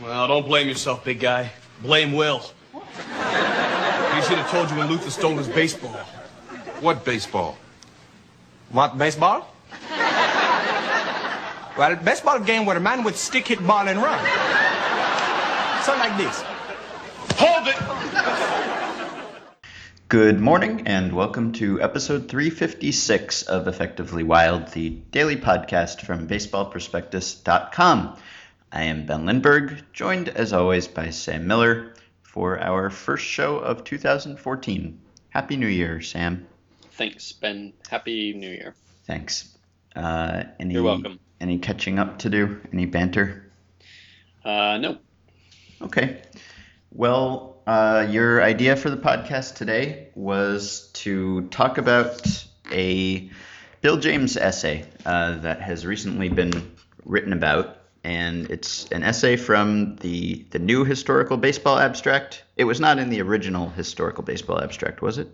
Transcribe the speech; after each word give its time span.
Well, 0.00 0.26
don't 0.26 0.44
blame 0.44 0.66
yourself, 0.66 1.04
big 1.04 1.20
guy. 1.20 1.52
Blame 1.80 2.14
Will. 2.14 2.40
He 2.40 2.80
should 4.22 4.38
have 4.38 4.50
told 4.50 4.68
you 4.68 4.76
when 4.76 4.88
Luther 4.88 5.08
stole 5.08 5.36
his 5.36 5.46
baseball. 5.46 5.92
What 6.80 7.04
baseball? 7.04 7.56
What 8.70 8.98
baseball? 8.98 9.54
well, 11.78 11.94
baseball 12.02 12.40
game 12.40 12.66
where 12.66 12.76
a 12.76 12.80
man 12.80 13.04
would 13.04 13.14
stick 13.14 13.46
hit 13.46 13.64
ball 13.64 13.86
and 13.86 14.02
run. 14.02 14.18
Something 15.84 16.10
like 16.10 16.18
this. 16.18 16.42
Hold 17.36 17.68
it! 17.68 17.76
Good 20.08 20.40
morning, 20.40 20.88
and 20.88 21.12
welcome 21.12 21.52
to 21.52 21.80
episode 21.80 22.28
356 22.28 23.42
of 23.42 23.68
Effectively 23.68 24.24
Wild, 24.24 24.72
the 24.72 24.90
daily 24.90 25.36
podcast 25.36 26.00
from 26.00 26.26
baseballprospectus.com. 26.26 28.16
I 28.74 28.82
am 28.82 29.06
Ben 29.06 29.24
Lindbergh, 29.24 29.84
joined 29.92 30.28
as 30.28 30.52
always 30.52 30.88
by 30.88 31.10
Sam 31.10 31.46
Miller 31.46 31.94
for 32.22 32.58
our 32.58 32.90
first 32.90 33.24
show 33.24 33.58
of 33.58 33.84
2014. 33.84 35.00
Happy 35.28 35.56
New 35.56 35.68
Year, 35.68 36.00
Sam. 36.00 36.48
Thanks, 36.90 37.30
Ben. 37.30 37.72
Happy 37.88 38.32
New 38.32 38.50
Year. 38.50 38.74
Thanks. 39.06 39.56
Uh, 39.94 40.42
any, 40.58 40.74
You're 40.74 40.82
welcome. 40.82 41.20
Any 41.40 41.58
catching 41.58 42.00
up 42.00 42.18
to 42.18 42.30
do? 42.30 42.60
Any 42.72 42.86
banter? 42.86 43.48
Uh, 44.44 44.78
no. 44.78 44.98
Okay. 45.80 46.22
Well, 46.90 47.62
uh, 47.68 48.08
your 48.10 48.42
idea 48.42 48.74
for 48.74 48.90
the 48.90 48.96
podcast 48.96 49.54
today 49.54 50.08
was 50.16 50.90
to 50.94 51.42
talk 51.42 51.78
about 51.78 52.26
a 52.72 53.30
Bill 53.82 53.98
James 53.98 54.36
essay 54.36 54.84
uh, 55.06 55.36
that 55.38 55.60
has 55.60 55.86
recently 55.86 56.28
been 56.28 56.72
written 57.04 57.32
about, 57.32 57.83
and 58.04 58.50
it's 58.50 58.86
an 58.90 59.02
essay 59.02 59.36
from 59.36 59.96
the 59.96 60.44
the 60.50 60.58
new 60.58 60.84
historical 60.84 61.36
baseball 61.36 61.78
abstract. 61.78 62.44
It 62.56 62.64
was 62.64 62.78
not 62.78 62.98
in 62.98 63.08
the 63.08 63.22
original 63.22 63.70
historical 63.70 64.22
baseball 64.22 64.60
abstract, 64.60 65.02
was 65.02 65.18
it? 65.18 65.28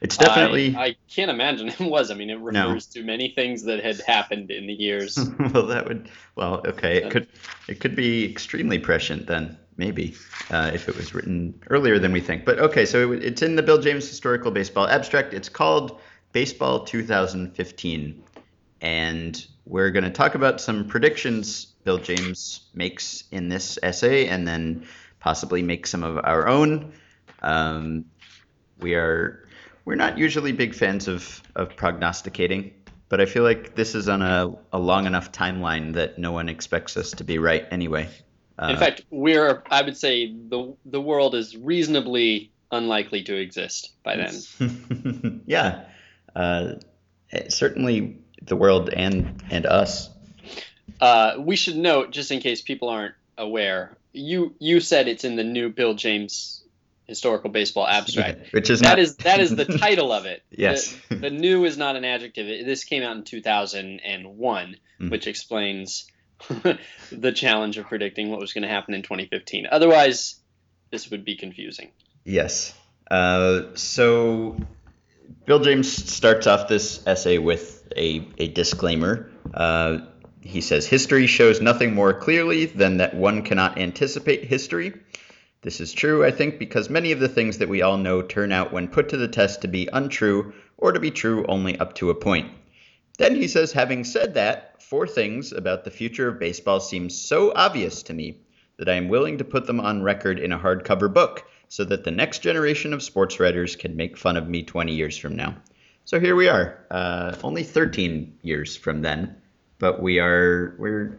It's 0.00 0.16
definitely. 0.16 0.74
I, 0.74 0.84
I 0.84 0.96
can't 1.12 1.30
imagine 1.30 1.68
it 1.68 1.80
was. 1.80 2.10
I 2.10 2.14
mean, 2.14 2.30
it 2.30 2.38
refers 2.40 2.86
to 2.86 3.02
many 3.02 3.32
things 3.34 3.62
that 3.64 3.84
had 3.84 4.00
happened 4.00 4.50
in 4.50 4.66
the 4.66 4.72
years. 4.72 5.16
well, 5.52 5.66
that 5.66 5.86
would. 5.86 6.08
Well, 6.34 6.62
okay. 6.66 6.96
It 6.96 7.10
could. 7.10 7.28
It 7.68 7.80
could 7.80 7.94
be 7.94 8.28
extremely 8.28 8.78
prescient 8.78 9.26
then, 9.26 9.56
maybe, 9.76 10.14
uh, 10.50 10.72
if 10.74 10.88
it 10.88 10.96
was 10.96 11.14
written 11.14 11.60
earlier 11.70 11.98
than 11.98 12.12
we 12.12 12.20
think. 12.20 12.44
But 12.44 12.58
okay, 12.58 12.84
so 12.84 13.12
it, 13.12 13.22
it's 13.22 13.42
in 13.42 13.54
the 13.54 13.62
Bill 13.62 13.78
James 13.78 14.08
Historical 14.08 14.50
Baseball 14.50 14.88
Abstract. 14.88 15.34
It's 15.34 15.48
called 15.48 16.00
Baseball 16.32 16.84
2015, 16.84 18.22
and 18.82 19.46
we're 19.64 19.90
going 19.90 20.04
to 20.04 20.10
talk 20.10 20.34
about 20.34 20.60
some 20.60 20.86
predictions 20.86 21.72
Bill 21.84 21.98
James 21.98 22.68
makes 22.74 23.24
in 23.30 23.48
this 23.48 23.78
essay, 23.82 24.28
and 24.28 24.46
then 24.46 24.86
possibly 25.20 25.62
make 25.62 25.86
some 25.86 26.02
of 26.02 26.18
our 26.22 26.46
own. 26.46 26.92
Um, 27.40 28.04
we 28.78 28.94
are 28.94 29.46
we're 29.84 29.96
not 29.96 30.18
usually 30.18 30.52
big 30.52 30.74
fans 30.74 31.08
of, 31.08 31.42
of 31.56 31.74
prognosticating, 31.74 32.72
but 33.08 33.20
I 33.20 33.26
feel 33.26 33.42
like 33.42 33.74
this 33.74 33.94
is 33.94 34.08
on 34.08 34.22
a, 34.22 34.54
a 34.72 34.78
long 34.78 35.06
enough 35.06 35.32
timeline 35.32 35.94
that 35.94 36.18
no 36.18 36.30
one 36.30 36.48
expects 36.48 36.96
us 36.96 37.10
to 37.12 37.24
be 37.24 37.38
right 37.38 37.66
anyway. 37.70 38.08
Uh, 38.58 38.68
in 38.68 38.76
fact, 38.76 39.02
we're 39.10 39.62
I 39.70 39.82
would 39.82 39.96
say 39.96 40.32
the 40.32 40.76
the 40.84 41.00
world 41.00 41.34
is 41.34 41.56
reasonably 41.56 42.52
unlikely 42.70 43.22
to 43.24 43.36
exist 43.36 43.90
by 44.02 44.16
then. 44.16 45.42
yeah, 45.46 45.84
uh, 46.36 46.74
certainly 47.48 48.21
the 48.46 48.56
world 48.56 48.90
and 48.90 49.42
and 49.50 49.66
us. 49.66 50.10
Uh, 51.00 51.34
we 51.38 51.56
should 51.56 51.76
note, 51.76 52.10
just 52.10 52.30
in 52.30 52.40
case 52.40 52.62
people 52.62 52.88
aren't 52.88 53.14
aware, 53.38 53.96
you 54.12 54.54
you 54.58 54.80
said 54.80 55.08
it's 55.08 55.24
in 55.24 55.36
the 55.36 55.44
new 55.44 55.68
Bill 55.68 55.94
James 55.94 56.58
historical 57.06 57.50
baseball 57.50 57.86
abstract, 57.86 58.38
Yeah, 58.40 58.46
which 58.52 58.70
is 58.70 58.80
that 58.80 58.90
not- 58.90 58.98
is 58.98 59.16
that 59.16 59.40
is 59.40 59.54
the 59.54 59.64
title 59.64 60.12
of 60.12 60.24
it. 60.26 60.42
Yes. 60.50 60.96
The, 61.08 61.16
the 61.16 61.30
new 61.30 61.64
is 61.64 61.76
not 61.76 61.96
an 61.96 62.04
adjective. 62.04 62.46
This 62.66 62.84
came 62.84 63.02
out 63.02 63.16
in 63.16 63.24
2001, 63.24 64.76
Mm. 65.00 65.10
which 65.10 65.26
explains 65.26 66.06
the 67.10 67.32
challenge 67.32 67.76
of 67.78 67.86
predicting 67.86 68.30
what 68.30 68.38
was 68.38 68.52
going 68.52 68.62
to 68.62 68.68
happen 68.68 68.94
in 68.94 69.02
2015. 69.02 69.66
Otherwise, 69.70 70.36
this 70.90 71.10
would 71.10 71.24
be 71.24 71.36
confusing. 71.36 71.90
Yes. 72.24 72.72
Uh, 73.10 73.62
so 73.74 74.56
Bill 75.46 75.58
James 75.60 75.90
starts 75.90 76.46
off 76.46 76.68
this 76.68 77.04
essay 77.06 77.38
with 77.38 77.81
a, 77.96 78.28
a 78.38 78.48
disclaimer. 78.48 79.30
Uh, 79.52 79.98
he 80.40 80.60
says, 80.60 80.86
History 80.86 81.26
shows 81.26 81.60
nothing 81.60 81.94
more 81.94 82.12
clearly 82.12 82.66
than 82.66 82.96
that 82.96 83.14
one 83.14 83.42
cannot 83.42 83.78
anticipate 83.78 84.44
history. 84.44 84.92
This 85.62 85.80
is 85.80 85.92
true, 85.92 86.24
I 86.24 86.32
think, 86.32 86.58
because 86.58 86.90
many 86.90 87.12
of 87.12 87.20
the 87.20 87.28
things 87.28 87.58
that 87.58 87.68
we 87.68 87.82
all 87.82 87.96
know 87.96 88.22
turn 88.22 88.50
out 88.50 88.72
when 88.72 88.88
put 88.88 89.10
to 89.10 89.16
the 89.16 89.28
test 89.28 89.62
to 89.62 89.68
be 89.68 89.88
untrue 89.92 90.52
or 90.76 90.90
to 90.90 90.98
be 90.98 91.12
true 91.12 91.46
only 91.46 91.78
up 91.78 91.94
to 91.94 92.10
a 92.10 92.14
point. 92.14 92.50
Then 93.18 93.36
he 93.36 93.46
says, 93.46 93.72
having 93.72 94.02
said 94.02 94.34
that, 94.34 94.82
four 94.82 95.06
things 95.06 95.52
about 95.52 95.84
the 95.84 95.90
future 95.90 96.28
of 96.28 96.40
baseball 96.40 96.80
seem 96.80 97.08
so 97.08 97.52
obvious 97.54 98.02
to 98.04 98.14
me 98.14 98.38
that 98.78 98.88
I 98.88 98.94
am 98.94 99.08
willing 99.08 99.38
to 99.38 99.44
put 99.44 99.66
them 99.66 99.78
on 99.78 100.02
record 100.02 100.40
in 100.40 100.50
a 100.50 100.58
hardcover 100.58 101.12
book 101.12 101.44
so 101.68 101.84
that 101.84 102.02
the 102.02 102.10
next 102.10 102.40
generation 102.40 102.92
of 102.92 103.02
sports 103.02 103.38
writers 103.38 103.76
can 103.76 103.96
make 103.96 104.16
fun 104.16 104.36
of 104.36 104.48
me 104.48 104.64
20 104.64 104.92
years 104.92 105.16
from 105.16 105.36
now. 105.36 105.54
So 106.04 106.20
here 106.20 106.34
we 106.36 106.48
are, 106.48 106.78
uh, 106.90 107.36
only 107.42 107.62
13 107.62 108.38
years 108.42 108.76
from 108.76 109.02
then, 109.02 109.36
but 109.78 110.02
we 110.02 110.18
are 110.18 110.74
we're 110.78 111.18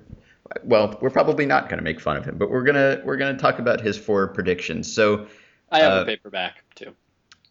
well, 0.64 0.98
we're 1.02 1.10
probably 1.10 1.46
not 1.46 1.70
going 1.70 1.78
to 1.80 1.84
make 1.84 2.00
fun 2.00 2.18
of 2.18 2.26
him, 2.26 2.38
but 2.38 2.52
we're 2.52 2.64
gonna 2.64 3.02
we're 3.04 3.18
gonna 3.18 3.38
talk 3.38 3.60
about 3.60 3.82
his 3.82 3.98
four 3.98 4.28
predictions. 4.28 4.94
So 4.94 5.28
I 5.72 5.80
have 5.80 5.94
Uh, 5.94 6.02
a 6.02 6.06
paperback 6.06 6.64
too. 6.76 6.94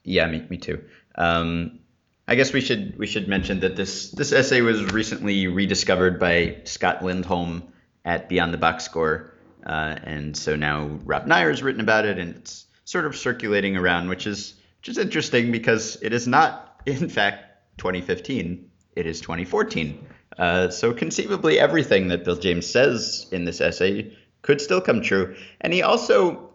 yeah, 0.05 0.27
me, 0.27 0.45
me 0.49 0.57
too. 0.59 0.85
Um, 1.17 1.81
I 2.29 2.35
guess 2.37 2.53
we 2.53 2.61
should 2.61 2.97
we 2.99 3.07
should 3.07 3.29
mention 3.29 3.61
that 3.61 3.77
this 3.77 4.11
this 4.13 4.33
essay 4.33 4.61
was 4.61 4.85
recently 4.93 5.49
rediscovered 5.49 6.21
by 6.21 6.59
Scott 6.65 7.03
Lindholm 7.03 7.65
at 8.05 8.29
Beyond 8.29 8.53
the 8.55 8.59
Box 8.59 8.85
Score, 8.85 9.33
uh, 9.67 9.97
and 10.05 10.37
so 10.37 10.55
now 10.55 10.87
Rob 11.05 11.27
Neyer's 11.27 11.63
written 11.63 11.81
about 11.81 12.05
it, 12.05 12.19
and 12.19 12.37
it's 12.37 12.67
sort 12.85 13.07
of 13.07 13.17
circulating 13.17 13.77
around, 13.77 14.09
which 14.09 14.27
is 14.27 14.55
which 14.81 14.91
is 14.91 14.99
interesting 14.99 15.51
because 15.51 15.97
it 16.03 16.13
is 16.13 16.29
not 16.29 16.72
in 16.87 17.09
fact 17.09 17.45
2015, 17.79 18.71
it 18.97 19.07
is 19.07 19.21
2014. 19.21 20.07
Uh, 20.39 20.69
so 20.71 20.93
conceivably, 20.93 21.59
everything 21.59 22.09
that 22.09 22.25
Bill 22.25 22.37
James 22.37 22.67
says 22.67 23.27
in 23.33 23.45
this 23.45 23.61
essay 23.61 24.17
could 24.43 24.61
still 24.61 24.81
come 24.81 25.03
true, 25.03 25.37
and 25.61 25.73
he 25.73 25.83
also 25.83 26.53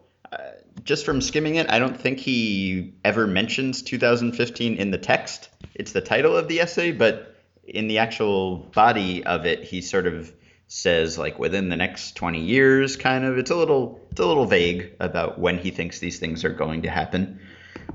just 0.84 1.06
from 1.06 1.22
skimming 1.22 1.56
it, 1.56 1.70
I 1.70 1.80
don't 1.80 2.00
think 2.00 2.20
he 2.20 2.94
ever 3.04 3.28
mentions 3.28 3.82
2015 3.82 4.76
in 4.76 4.92
the 4.92 4.98
text. 4.98 5.50
It's 5.76 5.92
the 5.92 6.02
title 6.02 6.36
of 6.36 6.48
the 6.48 6.62
essay, 6.62 6.92
but 6.92 7.36
in 7.66 7.88
the 7.88 7.98
actual 8.00 8.58
body 8.74 9.26
of 9.26 9.46
it, 9.46 9.64
he 9.64 9.82
sort 9.82 10.08
of 10.08 10.32
says 10.68 11.18
like 11.18 11.40
within 11.40 11.70
the 11.70 11.76
next 11.76 12.16
20 12.16 12.40
years, 12.40 12.96
kind 12.96 13.26
of. 13.26 13.38
It's 13.38 13.52
a 13.52 13.56
little 13.56 14.00
it's 14.12 14.20
a 14.20 14.26
little 14.26 14.46
vague 14.46 14.94
about 15.00 15.40
when 15.40 15.58
he 15.58 15.72
thinks 15.72 16.00
these 16.00 16.20
things 16.20 16.44
are 16.46 16.54
going 16.54 16.84
to 16.84 16.90
happen. 16.90 17.40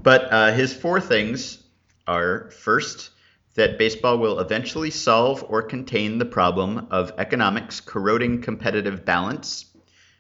But 0.03 0.33
uh, 0.33 0.53
his 0.53 0.73
four 0.75 1.01
things 1.01 1.62
are 2.07 2.51
first 2.51 3.11
that 3.55 3.79
baseball 3.79 4.19
will 4.19 4.41
eventually 4.41 4.91
solve 4.91 5.45
or 5.49 5.63
contain 5.63 6.19
the 6.19 6.25
problem 6.25 6.87
of 6.91 7.13
economics 7.19 7.81
corroding 7.81 8.41
competitive 8.41 9.05
balance. 9.05 9.67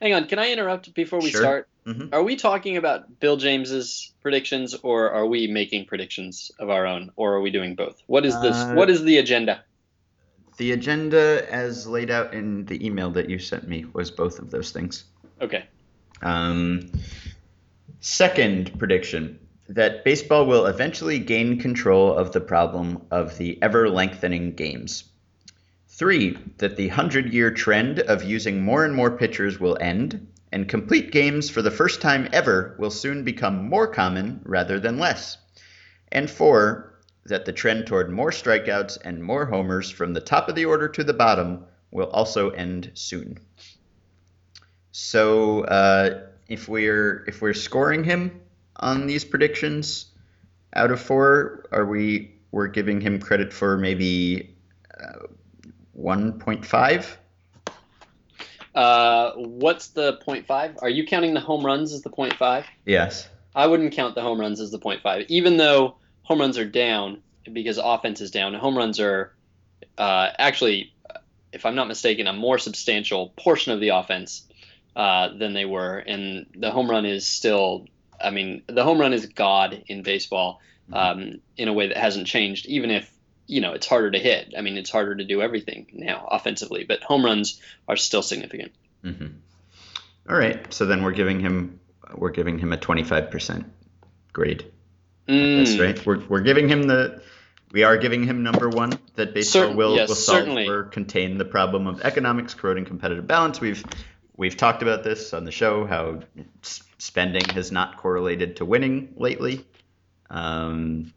Hang 0.00 0.12
on, 0.14 0.26
can 0.26 0.38
I 0.38 0.52
interrupt 0.52 0.92
before 0.94 1.20
we 1.20 1.30
Sure. 1.30 1.40
start? 1.40 1.68
Mhm. 1.86 2.10
Are 2.12 2.22
we 2.22 2.36
talking 2.36 2.76
about 2.76 3.18
Bill 3.20 3.36
James's 3.36 4.12
predictions, 4.20 4.74
or 4.82 5.10
are 5.10 5.26
we 5.26 5.46
making 5.46 5.86
predictions 5.86 6.52
of 6.58 6.70
our 6.70 6.86
own, 6.86 7.10
or 7.16 7.34
are 7.34 7.40
we 7.40 7.50
doing 7.50 7.74
both? 7.74 8.02
What 8.06 8.24
is 8.24 8.40
this? 8.40 8.56
Uh, 8.56 8.74
what 8.74 8.90
is 8.90 9.02
the 9.02 9.18
agenda? 9.18 9.64
The 10.58 10.72
agenda, 10.72 11.46
as 11.50 11.86
laid 11.86 12.10
out 12.10 12.34
in 12.34 12.66
the 12.66 12.84
email 12.84 13.10
that 13.12 13.28
you 13.30 13.38
sent 13.38 13.66
me, 13.66 13.86
was 13.94 14.10
both 14.10 14.38
of 14.38 14.50
those 14.50 14.70
things. 14.70 15.04
Okay. 15.40 15.64
Um, 16.20 16.92
second 18.00 18.78
prediction 18.78 19.38
that 19.68 20.04
baseball 20.04 20.46
will 20.46 20.66
eventually 20.66 21.18
gain 21.18 21.58
control 21.58 22.16
of 22.16 22.32
the 22.32 22.40
problem 22.40 23.00
of 23.10 23.38
the 23.38 23.58
ever 23.62 23.88
lengthening 23.88 24.54
games. 24.54 25.04
Three, 25.88 26.38
that 26.58 26.76
the 26.76 26.88
100 26.88 27.32
year 27.32 27.50
trend 27.50 28.00
of 28.00 28.24
using 28.24 28.62
more 28.62 28.84
and 28.84 28.94
more 28.94 29.16
pitchers 29.16 29.60
will 29.60 29.78
end, 29.80 30.26
and 30.50 30.68
complete 30.68 31.12
games 31.12 31.48
for 31.48 31.62
the 31.62 31.70
first 31.70 32.00
time 32.00 32.28
ever 32.32 32.74
will 32.78 32.90
soon 32.90 33.24
become 33.24 33.68
more 33.68 33.86
common 33.86 34.40
rather 34.44 34.80
than 34.80 34.98
less. 34.98 35.38
And 36.10 36.28
four, 36.28 36.94
that 37.24 37.44
the 37.44 37.52
trend 37.52 37.86
toward 37.86 38.10
more 38.10 38.30
strikeouts 38.30 38.98
and 39.04 39.22
more 39.22 39.46
homers 39.46 39.90
from 39.90 40.12
the 40.12 40.20
top 40.20 40.48
of 40.48 40.54
the 40.54 40.64
order 40.64 40.88
to 40.88 41.04
the 41.04 41.14
bottom 41.14 41.64
will 41.90 42.10
also 42.10 42.50
end 42.50 42.90
soon. 42.94 43.38
So, 44.90 45.62
uh, 45.64 46.26
if 46.48 46.68
we're 46.68 47.24
if 47.26 47.40
we're 47.40 47.54
scoring 47.54 48.04
him 48.04 48.41
on 48.76 49.06
these 49.06 49.24
predictions 49.24 50.06
out 50.74 50.90
of 50.90 51.00
four, 51.00 51.66
are 51.72 51.84
we 51.84 52.34
we're 52.50 52.68
giving 52.68 53.00
him 53.00 53.18
credit 53.18 53.52
for 53.52 53.78
maybe 53.78 54.54
uh, 55.02 55.26
1.5? 55.98 57.16
Uh, 58.74 59.32
what's 59.36 59.88
the 59.88 60.14
point 60.16 60.46
five? 60.46 60.78
Are 60.80 60.88
you 60.88 61.06
counting 61.06 61.34
the 61.34 61.40
home 61.40 61.64
runs 61.64 61.92
as 61.92 62.02
the 62.02 62.10
point 62.10 62.34
five? 62.34 62.64
Yes. 62.86 63.28
I 63.54 63.66
wouldn't 63.66 63.92
count 63.92 64.14
the 64.14 64.22
home 64.22 64.40
runs 64.40 64.60
as 64.60 64.70
the 64.70 64.78
point 64.78 65.02
five, 65.02 65.26
even 65.28 65.58
though 65.58 65.96
home 66.22 66.40
runs 66.40 66.56
are 66.56 66.64
down 66.64 67.22
because 67.52 67.78
offense 67.78 68.20
is 68.20 68.30
down. 68.30 68.54
Home 68.54 68.76
runs 68.76 68.98
are 68.98 69.34
uh, 69.98 70.30
actually, 70.38 70.94
if 71.52 71.66
I'm 71.66 71.74
not 71.74 71.88
mistaken, 71.88 72.26
a 72.26 72.32
more 72.32 72.58
substantial 72.58 73.34
portion 73.36 73.72
of 73.72 73.80
the 73.80 73.90
offense 73.90 74.46
uh, 74.96 75.28
than 75.36 75.52
they 75.52 75.64
were, 75.64 75.98
and 75.98 76.46
the 76.54 76.70
home 76.70 76.90
run 76.90 77.06
is 77.06 77.26
still. 77.26 77.86
I 78.22 78.30
mean, 78.30 78.62
the 78.66 78.84
home 78.84 79.00
run 79.00 79.12
is 79.12 79.26
god 79.26 79.84
in 79.86 80.02
baseball 80.02 80.60
um, 80.92 81.40
in 81.56 81.68
a 81.68 81.72
way 81.72 81.88
that 81.88 81.96
hasn't 81.96 82.26
changed, 82.26 82.66
even 82.66 82.90
if 82.90 83.10
you 83.46 83.60
know 83.60 83.72
it's 83.72 83.86
harder 83.86 84.10
to 84.10 84.18
hit. 84.18 84.54
I 84.56 84.60
mean, 84.60 84.76
it's 84.76 84.90
harder 84.90 85.14
to 85.16 85.24
do 85.24 85.42
everything 85.42 85.86
now 85.92 86.28
offensively, 86.30 86.84
but 86.84 87.02
home 87.02 87.24
runs 87.24 87.60
are 87.88 87.96
still 87.96 88.22
significant. 88.22 88.72
Mm-hmm. 89.04 89.26
All 90.28 90.36
right. 90.36 90.72
So 90.72 90.86
then 90.86 91.02
we're 91.02 91.12
giving 91.12 91.40
him 91.40 91.80
we're 92.14 92.30
giving 92.30 92.58
him 92.58 92.72
a 92.72 92.76
25% 92.76 93.64
grade. 94.32 94.66
Mm. 95.28 95.58
That's 95.58 95.78
right. 95.78 96.06
We're, 96.06 96.20
we're 96.26 96.40
giving 96.40 96.68
him 96.68 96.82
the 96.84 97.22
we 97.72 97.84
are 97.84 97.96
giving 97.96 98.22
him 98.24 98.42
number 98.42 98.68
one 98.68 98.98
that 99.16 99.32
baseball 99.34 99.62
Certain- 99.62 99.76
will, 99.76 99.96
yes, 99.96 100.08
will 100.08 100.14
solve 100.14 100.38
certainly. 100.40 100.68
or 100.68 100.84
contain 100.84 101.38
the 101.38 101.44
problem 101.44 101.86
of 101.86 102.02
economics 102.02 102.52
corroding 102.54 102.84
competitive 102.84 103.26
balance. 103.26 103.60
We've 103.60 103.82
we've 104.36 104.56
talked 104.56 104.82
about 104.82 105.04
this 105.04 105.32
on 105.32 105.44
the 105.44 105.50
show 105.50 105.84
how 105.86 106.20
spending 106.98 107.44
has 107.50 107.72
not 107.72 107.96
correlated 107.96 108.56
to 108.56 108.64
winning 108.64 109.12
lately. 109.16 109.66
Um, 110.30 111.12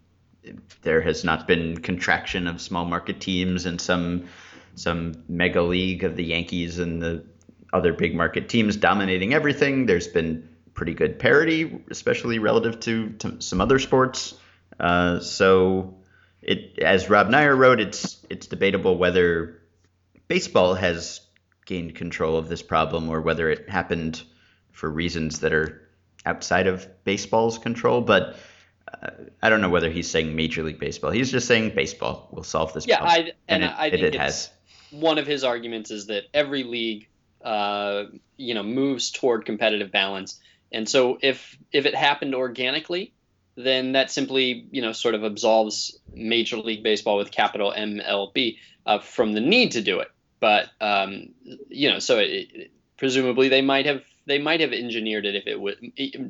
there 0.82 1.02
has 1.02 1.24
not 1.24 1.48
been 1.48 1.78
contraction 1.78 2.48
of 2.48 2.62
small 2.62 2.86
market 2.86 3.20
teams 3.20 3.66
and 3.66 3.80
some 3.80 4.28
some 4.76 5.24
mega 5.30 5.62
league 5.62 6.04
of 6.04 6.16
the 6.18 6.24
Yankees 6.24 6.80
and 6.80 7.02
the 7.02 7.24
other 7.72 7.94
big 7.94 8.14
market 8.14 8.50
teams 8.50 8.76
dominating 8.76 9.34
everything. 9.34 9.86
There's 9.86 10.08
been 10.08 10.48
pretty 10.74 10.94
good 10.94 11.18
parity, 11.18 11.82
especially 11.90 12.40
relative 12.40 12.80
to, 12.82 13.10
to 13.20 13.42
some 13.42 13.62
other 13.62 13.80
sports. 13.80 14.36
Uh, 14.80 15.20
so, 15.22 15.96
it 16.42 16.78
as 16.80 17.10
Rob 17.10 17.30
Neyer 17.30 17.58
wrote, 17.58 17.80
it's 17.80 18.24
it's 18.30 18.48
debatable 18.48 18.98
whether 18.98 19.62
baseball 20.28 20.76
has 20.76 21.22
gained 21.66 21.96
control 21.96 22.38
of 22.38 22.48
this 22.48 22.62
problem 22.62 23.10
or 23.10 23.22
whether 23.22 23.50
it 23.50 23.70
happened 23.70 24.22
for 24.72 24.90
reasons 24.90 25.40
that 25.40 25.54
are 25.54 25.82
outside 26.26 26.68
of 26.68 26.88
baseball's 27.04 27.58
control. 27.58 28.02
But 28.02 28.38
uh, 28.92 29.10
I 29.42 29.50
don't 29.50 29.62
know 29.62 29.70
whether 29.70 29.90
he's 29.90 30.10
saying 30.10 30.36
Major 30.36 30.64
League 30.64 30.80
Baseball. 30.80 31.12
He's 31.12 31.32
just 31.32 31.48
saying 31.48 31.74
baseball 31.76 32.30
will 32.32 32.44
solve 32.44 32.74
this 32.74 32.88
Yeah, 32.88 32.98
problem. 33.00 33.28
I 33.28 33.32
and, 33.48 33.64
it, 33.64 33.72
I 33.76 33.90
think 33.90 34.04
it 34.04 34.16
it's, 34.16 34.18
has. 34.18 34.50
one 34.92 35.18
of 35.18 35.28
his 35.28 35.44
arguments 35.44 35.92
is 35.92 36.08
that 36.08 36.24
every 36.34 36.64
league, 36.64 37.08
uh, 37.44 38.06
you 38.38 38.54
know, 38.54 38.64
moves 38.64 39.12
toward 39.12 39.46
competitive 39.46 39.92
balance, 39.92 40.40
and 40.72 40.88
so 40.88 41.18
if 41.22 41.58
if 41.72 41.86
it 41.86 41.96
happened 41.96 42.36
organically, 42.36 43.14
then 43.56 43.94
that 43.94 44.12
simply 44.12 44.68
you 44.72 44.82
know 44.82 44.92
sort 44.92 45.16
of 45.16 45.24
absolves 45.24 45.98
Major 46.14 46.58
League 46.58 46.84
Baseball 46.84 47.18
with 47.18 47.32
capital 47.32 47.74
MLB 47.76 48.58
uh, 48.86 49.00
from 49.00 49.34
the 49.34 49.42
need 49.42 49.72
to 49.72 49.82
do 49.82 50.00
it. 50.00 50.10
But 50.46 50.70
um, 50.80 51.30
you 51.70 51.90
know, 51.90 51.98
so 51.98 52.20
it, 52.20 52.50
it- 52.54 52.72
presumably 52.98 53.50
they 53.50 53.64
might 53.64 53.88
have 53.88 54.04
they 54.28 54.38
might 54.38 54.60
have 54.62 54.74
engineered 54.74 55.26
it 55.26 55.34
if 55.36 55.48
it 55.48 55.60
would 55.60 55.78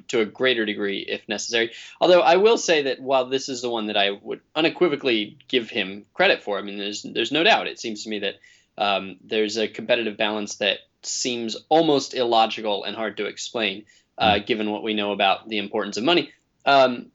to 0.07 0.21
a 0.21 0.25
greater 0.25 0.65
degree 0.65 0.99
if 0.99 1.27
necessary. 1.27 1.71
Although 1.99 2.21
I 2.21 2.37
will 2.37 2.57
say 2.57 2.83
that 2.83 3.01
while 3.01 3.25
this 3.25 3.49
is 3.49 3.61
the 3.61 3.69
one 3.69 3.87
that 3.87 3.97
I 3.97 4.11
would 4.11 4.39
unequivocally 4.55 5.37
give 5.49 5.69
him 5.69 6.05
credit 6.13 6.43
for, 6.43 6.57
I 6.57 6.61
mean, 6.61 6.77
there's 6.77 7.03
there's 7.03 7.33
no 7.33 7.43
doubt. 7.43 7.67
It 7.67 7.77
seems 7.77 8.03
to 8.03 8.09
me 8.09 8.19
that 8.19 8.35
um, 8.77 9.17
there's 9.21 9.57
a 9.57 9.67
competitive 9.67 10.15
balance 10.15 10.55
that 10.55 10.77
seems 11.03 11.57
almost 11.67 12.13
illogical 12.13 12.85
and 12.85 12.95
hard 12.95 13.17
to 13.17 13.25
explain, 13.25 13.83
uh, 14.17 14.39
given 14.39 14.71
what 14.71 14.81
we 14.81 14.93
know 14.93 15.11
about 15.11 15.49
the 15.49 15.57
importance 15.57 15.97
of 15.97 16.05
money. 16.05 16.31
Um, 16.65 17.11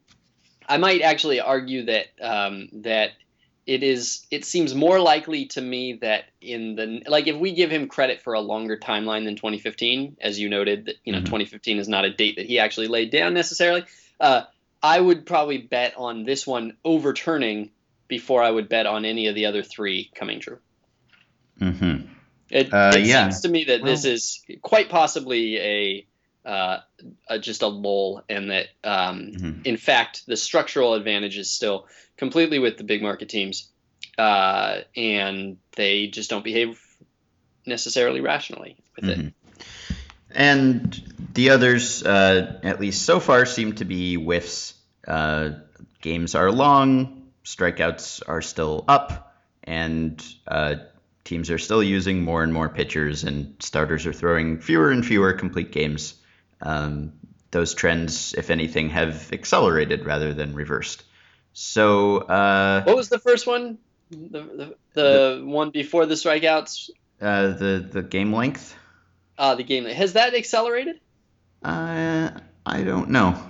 I 0.69 0.77
might 0.77 1.01
actually 1.01 1.39
argue 1.39 1.85
that 1.85 2.05
um, 2.21 2.69
that 2.83 3.09
it 3.65 3.83
is. 3.83 4.25
It 4.31 4.45
seems 4.45 4.73
more 4.73 4.99
likely 4.99 5.45
to 5.47 5.61
me 5.61 5.99
that 6.01 6.25
in 6.41 6.75
the 6.75 7.03
like, 7.07 7.27
if 7.27 7.35
we 7.37 7.53
give 7.53 7.69
him 7.71 7.87
credit 7.87 8.21
for 8.21 8.33
a 8.33 8.41
longer 8.41 8.77
timeline 8.77 9.25
than 9.25 9.35
2015, 9.35 10.17
as 10.19 10.39
you 10.39 10.49
noted, 10.49 10.85
that 10.85 10.95
you 11.03 11.13
know 11.13 11.19
Mhm. 11.19 11.25
2015 11.25 11.79
is 11.79 11.87
not 11.87 12.05
a 12.05 12.09
date 12.11 12.37
that 12.37 12.45
he 12.45 12.59
actually 12.59 12.87
laid 12.87 13.11
down 13.11 13.33
necessarily. 13.33 13.83
Uh, 14.19 14.43
I 14.83 14.99
would 14.99 15.25
probably 15.25 15.59
bet 15.59 15.93
on 15.97 16.23
this 16.23 16.45
one 16.47 16.75
overturning 16.83 17.69
before 18.07 18.41
I 18.43 18.49
would 18.49 18.67
bet 18.67 18.85
on 18.87 19.05
any 19.05 19.27
of 19.27 19.35
the 19.35 19.45
other 19.45 19.63
three 19.63 20.09
coming 20.15 20.39
true. 20.39 20.59
Mm-hmm. 21.59 22.07
It, 22.49 22.73
Uh, 22.73 22.91
it 22.95 23.05
yeah. 23.05 23.23
seems 23.23 23.41
to 23.41 23.49
me 23.49 23.65
that 23.65 23.83
this 23.83 24.03
is 24.03 24.43
quite 24.61 24.89
possibly 24.89 25.57
a, 25.57 26.05
uh, 26.45 26.79
just 27.39 27.61
a 27.61 27.67
lull, 27.67 28.23
and 28.29 28.51
that 28.51 28.67
um, 28.83 29.31
Mhm. 29.33 29.65
in 29.65 29.77
fact 29.77 30.23
the 30.25 30.37
structural 30.37 30.93
advantage 30.95 31.37
is 31.37 31.51
still 31.51 31.87
completely 32.17 32.59
with 32.59 32.77
the 32.77 32.83
big 32.83 33.01
market 33.01 33.29
teams, 33.29 33.69
uh, 34.17 34.81
and 34.95 35.57
they 35.75 36.07
just 36.07 36.29
don't 36.29 36.43
behave 36.43 36.79
necessarily 37.65 38.21
rationally 38.21 38.75
with 38.95 39.09
it. 39.09 39.19
Mhm. 39.19 39.33
And 40.33 41.29
the 41.33 41.49
others, 41.49 42.03
uh, 42.03 42.59
at 42.63 42.79
least 42.79 43.03
so 43.03 43.19
far, 43.19 43.45
seem 43.45 43.73
to 43.75 43.85
be 43.85 44.15
whiffs. 44.15 44.73
Uh, 45.07 45.51
games 46.01 46.35
are 46.35 46.51
long, 46.51 47.31
strikeouts 47.43 48.21
are 48.27 48.41
still 48.41 48.85
up, 48.87 49.35
and 49.63 50.23
uh, 50.47 50.75
teams 51.23 51.51
are 51.51 51.57
still 51.57 51.83
using 51.83 52.23
more 52.23 52.43
and 52.43 52.53
more 52.53 52.69
pitchers, 52.69 53.23
and 53.23 53.55
starters 53.59 54.05
are 54.05 54.13
throwing 54.13 54.59
fewer 54.59 54.91
and 54.91 55.05
fewer 55.05 55.33
complete 55.33 55.71
games. 55.71 56.15
Um, 56.61 57.13
those 57.51 57.73
trends, 57.73 58.33
if 58.37 58.49
anything, 58.49 58.89
have 58.89 59.33
accelerated 59.33 60.05
rather 60.05 60.33
than 60.33 60.53
reversed. 60.53 61.03
So, 61.53 62.17
uh, 62.19 62.83
What 62.83 62.95
was 62.95 63.09
the 63.09 63.19
first 63.19 63.45
one? 63.47 63.77
The, 64.09 64.39
the, 64.41 64.75
the 64.93 65.41
one 65.45 65.71
before 65.71 66.05
the 66.05 66.15
strikeouts? 66.15 66.89
uh, 67.21 67.49
the 67.49 67.87
the 67.91 68.01
game 68.01 68.33
length, 68.33 68.75
Uh, 69.37 69.55
the 69.55 69.63
game 69.63 69.83
length. 69.83 69.97
has 69.97 70.13
that 70.13 70.33
accelerated? 70.33 70.99
uh, 71.63 72.31
I 72.65 72.83
don't 72.83 73.09
know. 73.09 73.41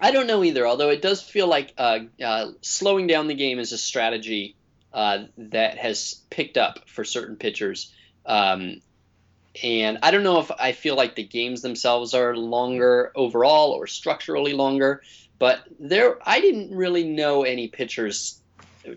I 0.00 0.10
don't 0.10 0.26
know 0.26 0.44
either, 0.44 0.66
although 0.66 0.90
it 0.90 1.00
does 1.00 1.22
feel 1.22 1.46
like 1.46 1.72
uh, 1.78 2.00
uh, 2.22 2.50
slowing 2.60 3.06
down 3.06 3.28
the 3.28 3.34
game 3.34 3.58
is 3.58 3.72
a 3.72 3.78
strategy 3.78 4.54
uh, 4.92 5.24
that 5.38 5.78
has 5.78 6.20
picked 6.30 6.58
up 6.58 6.88
for 6.88 7.04
certain 7.04 7.36
pitchers. 7.36 7.92
Um, 8.26 8.82
and 9.62 9.98
I 10.02 10.10
don't 10.10 10.22
know 10.22 10.40
if 10.40 10.50
I 10.50 10.72
feel 10.72 10.96
like 10.96 11.14
the 11.14 11.24
games 11.24 11.62
themselves 11.62 12.14
are 12.14 12.36
longer 12.36 13.12
overall 13.14 13.72
or 13.72 13.86
structurally 13.86 14.52
longer, 14.52 15.02
but 15.38 15.60
there 15.78 16.18
I 16.24 16.40
didn't 16.40 16.74
really 16.74 17.04
know 17.04 17.44
any 17.44 17.68
pitchers 17.68 18.40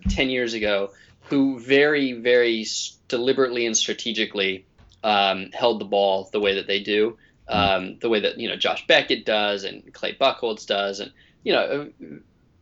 10 0.09 0.29
years 0.29 0.53
ago 0.53 0.91
who 1.23 1.59
very, 1.59 2.13
very 2.13 2.65
deliberately 3.07 3.65
and 3.65 3.77
strategically 3.77 4.65
um, 5.03 5.51
held 5.53 5.79
the 5.79 5.85
ball 5.85 6.29
the 6.31 6.39
way 6.39 6.55
that 6.55 6.67
they 6.67 6.81
do 6.81 7.17
um, 7.49 7.97
the 7.99 8.09
way 8.09 8.21
that 8.21 8.39
you 8.39 8.47
know 8.47 8.55
Josh 8.55 8.85
Beckett 8.87 9.25
does 9.25 9.63
and 9.63 9.91
Clay 9.93 10.13
Buchholz 10.13 10.65
does, 10.65 10.99
and 10.99 11.11
you 11.43 11.53
know 11.53 11.89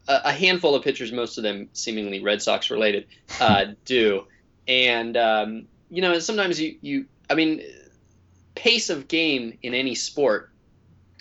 a, 0.08 0.22
a 0.25 0.32
handful 0.32 0.75
of 0.75 0.84
pitchers, 0.84 1.12
most 1.12 1.38
of 1.38 1.44
them 1.44 1.70
seemingly 1.74 2.24
Red 2.24 2.42
Sox 2.42 2.72
related, 2.72 3.06
uh, 3.39 3.66
do. 3.86 4.25
And 4.68 5.16
um, 5.18 5.68
you 5.89 6.01
know 6.01 6.18
sometimes 6.20 6.60
you 6.60 6.77
you 6.82 7.06
I 7.30 7.36
mean 7.36 7.62
pace 8.58 8.90
of 8.90 9.08
game 9.08 9.58
in 9.62 9.74
any 9.74 9.96
sport 9.96 10.50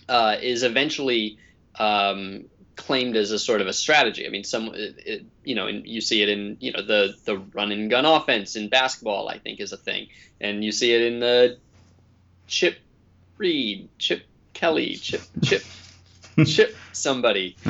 uh, 0.09 0.37
is 0.41 0.63
eventually 0.63 1.39
um, 1.79 2.47
claimed 2.77 3.17
as 3.17 3.31
a 3.31 3.39
sort 3.39 3.61
of 3.61 3.67
a 3.67 3.73
strategy. 3.73 4.27
I 4.27 4.31
mean, 4.31 4.45
some 4.45 4.75
it, 4.75 4.95
it, 5.05 5.25
you 5.45 5.55
know, 5.55 5.67
and 5.67 5.87
you 5.87 6.01
see 6.01 6.23
it 6.23 6.29
in 6.29 6.57
you 6.61 6.73
know 6.73 6.83
the 6.83 7.15
the 7.25 7.39
run 7.39 7.73
and 7.73 7.91
gun 7.91 8.05
offense 8.05 8.57
in 8.57 8.69
basketball. 8.69 9.29
I 9.29 9.39
think 9.39 9.61
is 9.61 9.73
a 9.73 9.77
thing, 9.77 10.09
and 10.41 10.65
you 10.65 10.73
see 10.73 10.95
it 10.95 11.03
in 11.03 11.21
the 11.21 11.59
chip 12.47 12.79
Reed, 13.39 13.89
Chip 13.99 14.23
Kelly, 14.55 14.97
Chip 14.97 15.23
Chip 15.43 15.63
Chip 16.47 16.75
somebody 16.93 17.57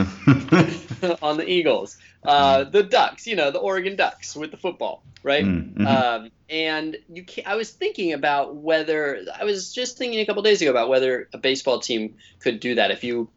on 1.22 1.36
the 1.36 1.44
Eagles, 1.46 1.98
uh, 2.26 2.64
the 2.64 2.82
Ducks, 2.82 3.26
you 3.26 3.36
know, 3.36 3.50
the 3.50 3.58
Oregon 3.58 3.96
Ducks 3.96 4.34
with 4.36 4.50
the 4.50 4.56
football, 4.56 5.02
right? 5.22 5.44
Mm, 5.44 5.74
mhm. 5.74 5.86
Um, 5.86 6.30
and 6.48 6.96
you 7.08 7.24
I 7.44 7.56
was 7.56 7.70
thinking 7.70 8.12
about 8.12 8.54
whether 8.54 9.24
I 9.38 9.44
was 9.44 9.72
just 9.72 9.98
thinking 9.98 10.20
a 10.20 10.26
couple 10.26 10.42
days 10.42 10.62
ago 10.62 10.70
about 10.70 10.88
whether 10.88 11.28
a 11.32 11.38
baseball 11.38 11.80
team 11.80 12.16
could 12.40 12.60
do 12.60 12.76
that. 12.76 12.90
If 12.90 13.04
you, 13.04 13.28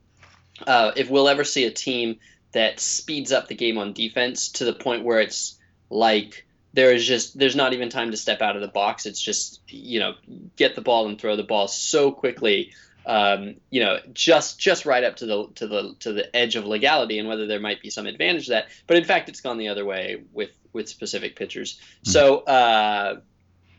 uh, 0.66 0.92
if 0.96 1.10
we'll 1.10 1.30
ever 1.30 1.44
see 1.44 1.66
a 1.66 1.72
team 1.72 2.20
that 2.52 2.80
speeds 2.80 3.32
up 3.32 3.48
the 3.48 3.56
game 3.56 3.78
on 3.78 3.94
defense 3.94 4.50
to 4.54 4.66
the 4.66 4.74
point 4.74 5.04
where 5.04 5.20
it's 5.20 5.58
like 5.90 6.46
there 6.74 6.94
is 6.94 7.06
just 7.06 7.38
there's 7.38 7.56
not 7.56 7.74
even 7.74 7.90
time 7.90 8.12
to 8.12 8.18
step 8.18 8.42
out 8.42 8.56
of 8.56 8.62
the 8.62 8.68
box. 8.68 9.06
It's 9.06 9.22
just 9.22 9.62
you 9.68 10.00
know 10.00 10.14
get 10.56 10.76
the 10.76 10.82
ball 10.82 11.08
and 11.08 11.20
throw 11.20 11.36
the 11.36 11.44
ball 11.44 11.68
so 11.68 12.12
quickly. 12.12 12.74
Um, 13.10 13.56
you 13.72 13.84
know, 13.84 13.98
just 14.14 14.60
just 14.60 14.86
right 14.86 15.04
up 15.04 15.16
to 15.18 15.26
the 15.26 15.48
to 15.56 15.68
the 15.68 15.96
to 16.02 16.14
the 16.14 16.36
edge 16.36 16.56
of 16.56 16.66
legality, 16.66 17.18
and 17.18 17.28
whether 17.28 17.48
there 17.48 17.60
might 17.60 17.82
be 17.82 17.90
some 17.90 18.06
advantage 18.06 18.46
to 18.46 18.52
that. 18.52 18.68
But 18.86 18.98
in 18.98 19.04
fact, 19.04 19.30
it's 19.30 19.42
gone 19.42 19.58
the 19.58 19.70
other 19.70 19.84
way 19.84 20.22
with 20.32 20.52
with 20.74 20.88
specific 20.88 21.36
pitchers. 21.36 21.82
So 22.04 22.40
uh, 22.42 23.22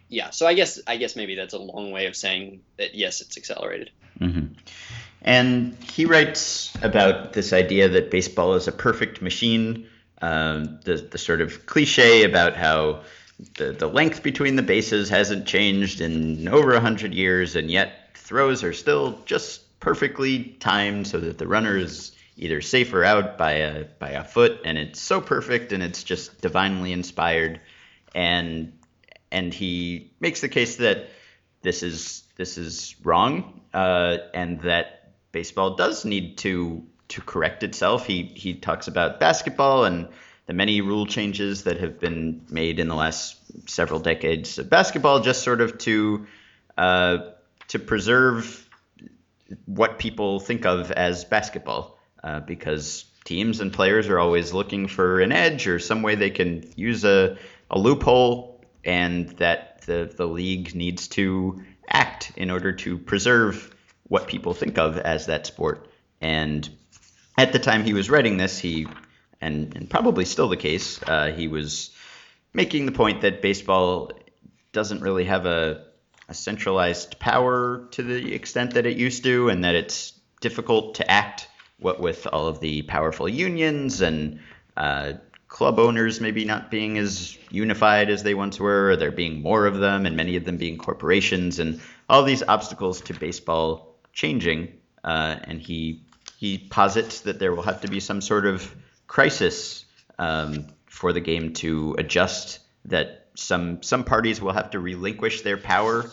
yeah, 0.09 0.31
so 0.31 0.47
I 0.49 0.55
guess 0.55 0.81
I 0.87 0.97
guess 0.97 1.15
maybe 1.15 1.37
that's 1.37 1.55
a 1.55 1.59
long 1.59 1.93
way 1.93 2.07
of 2.07 2.17
saying 2.17 2.63
that 2.77 2.97
yes, 2.97 3.21
it's 3.21 3.37
accelerated. 3.37 3.91
Mm-hmm. 4.19 4.55
And 5.23 5.77
he 5.85 6.07
writes 6.07 6.73
about 6.83 7.33
this 7.33 7.53
idea 7.53 7.89
that 7.91 8.11
baseball 8.11 8.55
is 8.55 8.67
a 8.67 8.73
perfect 8.73 9.23
machine, 9.23 9.87
um, 10.23 10.81
the, 10.85 10.97
the 10.97 11.19
sort 11.19 11.41
of 11.41 11.67
cliche 11.67 12.25
about 12.25 12.57
how 12.57 13.03
the, 13.57 13.73
the 13.73 13.87
length 13.87 14.23
between 14.23 14.57
the 14.57 14.63
bases 14.63 15.09
hasn't 15.09 15.47
changed 15.47 16.01
in 16.01 16.49
over 16.49 16.73
100 16.73 17.15
years, 17.15 17.55
and 17.55 17.71
yet 17.71 18.00
throws 18.15 18.65
are 18.65 18.73
still 18.73 19.21
just 19.25 19.79
perfectly 19.81 20.57
timed 20.61 21.07
so 21.07 21.19
that 21.19 21.39
the 21.39 21.47
runner 21.47 21.77
is 21.77 22.13
either 22.37 22.61
safe 22.61 22.93
or 22.93 23.05
out 23.05 23.37
by 23.37 23.53
a, 23.53 23.85
by 23.99 24.11
a 24.11 24.25
foot, 24.25 24.61
and 24.65 24.79
it's 24.79 25.01
so 25.01 25.21
perfect 25.21 25.73
and 25.73 25.83
it's 25.83 26.03
just 26.03 26.41
divinely 26.41 26.93
inspired. 26.93 27.61
And, 28.15 28.73
and 29.31 29.53
he 29.53 30.13
makes 30.21 30.41
the 30.41 30.49
case 30.49 30.77
that 30.77 31.09
this 31.63 31.83
is, 31.83 32.25
this 32.37 32.57
is 32.59 32.97
wrong 33.05 33.61
uh, 33.75 34.19
and 34.35 34.61
that 34.63 35.13
baseball 35.33 35.77
does 35.77 36.05
need 36.05 36.39
to 36.39 36.85
to 37.11 37.21
correct 37.21 37.63
itself. 37.63 38.07
He 38.07 38.23
he 38.23 38.55
talks 38.55 38.89
about 38.89 39.21
basketball 39.21 39.85
and 39.85 40.09
the 40.47 40.55
many 40.55 40.81
rule 40.81 41.07
changes 41.07 41.65
that 41.65 41.79
have 41.81 42.01
been 42.01 42.43
made 42.49 42.81
in 42.81 42.89
the 42.89 42.95
last 42.95 43.37
several 43.69 44.01
decades 44.01 44.59
of 44.59 44.71
basketball, 44.71 45.21
just 45.21 45.43
sort 45.43 45.61
of 45.61 45.79
to 45.79 46.27
uh, 46.79 47.19
to 47.71 47.79
preserve 47.79 48.69
what 49.67 49.99
people 49.99 50.39
think 50.39 50.65
of 50.67 50.91
as 50.93 51.25
basketball, 51.25 51.99
uh, 52.23 52.41
because 52.41 53.05
teams 53.25 53.61
and 53.61 53.73
players 53.73 54.09
are 54.09 54.19
always 54.19 54.53
looking 54.53 54.89
for 54.89 55.21
an 55.21 55.33
edge 55.33 55.67
or 55.67 55.79
some 55.79 56.03
way 56.03 56.15
they 56.15 56.31
can 56.31 56.65
use 56.77 57.05
a, 57.05 57.37
a 57.71 57.79
loophole, 57.79 58.65
and 58.85 59.31
that 59.39 59.83
the 59.87 60.13
the 60.17 60.27
league 60.27 60.75
needs 60.75 61.09
to 61.09 61.63
act 61.89 62.33
in 62.37 62.51
order 62.51 62.73
to 62.73 62.99
preserve 62.99 63.75
what 64.05 64.27
people 64.27 64.55
think 64.55 64.79
of 64.79 64.99
as 64.99 65.27
that 65.27 65.47
sport. 65.47 65.89
And 66.21 66.69
at 67.39 67.53
the 67.53 67.59
time 67.59 67.85
he 67.85 67.95
was 67.95 68.11
writing 68.11 68.37
this, 68.37 68.59
he, 68.59 68.87
and, 69.41 69.77
and 69.77 69.89
probably 69.89 70.25
still 70.25 70.49
the 70.49 70.57
case, 70.57 71.01
uh, 71.07 71.33
he 71.33 71.49
was 71.49 71.91
making 72.53 72.87
the 72.87 72.93
point 72.93 73.23
that 73.23 73.43
baseball 73.43 74.11
doesn't 74.73 75.01
really 75.01 75.25
have 75.25 75.47
a, 75.47 75.85
a 76.31 76.35
centralized 76.35 77.19
power 77.19 77.89
to 77.91 78.03
the 78.05 78.33
extent 78.33 78.75
that 78.75 78.87
it 78.87 78.97
used 78.97 79.25
to, 79.25 79.49
and 79.49 79.65
that 79.65 79.75
it's 79.75 80.13
difficult 80.41 80.95
to 80.95 81.11
act 81.11 81.49
what 81.81 82.01
with 82.01 82.27
all 82.33 82.47
of 82.47 82.61
the 82.61 82.83
powerful 82.83 83.29
unions 83.29 84.01
and 84.01 84.39
uh, 84.77 85.15
club 85.49 85.81
owners 85.81 86.21
maybe 86.21 86.45
not 86.45 86.71
being 86.71 86.97
as 86.99 87.37
unified 87.51 88.09
as 88.09 88.23
they 88.23 88.35
once 88.35 88.61
were, 88.61 88.91
or 88.91 88.97
there 88.97 89.11
being 89.11 89.43
more 89.43 89.67
of 89.67 89.79
them, 89.79 90.07
and 90.07 90.17
many 90.17 90.37
of 90.37 90.45
them 90.45 90.57
being 90.57 90.79
corporations, 90.79 91.59
and 91.59 91.81
all 92.09 92.23
these 92.23 92.45
obstacles 92.45 93.01
to 93.01 93.13
baseball 93.13 93.97
changing, 94.13 94.73
uh, 95.05 95.37
and 95.45 95.61
he 95.61 96.05
he 96.39 96.59
posits 96.59 97.23
that 97.23 97.39
there 97.39 97.53
will 97.55 97.65
have 97.65 97.81
to 97.81 97.89
be 97.89 98.01
some 98.01 98.21
sort 98.21 98.47
of 98.47 98.75
crisis 99.09 99.85
um, 100.19 100.67
for 100.87 101.13
the 101.13 101.21
game 101.21 101.53
to 101.55 101.97
adjust. 101.99 102.61
That 102.87 103.20
some 103.35 103.83
some 103.83 104.05
parties 104.05 104.41
will 104.41 104.53
have 104.53 104.71
to 104.71 104.81
relinquish 104.81 105.43
their 105.43 105.57
power 105.57 106.11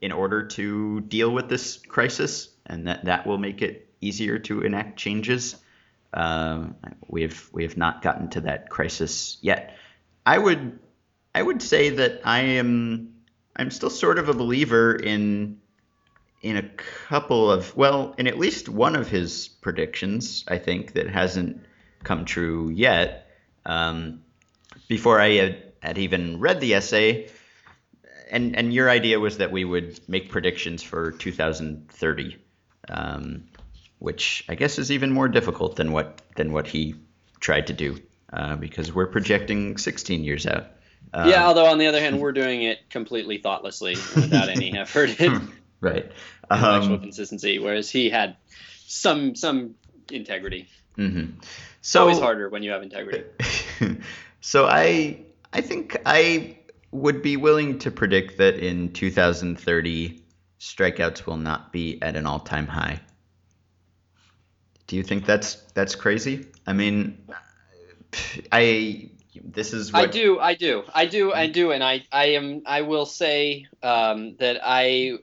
in 0.00 0.12
order 0.12 0.46
to 0.46 1.00
deal 1.00 1.30
with 1.30 1.48
this 1.48 1.78
crisis, 1.78 2.48
and 2.66 2.88
that 2.88 3.04
that 3.04 3.26
will 3.26 3.38
make 3.38 3.62
it 3.62 3.88
easier 4.00 4.38
to 4.38 4.62
enact 4.62 4.98
changes. 4.98 5.56
Um, 6.12 6.76
we 7.08 7.22
have 7.22 7.48
we 7.52 7.62
have 7.62 7.76
not 7.76 8.02
gotten 8.02 8.30
to 8.30 8.42
that 8.42 8.70
crisis 8.70 9.38
yet. 9.40 9.76
I 10.24 10.38
would 10.38 10.78
I 11.34 11.42
would 11.42 11.62
say 11.62 11.90
that 11.90 12.20
I 12.24 12.40
am 12.40 13.14
I'm 13.56 13.70
still 13.70 13.90
sort 13.90 14.18
of 14.18 14.28
a 14.28 14.34
believer 14.34 14.94
in 14.94 15.60
in 16.44 16.58
a 16.58 16.62
couple 17.08 17.50
of 17.50 17.74
well, 17.76 18.14
in 18.18 18.26
at 18.26 18.38
least 18.38 18.68
one 18.68 18.94
of 18.94 19.08
his 19.08 19.48
predictions, 19.48 20.44
I 20.46 20.58
think 20.58 20.92
that 20.92 21.08
hasn't 21.08 21.64
come 22.02 22.26
true 22.26 22.70
yet. 22.70 23.26
Um, 23.64 24.22
before 24.88 25.18
I 25.18 25.30
had, 25.36 25.63
had 25.86 25.98
even 25.98 26.40
read 26.40 26.60
the 26.60 26.74
essay, 26.74 27.30
and 28.30 28.56
and 28.56 28.72
your 28.72 28.90
idea 28.90 29.20
was 29.20 29.38
that 29.38 29.52
we 29.52 29.64
would 29.64 30.00
make 30.08 30.30
predictions 30.30 30.82
for 30.82 31.12
2030, 31.12 32.36
um, 32.88 33.44
which 33.98 34.44
I 34.48 34.54
guess 34.54 34.78
is 34.78 34.90
even 34.90 35.12
more 35.12 35.28
difficult 35.28 35.76
than 35.76 35.92
what 35.92 36.22
than 36.36 36.52
what 36.52 36.66
he 36.66 36.94
tried 37.40 37.68
to 37.68 37.72
do, 37.72 37.98
uh, 38.32 38.56
because 38.56 38.92
we're 38.92 39.06
projecting 39.06 39.76
16 39.76 40.24
years 40.24 40.46
out. 40.46 40.66
Uh, 41.12 41.26
yeah, 41.28 41.46
although 41.46 41.66
on 41.66 41.78
the 41.78 41.86
other 41.86 42.00
hand, 42.00 42.18
we're 42.18 42.32
doing 42.32 42.62
it 42.62 42.90
completely 42.90 43.38
thoughtlessly 43.38 43.94
without 44.16 44.48
any 44.48 44.76
effort. 44.78 45.16
right 45.80 46.10
um, 46.50 46.64
actual 46.64 46.98
consistency, 46.98 47.58
whereas 47.58 47.90
he 47.90 48.10
had 48.10 48.36
some 48.86 49.34
some 49.34 49.74
integrity. 50.10 50.68
Mm-hmm. 50.98 51.40
So 51.80 52.00
always 52.00 52.18
harder 52.18 52.48
when 52.48 52.62
you 52.62 52.70
have 52.70 52.82
integrity. 52.82 53.24
so 54.40 54.66
I 54.66 55.18
I 55.54 55.60
think 55.60 55.96
I 56.04 56.58
would 56.90 57.22
be 57.22 57.36
willing 57.36 57.78
to 57.80 57.90
predict 57.90 58.38
that 58.38 58.56
in 58.56 58.92
2030 58.92 60.22
strikeouts 60.58 61.26
will 61.26 61.36
not 61.36 61.72
be 61.72 62.02
at 62.02 62.16
an 62.16 62.26
all-time 62.26 62.66
high. 62.66 63.00
Do 64.86 64.96
you 64.96 65.02
think 65.02 65.24
that's 65.24 65.54
that's 65.74 65.94
crazy? 65.94 66.46
I 66.66 66.72
mean, 66.72 67.26
I 68.52 69.10
this 69.42 69.72
is 69.72 69.92
what... 69.92 70.02
I 70.02 70.06
do, 70.06 70.38
I 70.38 70.54
do, 70.54 70.84
I 70.92 71.06
do, 71.06 71.32
I 71.32 71.46
do, 71.46 71.72
and 71.72 71.82
I 71.82 72.04
I 72.12 72.26
am 72.30 72.62
I 72.66 72.82
will 72.82 73.06
say 73.06 73.66
um, 73.82 74.36
that 74.40 74.60
I 74.62 75.18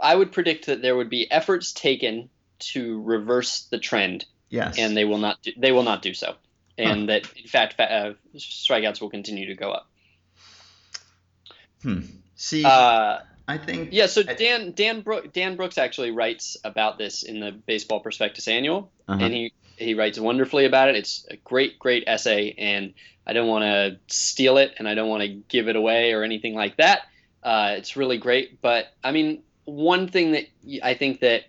I 0.00 0.14
would 0.14 0.32
predict 0.32 0.66
that 0.66 0.82
there 0.82 0.96
would 0.96 1.10
be 1.10 1.30
efforts 1.30 1.72
taken 1.72 2.30
to 2.58 3.02
reverse 3.02 3.66
the 3.70 3.78
trend. 3.78 4.24
Yes. 4.50 4.78
And 4.78 4.96
they 4.96 5.04
will 5.04 5.18
not. 5.18 5.42
Do, 5.42 5.52
they 5.56 5.72
will 5.72 5.82
not 5.82 6.02
do 6.02 6.14
so. 6.14 6.34
And 6.78 7.00
huh. 7.00 7.06
that 7.06 7.32
in 7.36 7.48
fact, 7.48 7.78
uh, 7.80 8.14
strikeouts 8.36 9.00
will 9.00 9.10
continue 9.10 9.46
to 9.46 9.54
go 9.54 9.72
up. 9.72 9.90
Hmm. 11.82 12.00
See, 12.36 12.64
uh, 12.64 13.18
I 13.48 13.58
think. 13.58 13.88
Yeah. 13.92 14.06
So 14.06 14.22
Dan 14.22 14.72
Dan 14.72 15.00
Brook, 15.00 15.32
Dan 15.32 15.56
Brooks 15.56 15.78
actually 15.78 16.10
writes 16.10 16.56
about 16.64 16.98
this 16.98 17.22
in 17.22 17.40
the 17.40 17.50
Baseball 17.52 18.00
Prospectus 18.00 18.46
Annual, 18.46 18.90
uh-huh. 19.08 19.24
and 19.24 19.34
he 19.34 19.52
he 19.76 19.94
writes 19.94 20.18
wonderfully 20.18 20.64
about 20.64 20.88
it. 20.88 20.96
It's 20.96 21.26
a 21.30 21.36
great 21.36 21.78
great 21.78 22.04
essay, 22.06 22.54
and 22.56 22.94
I 23.26 23.32
don't 23.32 23.48
want 23.48 23.64
to 23.64 23.98
steal 24.14 24.58
it, 24.58 24.74
and 24.78 24.88
I 24.88 24.94
don't 24.94 25.08
want 25.08 25.22
to 25.22 25.28
give 25.28 25.68
it 25.68 25.76
away 25.76 26.12
or 26.12 26.22
anything 26.22 26.54
like 26.54 26.76
that. 26.76 27.02
Uh, 27.42 27.74
it's 27.76 27.96
really 27.96 28.18
great, 28.18 28.60
but 28.60 28.86
I 29.02 29.12
mean, 29.12 29.42
one 29.64 30.08
thing 30.08 30.32
that 30.32 30.44
I 30.82 30.94
think 30.94 31.20
that 31.20 31.44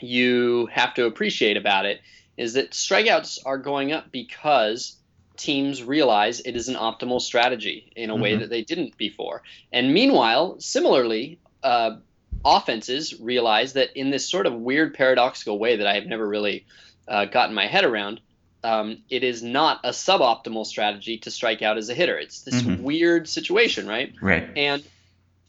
you 0.00 0.66
have 0.72 0.94
to 0.94 1.06
appreciate 1.06 1.56
about 1.56 1.86
it 1.86 2.00
is 2.36 2.54
that 2.54 2.72
strikeouts 2.72 3.38
are 3.44 3.58
going 3.58 3.92
up 3.92 4.10
because 4.10 4.96
teams 5.36 5.82
realize 5.82 6.40
it 6.40 6.56
is 6.56 6.68
an 6.68 6.76
optimal 6.76 7.20
strategy 7.20 7.92
in 7.96 8.10
a 8.10 8.12
mm-hmm. 8.12 8.22
way 8.22 8.36
that 8.36 8.50
they 8.50 8.62
didn't 8.62 8.96
before. 8.96 9.42
And 9.72 9.92
meanwhile, 9.92 10.56
similarly, 10.60 11.38
uh, 11.62 11.96
offenses 12.44 13.20
realize 13.20 13.72
that 13.74 13.98
in 13.98 14.10
this 14.10 14.28
sort 14.28 14.46
of 14.46 14.54
weird 14.54 14.94
paradoxical 14.94 15.58
way 15.58 15.76
that 15.76 15.86
I 15.86 15.94
have 15.94 16.06
never 16.06 16.26
really 16.26 16.66
uh, 17.08 17.24
gotten 17.26 17.54
my 17.54 17.66
head 17.66 17.84
around, 17.84 18.20
um, 18.62 19.02
it 19.10 19.24
is 19.24 19.42
not 19.42 19.80
a 19.84 19.90
suboptimal 19.90 20.66
strategy 20.66 21.18
to 21.18 21.30
strike 21.30 21.62
out 21.62 21.76
as 21.76 21.88
a 21.88 21.94
hitter. 21.94 22.16
It's 22.16 22.42
this 22.42 22.62
mm-hmm. 22.62 22.82
weird 22.82 23.28
situation, 23.28 23.86
right? 23.86 24.14
Right. 24.20 24.48
And 24.56 24.82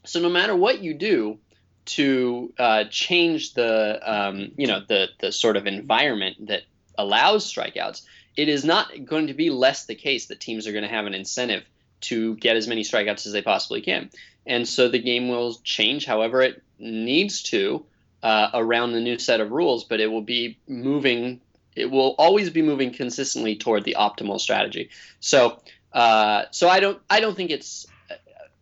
so 0.05 0.19
no 0.19 0.29
matter 0.29 0.55
what 0.55 0.79
you 0.79 0.93
do, 0.93 1.39
to 1.85 2.51
uh, 2.57 2.85
change 2.89 3.53
the 3.53 3.99
um, 4.03 4.51
you 4.57 4.67
know 4.67 4.81
the 4.87 5.09
the 5.19 5.31
sort 5.31 5.55
of 5.55 5.67
environment 5.67 6.47
that 6.47 6.63
allows 6.97 7.51
strikeouts, 7.51 8.01
it 8.35 8.49
is 8.49 8.65
not 8.65 9.05
going 9.05 9.27
to 9.27 9.33
be 9.33 9.49
less 9.49 9.85
the 9.85 9.95
case 9.95 10.27
that 10.27 10.39
teams 10.39 10.67
are 10.67 10.71
going 10.71 10.83
to 10.83 10.89
have 10.89 11.05
an 11.05 11.13
incentive 11.13 11.63
to 12.01 12.35
get 12.35 12.55
as 12.55 12.67
many 12.67 12.83
strikeouts 12.83 13.25
as 13.25 13.31
they 13.31 13.41
possibly 13.41 13.81
can, 13.81 14.09
and 14.45 14.67
so 14.67 14.89
the 14.89 14.99
game 14.99 15.29
will 15.29 15.55
change 15.63 16.05
however 16.05 16.41
it 16.41 16.61
needs 16.77 17.41
to 17.43 17.85
uh, 18.21 18.49
around 18.53 18.91
the 18.91 19.01
new 19.01 19.17
set 19.17 19.39
of 19.39 19.51
rules, 19.51 19.83
but 19.83 19.99
it 19.99 20.07
will 20.07 20.21
be 20.21 20.57
moving. 20.67 21.41
It 21.75 21.91
will 21.91 22.15
always 22.17 22.49
be 22.49 22.61
moving 22.61 22.93
consistently 22.93 23.55
toward 23.55 23.83
the 23.83 23.97
optimal 23.99 24.39
strategy. 24.39 24.89
So, 25.19 25.61
uh, 25.93 26.45
so 26.51 26.69
I 26.69 26.79
don't, 26.79 27.01
I 27.09 27.19
don't 27.19 27.35
think 27.35 27.51
it's 27.51 27.85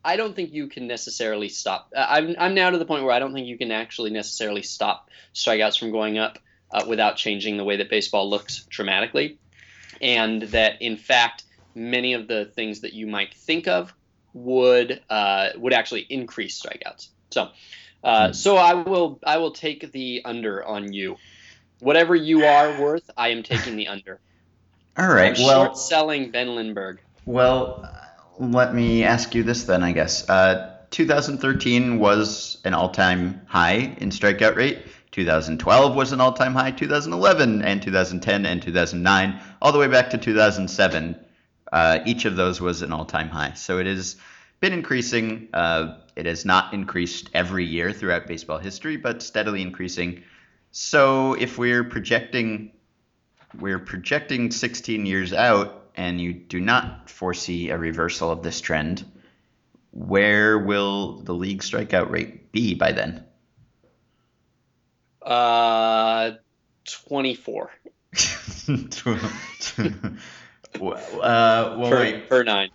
I 0.05 0.17
don't 0.17 0.35
think 0.35 0.51
you 0.51 0.67
can 0.67 0.87
necessarily 0.87 1.49
stop. 1.49 1.91
Uh, 1.95 2.05
I'm, 2.07 2.35
I'm 2.37 2.53
now 2.53 2.69
to 2.69 2.77
the 2.77 2.85
point 2.85 3.03
where 3.03 3.13
I 3.13 3.19
don't 3.19 3.33
think 3.33 3.47
you 3.47 3.57
can 3.57 3.71
actually 3.71 4.09
necessarily 4.09 4.61
stop 4.61 5.09
strikeouts 5.33 5.79
from 5.79 5.91
going 5.91 6.17
up 6.17 6.39
uh, 6.73 6.83
without 6.87 7.15
changing 7.15 7.57
the 7.57 7.63
way 7.63 7.77
that 7.77 7.89
baseball 7.89 8.29
looks 8.29 8.65
dramatically. 8.65 9.37
And 10.01 10.41
that, 10.41 10.81
in 10.81 10.97
fact, 10.97 11.43
many 11.75 12.13
of 12.13 12.27
the 12.27 12.45
things 12.45 12.81
that 12.81 12.93
you 12.93 13.07
might 13.07 13.33
think 13.33 13.67
of 13.67 13.93
would 14.33 15.01
uh, 15.09 15.49
would 15.55 15.73
actually 15.73 16.01
increase 16.01 16.61
strikeouts. 16.61 17.09
So, 17.29 17.49
uh, 18.03 18.27
hmm. 18.27 18.33
so 18.33 18.57
I 18.57 18.73
will 18.73 19.19
I 19.23 19.37
will 19.37 19.51
take 19.51 19.91
the 19.91 20.23
under 20.25 20.65
on 20.65 20.91
you. 20.91 21.17
Whatever 21.79 22.15
you 22.15 22.45
are 22.45 22.81
worth, 22.81 23.09
I 23.15 23.29
am 23.29 23.43
taking 23.43 23.75
the 23.75 23.87
under. 23.87 24.19
All 24.97 25.07
right. 25.07 25.37
I'm 25.37 25.45
well, 25.45 25.65
short 25.65 25.77
selling 25.77 26.31
Ben 26.31 26.55
Lindbergh. 26.55 26.99
Well 27.25 27.89
let 28.39 28.73
me 28.73 29.03
ask 29.03 29.35
you 29.35 29.43
this 29.43 29.65
then, 29.65 29.83
I 29.83 29.91
guess. 29.91 30.27
Uh, 30.29 30.75
2013 30.91 31.99
was 31.99 32.59
an 32.63 32.73
all-time 32.73 33.41
high 33.47 33.95
in 33.97 34.09
strikeout 34.09 34.55
rate. 34.55 34.79
2012 35.13 35.95
was 35.95 36.11
an 36.11 36.19
all-time 36.19 36.55
high. 36.55 36.71
2011 36.71 37.61
and 37.61 37.81
2010 37.81 38.45
and 38.47 38.61
2009, 38.61 39.39
all 39.61 39.71
the 39.71 39.77
way 39.77 39.87
back 39.87 40.09
to 40.09 40.17
2007, 40.17 41.15
uh, 41.71 41.99
each 42.05 42.25
of 42.25 42.35
those 42.35 42.59
was 42.59 42.81
an 42.81 42.91
all-time 42.91 43.29
high. 43.29 43.53
So 43.53 43.77
it 43.77 43.85
has 43.85 44.15
been 44.59 44.73
increasing. 44.73 45.49
Uh, 45.53 45.97
it 46.15 46.25
has 46.25 46.45
not 46.45 46.73
increased 46.73 47.29
every 47.33 47.63
year 47.63 47.93
throughout 47.93 48.25
baseball 48.25 48.57
history, 48.57 48.97
but 48.97 49.21
steadily 49.21 49.61
increasing. 49.61 50.23
So 50.71 51.33
if 51.33 51.59
we're 51.59 51.83
projecting, 51.83 52.71
we're 53.59 53.79
projecting 53.79 54.49
16 54.49 55.05
years 55.05 55.31
out, 55.31 55.91
and 55.95 56.19
you 56.19 56.33
do 56.33 56.59
not 56.59 57.07
foresee 57.07 57.69
a 57.69 57.77
reversal 57.77 58.31
of 58.31 58.41
this 58.41 58.59
trend, 58.59 59.05
where 59.91 60.57
will 60.57 61.21
the 61.21 61.35
league 61.35 61.61
strikeout 61.61 62.09
rate 62.09 62.51
be 62.51 62.73
by 62.73 62.91
then? 62.93 63.23
Uh, 65.25 66.31
24 66.85 67.71
uh, 68.67 68.75
well, 70.81 71.89
per, 71.89 71.99
wait. 71.99 72.29
per 72.29 72.43
nine. 72.43 72.69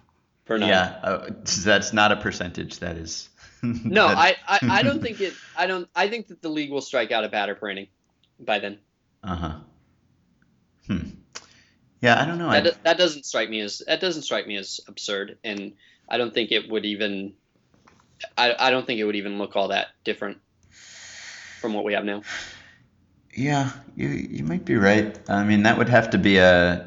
Per 0.47 0.59
nine. 0.59 0.69
Yeah, 0.69 0.99
uh, 1.03 1.31
that's 1.65 1.93
not 1.93 2.13
a 2.13 2.17
percentage. 2.17 2.79
That 2.79 2.97
is. 2.97 3.29
No, 3.63 4.07
that- 4.09 4.17
I, 4.17 4.37
I, 4.47 4.59
I 4.71 4.83
don't 4.83 5.03
think 5.07 5.21
it. 5.21 5.35
I 5.57 5.67
don't. 5.67 5.89
I 5.95 6.09
think 6.09 6.29
that 6.29 6.41
the 6.43 6.49
league 6.49 6.71
will 6.71 6.81
strike 6.81 7.11
out 7.11 7.25
a 7.25 7.29
batter 7.29 7.57
per 7.57 7.69
inning 7.69 7.89
by 8.39 8.61
then. 8.61 8.79
Uh 9.25 9.35
huh. 9.35 9.59
Hmm. 10.87 11.09
Yeah, 12.01 12.23
I 12.23 12.25
don't 12.25 12.39
know. 12.39 12.51
That, 12.51 12.67
I, 12.67 12.71
that 12.85 12.99
doesn't 12.99 13.27
strike 13.27 13.51
me 13.51 13.61
as 13.61 13.83
that 13.87 14.01
doesn't 14.01 14.23
strike 14.23 14.47
me 14.47 14.57
as 14.57 14.81
absurd, 14.87 15.39
and 15.43 15.73
I 16.09 16.19
don't 16.19 16.33
think 16.33 16.53
it 16.53 16.71
would 16.71 16.87
even. 16.87 17.35
I, 18.37 18.55
I 18.57 18.71
don't 18.71 18.87
think 18.87 19.01
it 19.01 19.05
would 19.05 19.17
even 19.17 19.39
look 19.39 19.57
all 19.57 19.69
that 19.69 19.89
different 20.05 20.39
from 21.61 21.75
what 21.75 21.85
we 21.85 21.95
have 21.95 22.05
now. 22.05 22.23
yeah, 23.35 23.71
you 23.97 24.09
you 24.09 24.45
might 24.45 24.65
be 24.65 24.77
right. 24.77 25.19
I 25.29 25.45
mean, 25.45 25.65
that 25.65 25.79
would 25.79 25.89
have 25.89 26.11
to 26.11 26.19
be 26.19 26.39
a. 26.39 26.87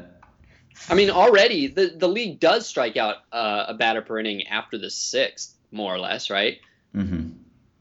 I 0.88 0.94
mean, 0.94 1.10
already 1.10 1.68
the 1.68 1.94
the 1.96 2.08
league 2.08 2.40
does 2.40 2.66
strike 2.66 2.96
out 2.96 3.16
uh, 3.32 3.66
a 3.68 3.74
batter 3.74 4.02
per 4.02 4.18
inning 4.18 4.48
after 4.48 4.78
the 4.78 4.90
sixth, 4.90 5.54
more 5.70 5.94
or 5.94 5.98
less, 5.98 6.30
right? 6.30 6.58
Mm-hmm. 6.94 7.30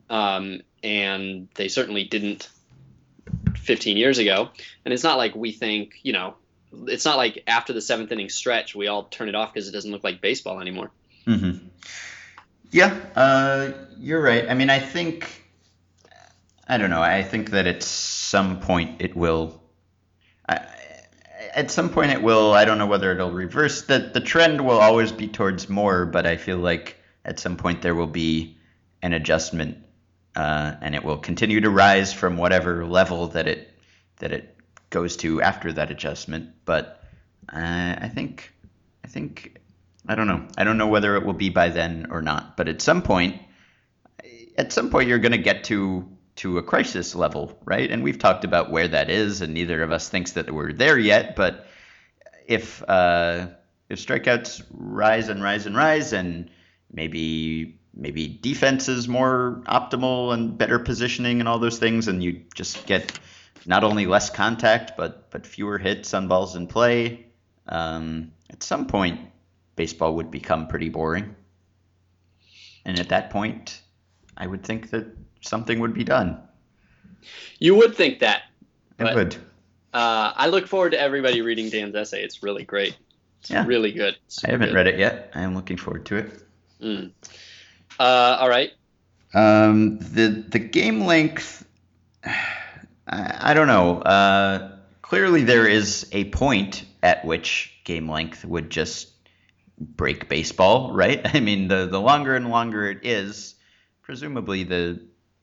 um, 0.09 0.61
and 0.81 1.49
they 1.55 1.67
certainly 1.67 2.05
didn't 2.05 2.47
15 3.57 3.97
years 3.97 4.17
ago. 4.17 4.49
And 4.85 4.93
it's 4.93 5.03
not 5.03 5.17
like 5.17 5.35
we 5.35 5.51
think, 5.51 5.99
you 6.03 6.13
know, 6.13 6.35
it's 6.87 7.05
not 7.05 7.17
like 7.17 7.43
after 7.47 7.73
the 7.73 7.81
seventh 7.81 8.11
inning 8.11 8.29
stretch 8.29 8.73
we 8.75 8.87
all 8.87 9.03
turn 9.03 9.29
it 9.29 9.35
off 9.35 9.53
because 9.53 9.67
it 9.67 9.71
doesn't 9.71 9.91
look 9.91 10.03
like 10.03 10.21
baseball 10.21 10.59
anymore. 10.61 10.91
Mm-hmm. 11.27 11.67
Yeah, 12.71 12.97
uh, 13.15 13.71
you're 13.99 14.21
right. 14.21 14.49
I 14.49 14.53
mean, 14.53 14.69
I 14.69 14.79
think. 14.79 15.40
I 16.71 16.77
don't 16.77 16.89
know. 16.89 17.01
I 17.01 17.21
think 17.21 17.49
that 17.49 17.67
at 17.67 17.83
some 17.83 18.61
point 18.61 19.01
it 19.01 19.13
will. 19.13 19.61
I, 20.47 20.65
at 21.53 21.69
some 21.69 21.89
point 21.89 22.13
it 22.13 22.23
will. 22.23 22.53
I 22.53 22.63
don't 22.63 22.77
know 22.77 22.87
whether 22.87 23.11
it'll 23.11 23.33
reverse. 23.33 23.81
The 23.81 24.09
the 24.13 24.21
trend 24.21 24.61
will 24.61 24.77
always 24.77 25.11
be 25.11 25.27
towards 25.27 25.67
more, 25.67 26.05
but 26.05 26.25
I 26.25 26.37
feel 26.37 26.59
like 26.59 26.95
at 27.25 27.39
some 27.39 27.57
point 27.57 27.81
there 27.81 27.93
will 27.93 28.07
be 28.07 28.57
an 29.01 29.11
adjustment, 29.11 29.79
uh, 30.37 30.75
and 30.79 30.95
it 30.95 31.03
will 31.03 31.17
continue 31.17 31.59
to 31.59 31.69
rise 31.69 32.13
from 32.13 32.37
whatever 32.37 32.85
level 32.85 33.27
that 33.27 33.49
it 33.49 33.69
that 34.19 34.31
it 34.31 34.55
goes 34.91 35.17
to 35.17 35.41
after 35.41 35.73
that 35.73 35.91
adjustment. 35.91 36.51
But 36.63 37.03
uh, 37.51 37.97
I 37.99 38.09
think 38.15 38.53
I 39.03 39.09
think 39.09 39.57
I 40.07 40.15
don't 40.15 40.27
know. 40.27 40.47
I 40.57 40.63
don't 40.63 40.77
know 40.77 40.87
whether 40.87 41.17
it 41.17 41.25
will 41.25 41.33
be 41.33 41.49
by 41.49 41.67
then 41.67 42.07
or 42.11 42.21
not. 42.21 42.55
But 42.55 42.69
at 42.69 42.81
some 42.81 43.01
point, 43.01 43.41
at 44.57 44.71
some 44.71 44.89
point, 44.89 45.09
you're 45.09 45.19
going 45.19 45.33
to 45.33 45.37
get 45.37 45.65
to 45.65 46.07
to 46.37 46.57
a 46.57 46.63
crisis 46.63 47.15
level, 47.15 47.57
right? 47.65 47.89
And 47.89 48.03
we've 48.03 48.19
talked 48.19 48.45
about 48.45 48.71
where 48.71 48.87
that 48.87 49.09
is, 49.09 49.41
and 49.41 49.53
neither 49.53 49.83
of 49.83 49.91
us 49.91 50.09
thinks 50.09 50.33
that 50.33 50.51
we're 50.51 50.73
there 50.73 50.97
yet. 50.97 51.35
But 51.35 51.67
if 52.47 52.83
uh, 52.87 53.47
if 53.89 53.99
strikeouts 53.99 54.63
rise 54.71 55.29
and 55.29 55.43
rise 55.43 55.65
and 55.65 55.75
rise, 55.75 56.13
and 56.13 56.49
maybe 56.91 57.79
maybe 57.93 58.27
defense 58.27 58.87
is 58.87 59.07
more 59.07 59.61
optimal 59.67 60.33
and 60.33 60.57
better 60.57 60.79
positioning 60.79 61.39
and 61.39 61.49
all 61.49 61.59
those 61.59 61.79
things, 61.79 62.07
and 62.07 62.23
you 62.23 62.41
just 62.55 62.85
get 62.85 63.19
not 63.65 63.83
only 63.83 64.05
less 64.07 64.29
contact 64.29 64.97
but 64.97 65.29
but 65.29 65.45
fewer 65.45 65.77
hits 65.77 66.13
on 66.13 66.27
balls 66.27 66.55
in 66.55 66.67
play. 66.67 67.25
Um, 67.67 68.31
at 68.49 68.63
some 68.63 68.87
point, 68.87 69.19
baseball 69.75 70.15
would 70.15 70.31
become 70.31 70.67
pretty 70.67 70.89
boring, 70.89 71.35
and 72.85 72.99
at 72.99 73.09
that 73.09 73.29
point, 73.29 73.81
I 74.35 74.47
would 74.47 74.63
think 74.63 74.89
that 74.91 75.05
something 75.41 75.79
would 75.79 75.93
be 75.93 76.03
done. 76.03 76.39
You 77.59 77.75
would 77.75 77.95
think 77.95 78.19
that. 78.19 78.43
It 78.99 79.03
But- 79.03 79.15
would. 79.15 79.35
Uh, 79.93 80.31
I 80.35 80.47
look 80.47 80.67
forward 80.67 80.91
to 80.91 80.99
everybody 80.99 81.41
reading 81.41 81.69
Dan's 81.69 81.93
essay. 81.95 82.23
It's 82.23 82.41
really 82.41 82.63
great. 82.63 82.95
It's 83.41 83.49
Yeah. 83.51 83.65
really 83.65 83.91
good. 83.91 84.15
I 84.45 84.51
haven't 84.51 84.73
read 84.73 84.87
it 84.87 84.97
yet. 84.97 85.31
I 85.35 85.41
am 85.41 85.53
looking 85.53 85.75
forward 85.75 86.05
to 86.05 86.15
it. 86.17 86.43
Mm. 86.81 87.11
Uh, 87.99 88.37
all 88.39 88.47
right. 88.49 88.71
Um, 89.33 89.97
the 89.99 90.45
the 90.49 90.59
game 90.59 91.01
length, 91.05 91.65
I, 92.25 92.31
I 93.07 93.53
don't 93.53 93.67
know. 93.67 93.99
Uh, 94.01 94.77
clearly, 95.01 95.43
there 95.43 95.67
is 95.67 96.07
a 96.13 96.25
point 96.25 96.85
at 97.03 97.25
which 97.25 97.73
game 97.83 98.09
length 98.09 98.45
would 98.45 98.69
just 98.69 99.09
break 99.77 100.29
baseball, 100.29 100.93
right? 100.93 101.19
I 101.35 101.39
mean, 101.41 101.67
the 101.67 101.87
the 101.87 101.99
longer 101.99 102.35
and 102.35 102.49
longer 102.49 102.89
it 102.89 102.99
is, 103.03 103.55
presumably 104.03 104.63
the 104.63 105.01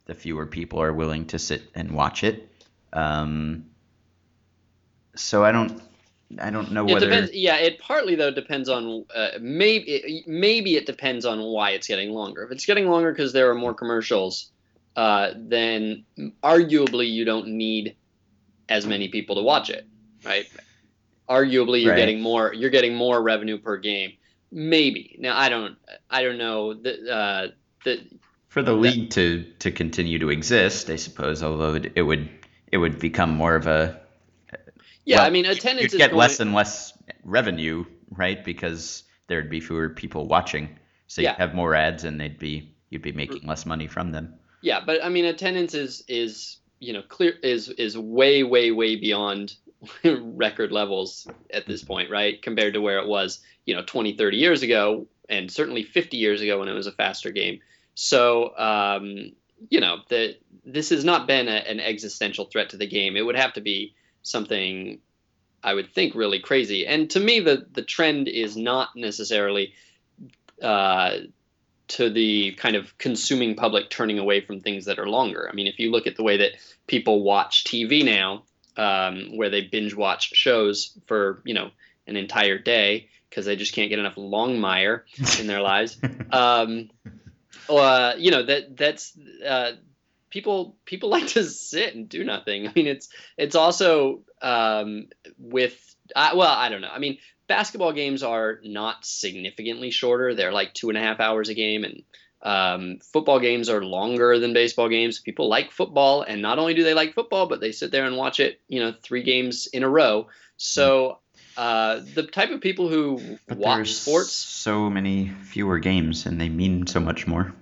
the 0.09 0.15
fewer 0.15 0.47
people 0.47 0.83
are 0.83 0.93
willing 0.93 1.27
to 1.27 1.39
sit 1.39 1.63
and 1.77 1.93
watch 1.93 2.25
it. 2.25 2.51
Um, 2.95 3.67
so 5.17 5.45
I 5.45 5.53
don't 5.53 5.81
I 6.41 6.51
don't 6.51 6.73
know 6.73 6.85
It 6.87 6.95
whether 6.95 7.01
depends. 7.01 7.33
Yeah, 7.35 7.57
it 7.57 7.79
partly 7.81 8.15
though 8.15 8.31
depends 8.31 8.69
on 8.69 9.05
uh, 9.15 9.31
maybe 9.41 10.25
maybe 10.27 10.77
it 10.77 10.87
depends 10.87 11.25
on 11.27 11.41
why 11.43 11.71
it's 11.73 11.87
getting 11.87 12.11
longer. 12.11 12.45
If 12.45 12.53
it's 12.53 12.67
getting 12.67 12.89
longer 12.89 13.13
because 13.13 13.33
there 13.33 13.51
are 13.51 13.55
more 13.55 13.75
commercials, 13.75 14.51
uh, 14.97 15.33
then 15.37 16.07
arguably 16.43 17.11
you 17.11 17.25
don't 17.25 17.49
need 17.49 17.97
as 18.69 18.87
many 18.87 19.09
people 19.09 19.37
to 19.37 19.43
watch 19.43 19.71
it, 19.71 19.85
right? 20.25 20.47
Arguably 21.31 21.83
you're 21.85 21.93
Right. 21.93 21.95
getting 21.95 22.21
more 22.21 22.55
you're 22.55 22.71
getting 22.71 22.95
more 22.95 23.23
revenue 23.23 23.59
per 23.59 23.79
game. 23.79 24.13
Maybe 24.53 25.17
now 25.21 25.37
I 25.39 25.49
don't 25.51 25.77
I 26.11 26.23
don't 26.23 26.39
know 26.39 26.75
that 26.75 27.09
uh, 27.09 27.49
that 27.85 27.99
for 28.59 28.63
the 28.65 28.73
league 28.73 29.11
to 29.11 29.45
to 29.61 29.71
continue 29.71 30.19
to 30.19 30.31
exist, 30.31 30.91
I 30.91 30.97
suppose. 30.97 31.43
Although 31.43 31.75
it, 31.75 31.93
it 31.95 32.03
would 32.03 32.29
it 32.73 32.79
would 32.79 32.99
become 32.99 33.31
more 33.31 33.55
of 33.55 33.67
a 33.67 34.01
yeah 35.05 35.19
well, 35.19 35.27
I 35.27 35.31
mean 35.31 35.47
attendance 35.47 35.93
you'd 35.93 35.95
is 35.95 35.99
get 35.99 36.11
going, 36.11 36.19
less 36.19 36.41
and 36.41 36.53
less 36.53 36.93
revenue, 37.25 37.85
right? 38.11 38.45
Because 38.45 39.05
there'd 39.29 39.51
be 39.51 39.61
fewer 39.61 39.89
people 39.91 40.27
watching, 40.27 40.77
so 41.07 41.23
Yeah. 41.23 41.31
you'd 41.31 41.39
have 41.39 41.55
more 41.55 41.75
ads, 41.75 42.05
and 42.05 42.21
they'd 42.21 42.39
be 42.39 42.75
you'd 42.91 43.03
be 43.03 43.13
making 43.13 43.47
less 43.47 43.65
money 43.65 43.87
from 43.87 44.11
them. 44.11 44.35
Yeah, 44.61 44.81
but 44.85 45.05
I 45.05 45.09
mean, 45.09 45.25
attendance 45.25 45.75
is 45.75 46.03
is 46.09 46.59
you 46.81 46.93
know 46.93 47.03
clear 47.03 47.35
is 47.43 47.69
is 47.69 47.97
way 47.97 48.43
way 48.43 48.73
way 48.73 48.97
beyond 48.97 49.55
record 50.05 50.73
levels 50.73 51.29
at 51.53 51.67
this 51.67 51.83
mm-hmm. 51.83 51.93
point, 51.93 52.11
right? 52.11 52.43
Compared 52.43 52.75
to 52.75 52.81
where 52.81 52.99
it 52.99 53.07
was, 53.07 53.41
you 53.65 53.77
know, 53.77 53.83
20, 53.83 54.17
30 54.17 54.37
years 54.37 54.63
ago, 54.63 55.07
and 55.29 55.49
certainly 55.49 55.85
50 55.85 56.17
years 56.17 56.41
ago 56.41 56.59
when 56.59 56.69
it 56.69 56.73
was 56.73 56.89
a 56.89 56.93
faster 56.93 57.31
game. 57.31 57.61
So, 58.01 58.57
um, 58.57 59.33
you 59.71 59.81
know, 59.81 59.97
that 60.09 60.37
this 60.65 60.91
has 60.91 61.05
not 61.05 61.27
been 61.27 61.49
a, 61.49 61.51
an 61.51 61.81
existential 61.81 62.45
threat 62.45 62.71
to 62.71 62.77
the 62.77 62.87
game. 62.87 63.17
It 63.17 63.23
would 63.23 63.35
have 63.35 63.55
to 63.55 63.61
be 63.61 63.97
something, 64.23 65.01
I 65.65 65.75
would 65.75 65.93
think, 65.93 66.15
really 66.15 66.39
crazy. 66.39 66.87
And 66.87 67.11
to 67.11 67.19
me, 67.19 67.41
the 67.41 67.67
the 67.73 67.83
trend 67.83 68.29
is 68.29 68.57
not 68.57 68.91
necessarily. 68.95 69.75
Uh, 70.63 71.19
to 71.87 72.11
the 72.11 72.53
kind 72.53 72.77
of 72.77 72.99
consuming 72.99 73.57
public 73.57 73.89
turning 73.89 74.19
away 74.19 74.43
from 74.43 74.61
things 74.61 74.85
that 74.85 74.99
are 74.99 75.09
longer. 75.09 75.49
I 75.51 75.55
mean, 75.55 75.67
if 75.67 75.79
you 75.79 75.91
look 75.91 76.07
at 76.07 76.17
the 76.17 76.23
way 76.23 76.37
that 76.37 76.53
people 76.87 77.23
watch 77.23 77.65
TV 77.65 78.05
now, 78.05 78.43
um, 78.77 79.39
where 79.39 79.49
they 79.49 79.63
binge 79.63 79.95
watch 79.95 80.35
shows 80.35 80.93
for 81.07 81.41
you 81.45 81.55
know 81.55 81.71
an 82.07 82.17
entire 82.17 82.59
day 82.59 83.09
because 83.31 83.47
they 83.47 83.57
just 83.57 83.73
can't 83.73 83.89
get 83.89 83.99
enough 83.99 84.17
Longmire 84.17 85.03
in 85.41 85.47
their 85.47 85.63
lives, 85.63 85.97
um, 86.31 86.91
uh, 87.69 88.15
you 88.19 88.31
know 88.31 88.43
that 88.43 88.77
that's 88.77 89.17
uh, 89.47 89.73
people 90.31 90.77
people 90.85 91.09
like 91.17 91.29
to 91.29 91.45
sit 91.45 91.95
and 91.95 92.09
do 92.09 92.25
nothing. 92.25 92.69
I 92.69 92.73
mean, 92.75 92.87
it's 92.87 93.09
it's 93.37 93.57
also 93.57 94.23
um, 94.43 95.09
with 95.39 95.77
uh, 96.15 96.31
well, 96.35 96.51
I 96.51 96.69
don't 96.69 96.81
know. 96.81 96.91
I 96.93 96.99
mean, 96.99 97.19
basketball 97.47 97.93
games 97.93 98.23
are 98.23 98.61
not 98.63 99.05
significantly 99.05 99.91
shorter. 99.91 100.35
They're 100.35 100.53
like 100.53 100.75
two 100.75 100.89
and 100.89 100.99
a 100.99 101.03
half 101.03 101.21
hours 101.21 101.49
a 101.49 101.55
game, 101.55 101.85
and 101.85 102.03
um, 102.43 102.99
football 103.13 103.41
games 103.41 103.69
are 103.69 103.85
longer 103.85 104.39
than 104.39 104.53
baseball 104.53 104.89
games. 104.89 105.19
People 105.19 105.49
like 105.49 105.73
football, 105.73 106.23
and 106.23 106.43
not 106.43 106.59
only 106.59 106.75
do 106.75 106.85
they 106.85 106.95
like 106.95 107.15
football, 107.15 107.47
but 107.47 107.61
they 107.61 107.73
sit 107.73 107.91
there 107.91 108.05
and 108.05 108.17
watch 108.17 108.41
it, 108.41 108.61
you 108.69 108.81
know, 108.81 108.95
three 109.03 109.23
games 109.23 109.67
in 109.67 109.83
a 109.83 109.89
row. 109.89 110.29
So 110.57 111.19
uh, 111.59 112.01
the 112.15 112.23
type 112.25 112.51
of 112.51 112.61
people 112.63 112.89
who 112.89 113.39
But 113.49 113.59
watch 113.59 113.93
sports, 113.95 114.33
so 114.33 114.89
many 114.91 115.29
fewer 115.43 115.79
games, 115.79 116.27
and 116.27 116.41
they 116.41 116.49
mean 116.49 116.87
so 116.87 117.01
much 117.01 117.27
more. 117.27 117.53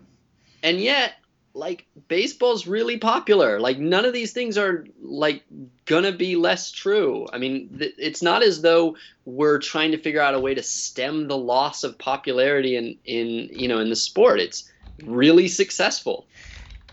and 0.62 0.80
yet 0.80 1.14
like 1.54 1.86
baseball's 2.08 2.66
really 2.66 2.98
popular 2.98 3.58
like 3.60 3.78
none 3.78 4.04
of 4.04 4.12
these 4.12 4.32
things 4.32 4.58
are 4.58 4.84
like 5.02 5.42
gonna 5.86 6.12
be 6.12 6.36
less 6.36 6.70
true 6.70 7.26
i 7.32 7.38
mean 7.38 7.78
th- 7.78 7.94
it's 7.98 8.22
not 8.22 8.42
as 8.42 8.60
though 8.62 8.96
we're 9.24 9.58
trying 9.58 9.92
to 9.92 9.98
figure 9.98 10.20
out 10.20 10.34
a 10.34 10.40
way 10.40 10.54
to 10.54 10.62
stem 10.62 11.28
the 11.28 11.36
loss 11.36 11.84
of 11.84 11.98
popularity 11.98 12.76
in 12.76 12.98
in 13.06 13.48
you 13.52 13.68
know 13.68 13.78
in 13.80 13.88
the 13.88 13.96
sport 13.96 14.38
it's 14.40 14.70
really 15.02 15.48
successful 15.48 16.28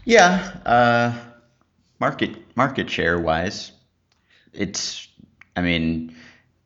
Yeah, 0.06 0.52
uh, 0.66 1.14
market 2.00 2.56
market 2.56 2.90
share 2.90 3.20
wise, 3.20 3.72
it's. 4.54 5.08
I 5.56 5.62
mean, 5.62 6.16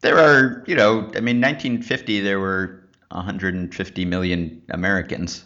there 0.02 0.18
are 0.18 0.64
you 0.68 0.76
know, 0.76 1.10
I 1.16 1.20
mean, 1.22 1.40
1950 1.40 2.20
there 2.22 2.40
were 2.40 2.84
150 3.10 4.06
million 4.06 4.62
Americans, 4.70 5.46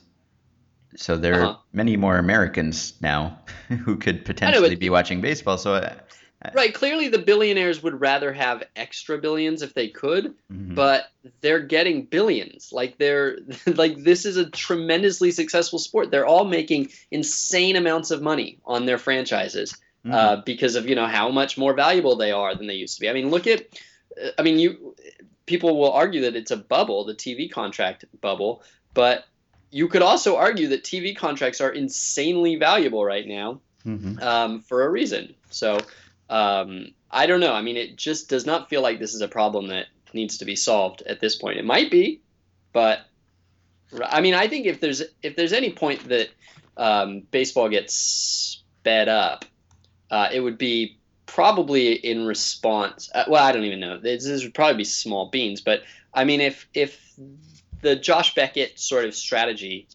so 0.96 1.18
there 1.18 1.36
Uh-huh. 1.36 1.52
are 1.52 1.60
many 1.74 1.96
more 1.98 2.18
Americans 2.18 2.94
now 3.02 3.40
who 3.86 3.98
could 3.98 4.26
potentially 4.26 4.76
be 4.76 4.90
watching 4.90 5.22
baseball. 5.22 5.58
So, 5.58 5.76
uh, 5.76 5.96
right 6.54 6.74
clearly 6.74 7.08
the 7.08 7.20
billionaires 7.20 7.84
would 7.84 8.00
rather 8.02 8.34
have 8.34 8.64
extra 8.76 9.18
billions 9.18 9.62
if 9.62 9.74
they 9.74 9.88
could 9.88 10.34
mhm. 10.52 10.76
but 10.76 11.06
they're 11.42 11.60
getting 11.60 12.06
billions 12.06 12.70
like 12.72 12.98
they're 12.98 13.38
like 13.68 13.96
this 14.04 14.26
is 14.26 14.38
a 14.38 14.50
tremendously 14.50 15.32
successful 15.32 15.80
sport 15.80 16.10
they're 16.12 16.26
all 16.26 16.46
making 16.46 16.90
insane 17.12 17.76
amounts 17.76 18.12
of 18.12 18.22
money 18.22 18.60
on 18.66 18.86
their 18.86 18.98
franchises 18.98 19.80
Mhm. 20.06 20.14
uh, 20.14 20.36
because 20.46 20.76
of 20.76 20.88
you 20.90 20.96
know 20.96 21.06
how 21.06 21.30
much 21.30 21.60
more 21.60 21.76
valuable 21.76 22.16
they 22.16 22.32
are 22.32 22.56
than 22.56 22.66
they 22.66 22.74
used 22.74 22.96
to 22.96 23.02
be 23.02 23.10
i 23.10 23.14
mean 23.14 23.30
look 23.30 23.46
at 23.46 23.62
uh, 23.62 23.66
i 24.38 24.42
mean 24.42 24.60
you 24.60 24.96
people 25.46 25.80
will 25.80 25.92
argue 25.92 26.22
that 26.22 26.36
it's 26.36 26.52
a 26.52 26.58
bubble 26.58 27.06
the 27.06 27.16
tv 27.16 27.52
contract 27.52 28.06
bubble 28.22 28.64
but 28.94 29.26
you 29.72 29.88
could 29.88 30.02
also 30.02 30.38
argue 30.38 30.68
that 30.70 30.84
tv 30.84 31.16
contracts 31.16 31.62
are 31.62 31.70
insanely 31.72 32.56
valuable 32.58 33.04
right 33.06 33.28
now 33.28 33.62
Mhm. 33.86 34.22
um, 34.22 34.62
for 34.62 34.84
a 34.84 34.90
reason. 34.90 35.34
So 35.50 35.80
um, 36.30 36.94
I 37.10 37.26
don't 37.26 37.40
know. 37.40 37.52
I 37.52 37.64
mean, 37.64 37.78
it 37.78 37.96
just 37.96 38.30
does 38.30 38.46
not 38.46 38.70
feel 38.70 38.82
like 38.84 39.00
this 39.00 39.16
is 39.16 39.22
a 39.22 39.28
problem 39.28 39.70
that 39.70 39.88
needs 40.14 40.38
to 40.38 40.46
be 40.46 40.56
solved 40.56 41.02
at 41.02 41.20
this 41.20 41.36
point. 41.36 41.58
It 41.58 41.66
might 41.66 41.90
be, 41.90 42.22
but 42.74 43.00
I 44.06 44.22
mean, 44.22 44.36
I 44.36 44.48
think 44.48 44.68
if 44.68 44.80
there's 44.80 45.02
if 45.24 45.36
there's 45.36 45.52
any 45.52 45.72
point 45.72 46.08
that 46.10 46.30
um, 46.78 47.22
baseball 47.32 47.70
gets 47.70 47.96
sped 47.96 49.10
up, 49.10 49.46
uh, 50.12 50.30
it 50.32 50.40
would 50.42 50.60
be 50.60 51.00
probably 51.34 51.94
in 51.94 52.26
response. 52.26 53.10
Uh, 53.14 53.24
well, 53.28 53.44
I 53.44 53.54
don't 53.54 53.64
even 53.64 53.80
know. 53.80 53.98
This, 53.98 54.26
this 54.26 54.44
would 54.44 54.54
probably 54.54 54.78
be 54.78 54.84
small 54.84 55.30
beans, 55.30 55.62
but 55.62 55.84
I 56.14 56.26
mean, 56.26 56.42
if 56.42 56.68
if 56.74 57.00
the 57.82 57.96
Josh 57.96 58.36
Beckett 58.36 58.78
sort 58.78 59.06
of 59.06 59.16
strategy 59.16 59.88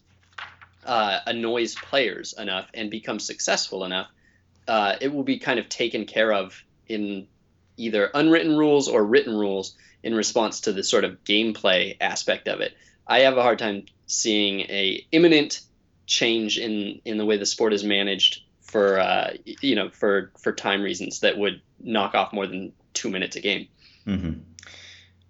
uh, 0.83 1.19
annoys 1.27 1.75
players 1.75 2.33
enough 2.33 2.67
and 2.73 2.89
becomes 2.89 3.25
successful 3.25 3.85
enough, 3.85 4.07
uh, 4.67 4.95
it 4.99 5.13
will 5.13 5.23
be 5.23 5.37
kind 5.37 5.59
of 5.59 5.69
taken 5.69 6.05
care 6.05 6.33
of 6.33 6.63
in 6.87 7.27
either 7.77 8.09
unwritten 8.13 8.57
rules 8.57 8.87
or 8.87 9.03
written 9.03 9.35
rules 9.35 9.75
in 10.01 10.15
response 10.15 10.61
to 10.61 10.71
the 10.73 10.83
sort 10.83 11.03
of 11.03 11.23
gameplay 11.23 11.97
aspect 12.01 12.47
of 12.47 12.61
it. 12.61 12.73
I 13.05 13.19
have 13.19 13.37
a 13.37 13.43
hard 13.43 13.59
time 13.59 13.85
seeing 14.07 14.61
a 14.61 15.05
imminent 15.11 15.61
change 16.07 16.57
in 16.57 17.01
in 17.05 17.17
the 17.17 17.25
way 17.25 17.37
the 17.37 17.45
sport 17.45 17.73
is 17.73 17.83
managed 17.83 18.41
for 18.77 18.99
uh, 18.99 19.33
you 19.43 19.73
know 19.75 19.89
for 19.89 20.31
for 20.37 20.51
time 20.51 20.83
reasons 20.83 21.21
that 21.21 21.35
would 21.35 21.61
knock 21.81 22.13
off 22.13 22.31
more 22.31 22.45
than 22.45 22.73
two 22.93 23.09
minutes 23.09 23.35
a 23.35 23.41
game. 23.41 23.67
hmm 24.05 24.33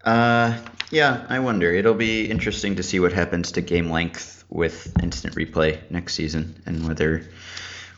Uh, 0.03 0.57
yeah, 0.91 1.25
I 1.29 1.39
wonder. 1.39 1.71
It'll 1.71 1.93
be 1.93 2.29
interesting 2.29 2.75
to 2.75 2.83
see 2.83 2.99
what 2.99 3.13
happens 3.13 3.53
to 3.53 3.61
game 3.61 3.89
length 3.89 4.43
with 4.49 5.01
instant 5.01 5.35
replay 5.35 5.79
next 5.89 6.15
season, 6.15 6.61
and 6.65 6.85
whether 6.85 7.23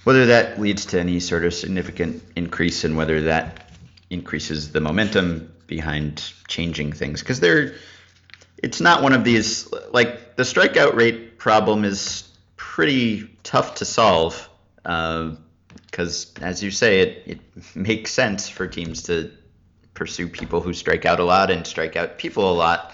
whether 0.03 0.27
that 0.27 0.61
leads 0.61 0.85
to 0.87 0.99
any 0.99 1.19
sort 1.19 1.43
of 1.43 1.53
significant 1.53 2.21
increase, 2.35 2.83
and 2.83 2.95
whether 2.95 3.21
that 3.21 3.71
increases 4.11 4.71
the 4.71 4.81
momentum 4.81 5.51
behind 5.65 6.31
changing 6.47 6.93
things. 6.93 7.21
Because 7.21 7.39
there, 7.39 7.73
it's 8.61 8.81
not 8.81 9.01
one 9.01 9.13
of 9.13 9.23
these 9.23 9.67
like 9.91 10.35
the 10.35 10.43
strikeout 10.43 10.93
rate 10.93 11.39
problem 11.39 11.85
is 11.85 12.29
pretty 12.55 13.27
tough 13.43 13.75
to 13.75 13.85
solve. 13.85 14.48
Because, 14.83 16.33
as 16.41 16.63
you 16.63 16.71
say, 16.71 17.01
it, 17.01 17.23
it 17.25 17.75
makes 17.75 18.11
sense 18.11 18.49
for 18.49 18.67
teams 18.67 19.03
to 19.03 19.31
pursue 19.93 20.27
people 20.27 20.61
who 20.61 20.73
strike 20.73 21.05
out 21.05 21.19
a 21.19 21.25
lot 21.25 21.51
and 21.51 21.67
strike 21.67 21.95
out 21.95 22.17
people 22.17 22.51
a 22.51 22.55
lot. 22.55 22.93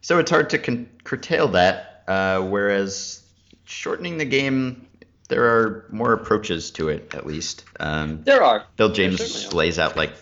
So 0.00 0.18
it's 0.18 0.30
hard 0.30 0.50
to 0.50 0.58
con- 0.58 0.88
curtail 1.04 1.48
that. 1.48 2.04
Uh, 2.08 2.40
whereas 2.40 3.22
shortening 3.64 4.18
the 4.18 4.24
game, 4.24 4.88
there 5.28 5.44
are 5.44 5.86
more 5.90 6.12
approaches 6.12 6.70
to 6.72 6.88
it, 6.88 7.14
at 7.14 7.26
least. 7.26 7.64
Um, 7.78 8.22
There 8.24 8.42
are 8.42 8.64
Bill 8.76 8.90
James 8.90 9.52
lays 9.54 9.78
out 9.78 9.96
like 9.96 10.12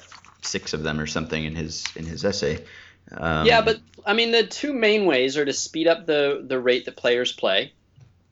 six 0.43 0.75
of 0.75 0.83
them 0.83 1.01
or 1.01 1.07
something 1.07 1.45
in 1.45 1.55
his 1.55 1.85
in 1.97 2.05
his 2.05 2.25
essay. 2.25 2.65
Um, 3.11 3.47
yeah, 3.47 3.63
but 3.63 3.81
I 4.05 4.13
mean 4.13 4.33
the 4.33 4.47
two 4.47 4.73
main 4.73 5.07
ways 5.07 5.37
are 5.37 5.45
to 5.45 5.53
speed 5.53 5.89
up 5.89 6.07
the 6.07 6.45
the 6.47 6.61
rate 6.61 6.85
that 6.85 6.97
players 6.97 7.33
play 7.33 7.73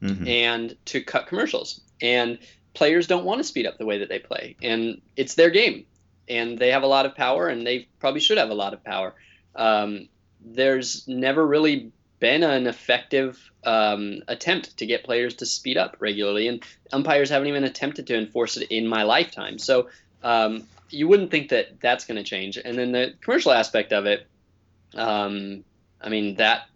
mhm. 0.02 0.28
and 0.28 0.76
to 0.86 1.02
cut 1.02 1.28
commercials. 1.28 1.80
And 2.02 2.38
players 2.76 3.06
don't 3.06 3.24
want 3.24 3.38
to 3.40 3.44
speed 3.44 3.66
up 3.66 3.78
the 3.78 3.86
way 3.86 3.98
that 3.98 4.08
they 4.08 4.18
play, 4.18 4.56
and 4.62 5.00
it's 5.16 5.34
their 5.34 5.50
game, 5.50 5.86
and 6.28 6.58
they 6.58 6.70
have 6.70 6.82
a 6.82 6.86
lot 6.86 7.06
of 7.06 7.14
power, 7.16 7.48
and 7.48 7.66
they 7.66 7.88
probably 7.98 8.20
should 8.20 8.38
have 8.38 8.50
a 8.50 8.54
lot 8.54 8.74
of 8.74 8.84
power. 8.84 9.14
Um, 9.54 10.08
there's 10.44 11.08
never 11.08 11.44
really 11.44 11.90
been 12.20 12.42
an 12.42 12.66
effective 12.66 13.50
um, 13.64 14.22
attempt 14.28 14.76
to 14.78 14.86
get 14.86 15.04
players 15.04 15.34
to 15.36 15.46
speed 15.46 15.76
up 15.76 15.96
regularly, 15.98 16.48
and 16.48 16.62
umpires 16.92 17.30
haven't 17.30 17.48
even 17.48 17.64
attempted 17.64 18.06
to 18.06 18.16
enforce 18.16 18.56
it 18.56 18.70
in 18.70 18.86
my 18.86 19.02
lifetime. 19.02 19.58
So 19.58 19.88
um, 20.22 20.66
you 20.90 21.08
wouldn't 21.08 21.30
think 21.30 21.50
that 21.50 21.80
that's 21.80 22.04
going 22.04 22.16
to 22.16 22.24
change. 22.24 22.56
And 22.56 22.78
then 22.78 22.92
the 22.92 23.14
commercial 23.20 23.52
aspect 23.52 23.92
of 23.92 24.06
it, 24.06 24.26
um, 24.94 25.64
I 26.00 26.08
mean, 26.08 26.36
that 26.36 26.68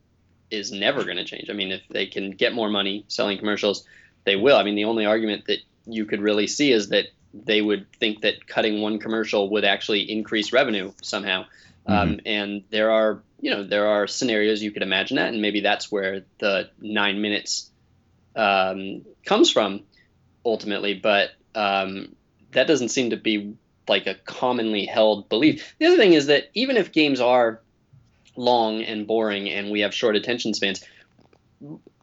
is 0.50 0.72
never 0.72 1.04
going 1.04 1.16
to 1.16 1.24
change. 1.24 1.48
I 1.48 1.52
mean, 1.52 1.70
if 1.70 1.82
they 1.88 2.06
can 2.06 2.32
get 2.32 2.54
more 2.54 2.68
money 2.68 3.04
selling 3.08 3.38
commercials, 3.38 3.84
they 4.24 4.36
will. 4.36 4.56
I 4.56 4.62
mean, 4.62 4.74
the 4.74 4.84
only 4.84 5.06
argument 5.06 5.46
that 5.46 5.58
you 5.86 6.04
could 6.04 6.20
really 6.20 6.46
see 6.46 6.72
is 6.72 6.90
that 6.90 7.06
they 7.32 7.60
would 7.60 7.90
think 7.92 8.22
that 8.22 8.46
cutting 8.46 8.80
one 8.80 8.98
commercial 8.98 9.50
would 9.50 9.64
actually 9.64 10.10
increase 10.10 10.52
revenue 10.52 10.92
somehow. 11.02 11.46
Um, 11.86 12.20
and 12.26 12.62
there 12.70 12.90
are, 12.90 13.20
you 13.40 13.50
know, 13.50 13.64
there 13.64 13.86
are 13.86 14.06
scenarios 14.06 14.62
you 14.62 14.70
could 14.70 14.82
imagine 14.82 15.16
that, 15.16 15.32
and 15.32 15.42
maybe 15.42 15.60
that's 15.60 15.90
where 15.90 16.22
the 16.38 16.70
nine 16.80 17.20
minutes 17.20 17.70
um, 18.36 19.04
comes 19.24 19.50
from 19.50 19.82
ultimately. 20.44 20.94
But 20.94 21.30
um, 21.54 22.14
that 22.52 22.66
doesn't 22.66 22.90
seem 22.90 23.10
to 23.10 23.16
be 23.16 23.54
like 23.88 24.06
a 24.06 24.14
commonly 24.14 24.86
held 24.86 25.28
belief. 25.28 25.74
The 25.78 25.86
other 25.86 25.96
thing 25.96 26.12
is 26.12 26.26
that 26.26 26.50
even 26.54 26.76
if 26.76 26.92
games 26.92 27.20
are 27.20 27.60
long 28.36 28.82
and 28.82 29.06
boring 29.06 29.50
and 29.50 29.70
we 29.70 29.80
have 29.80 29.94
short 29.94 30.16
attention 30.16 30.54
spans, 30.54 30.84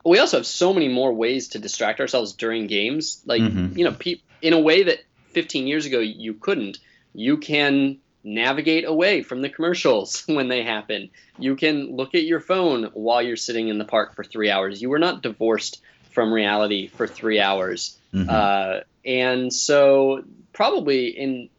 we 0.10 0.20
also 0.20 0.38
have 0.38 0.46
so 0.46 0.74
many 0.74 0.88
more 0.88 1.14
ways 1.14 1.50
to 1.50 1.60
distract 1.60 2.00
ourselves 2.00 2.34
during 2.34 2.68
games. 2.68 3.22
Like, 3.26 3.42
Mhm. 3.42 3.78
you 3.78 3.84
know, 3.86 3.92
pe- 3.92 4.22
in 4.42 4.54
a 4.54 4.60
way 4.60 4.84
that 4.84 5.00
15 5.34 5.68
years 5.68 5.86
ago 5.86 6.00
you 6.00 6.34
couldn't. 6.34 6.80
You 7.14 7.38
can 7.38 7.98
navigate 8.24 8.86
away 8.86 9.24
from 9.24 9.42
the 9.42 9.50
commercials 9.50 10.24
when 10.28 10.48
they 10.48 10.64
happen. 10.64 11.10
You 11.40 11.56
can 11.56 11.96
look 11.96 12.16
at 12.16 12.24
your 12.24 12.40
phone 12.40 12.90
while 12.94 13.22
you're 13.22 13.36
sitting 13.38 13.68
in 13.70 13.78
the 13.78 13.86
park 13.86 14.16
for 14.16 14.24
three 14.24 14.50
hours. 14.50 14.82
You 14.82 14.90
were 14.90 15.00
not 15.00 15.22
divorced 15.22 15.82
from 16.12 16.34
reality 16.34 16.88
for 16.88 17.08
three 17.08 17.40
hours. 17.40 17.98
Mhm. 18.14 18.30
Uh, 18.30 18.82
and 19.06 19.54
so, 19.54 20.24
probably 20.54 21.08
in 21.08 21.50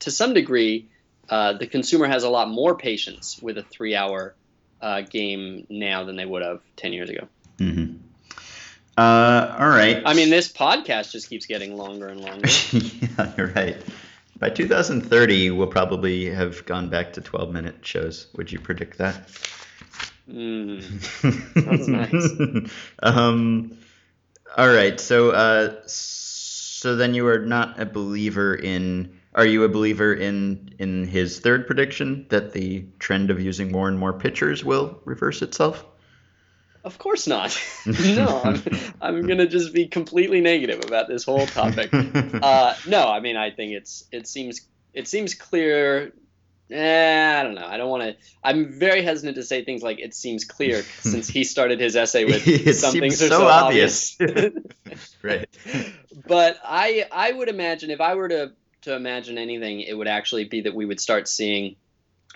to 0.00 0.10
some 0.10 0.34
degree, 0.34 0.88
uh, 1.30 1.54
the 1.54 1.66
consumer 1.66 2.06
has 2.06 2.24
a 2.24 2.28
lot 2.28 2.48
more 2.50 2.76
patience 2.76 3.38
with 3.40 3.56
a 3.56 3.62
three-hour 3.62 4.34
uh, 4.82 5.00
game 5.00 5.66
now 5.70 6.04
than 6.04 6.16
they 6.16 6.26
would 6.26 6.42
have 6.42 6.60
ten 6.76 6.92
years 6.92 7.08
ago. 7.08 7.26
Mhm. 7.58 7.98
Uh, 8.96 9.56
all 9.58 9.68
right. 9.68 10.02
I 10.06 10.14
mean, 10.14 10.30
this 10.30 10.50
podcast 10.50 11.12
just 11.12 11.28
keeps 11.28 11.46
getting 11.46 11.76
longer 11.76 12.08
and 12.08 12.20
longer. 12.20 12.48
yeah, 12.72 13.32
you're 13.36 13.48
right. 13.48 13.76
By 14.38 14.50
2030, 14.50 15.50
we'll 15.50 15.66
probably 15.66 16.26
have 16.30 16.64
gone 16.66 16.88
back 16.88 17.14
to 17.14 17.20
12 17.20 17.52
minute 17.52 17.86
shows. 17.86 18.26
Would 18.36 18.52
you 18.52 18.58
predict 18.58 18.98
that? 18.98 19.28
Mm. 20.30 20.82
Sounds 21.64 21.88
nice. 21.88 22.70
um, 23.02 23.76
all 24.56 24.68
right. 24.68 24.98
So, 24.98 25.30
uh, 25.30 25.82
so 25.86 26.96
then 26.96 27.14
you 27.14 27.26
are 27.28 27.38
not 27.38 27.80
a 27.80 27.86
believer 27.86 28.54
in. 28.54 29.20
Are 29.34 29.46
you 29.46 29.64
a 29.64 29.68
believer 29.68 30.14
in 30.14 30.74
in 30.78 31.06
his 31.06 31.40
third 31.40 31.66
prediction 31.66 32.26
that 32.30 32.52
the 32.52 32.86
trend 32.98 33.30
of 33.30 33.40
using 33.40 33.70
more 33.70 33.88
and 33.88 33.98
more 33.98 34.14
pitchers 34.14 34.64
will 34.64 35.00
reverse 35.04 35.42
itself? 35.42 35.84
Of 36.86 36.98
course 36.98 37.26
not. 37.26 37.60
no, 37.86 38.40
I'm, 38.44 38.62
I'm 39.00 39.26
gonna 39.26 39.46
just 39.46 39.74
be 39.74 39.88
completely 39.88 40.40
negative 40.40 40.84
about 40.84 41.08
this 41.08 41.24
whole 41.24 41.46
topic. 41.46 41.90
Uh, 41.92 42.74
no, 42.86 43.08
I 43.08 43.20
mean, 43.20 43.36
I 43.36 43.50
think 43.50 43.72
it's 43.72 44.04
it 44.12 44.28
seems 44.28 44.60
it 44.94 45.08
seems 45.08 45.34
clear 45.34 46.12
Eh, 46.70 47.38
I 47.38 47.44
don't 47.44 47.54
know. 47.54 47.66
I 47.66 47.76
don't 47.76 47.88
want 47.88 48.02
to. 48.02 48.16
I'm 48.42 48.72
very 48.72 49.02
hesitant 49.02 49.36
to 49.36 49.44
say 49.44 49.64
things 49.64 49.82
like 49.82 50.00
it 50.00 50.14
seems 50.14 50.44
clear 50.44 50.82
since 51.00 51.28
he 51.28 51.44
started 51.44 51.78
his 51.80 51.94
essay 51.94 52.24
with 52.24 52.46
it 52.48 52.74
some 52.74 52.92
things 52.92 53.22
are 53.22 53.28
so, 53.28 53.38
so 53.38 53.46
obvious. 53.46 54.16
right. 55.22 55.48
but 56.26 56.58
I 56.64 57.06
I 57.12 57.30
would 57.30 57.48
imagine 57.48 57.90
if 57.90 58.00
I 58.00 58.14
were 58.16 58.28
to 58.28 58.52
to 58.82 58.94
imagine 58.94 59.38
anything, 59.38 59.80
it 59.80 59.94
would 59.96 60.08
actually 60.08 60.44
be 60.44 60.62
that 60.62 60.74
we 60.74 60.84
would 60.84 61.00
start 61.00 61.28
seeing, 61.28 61.76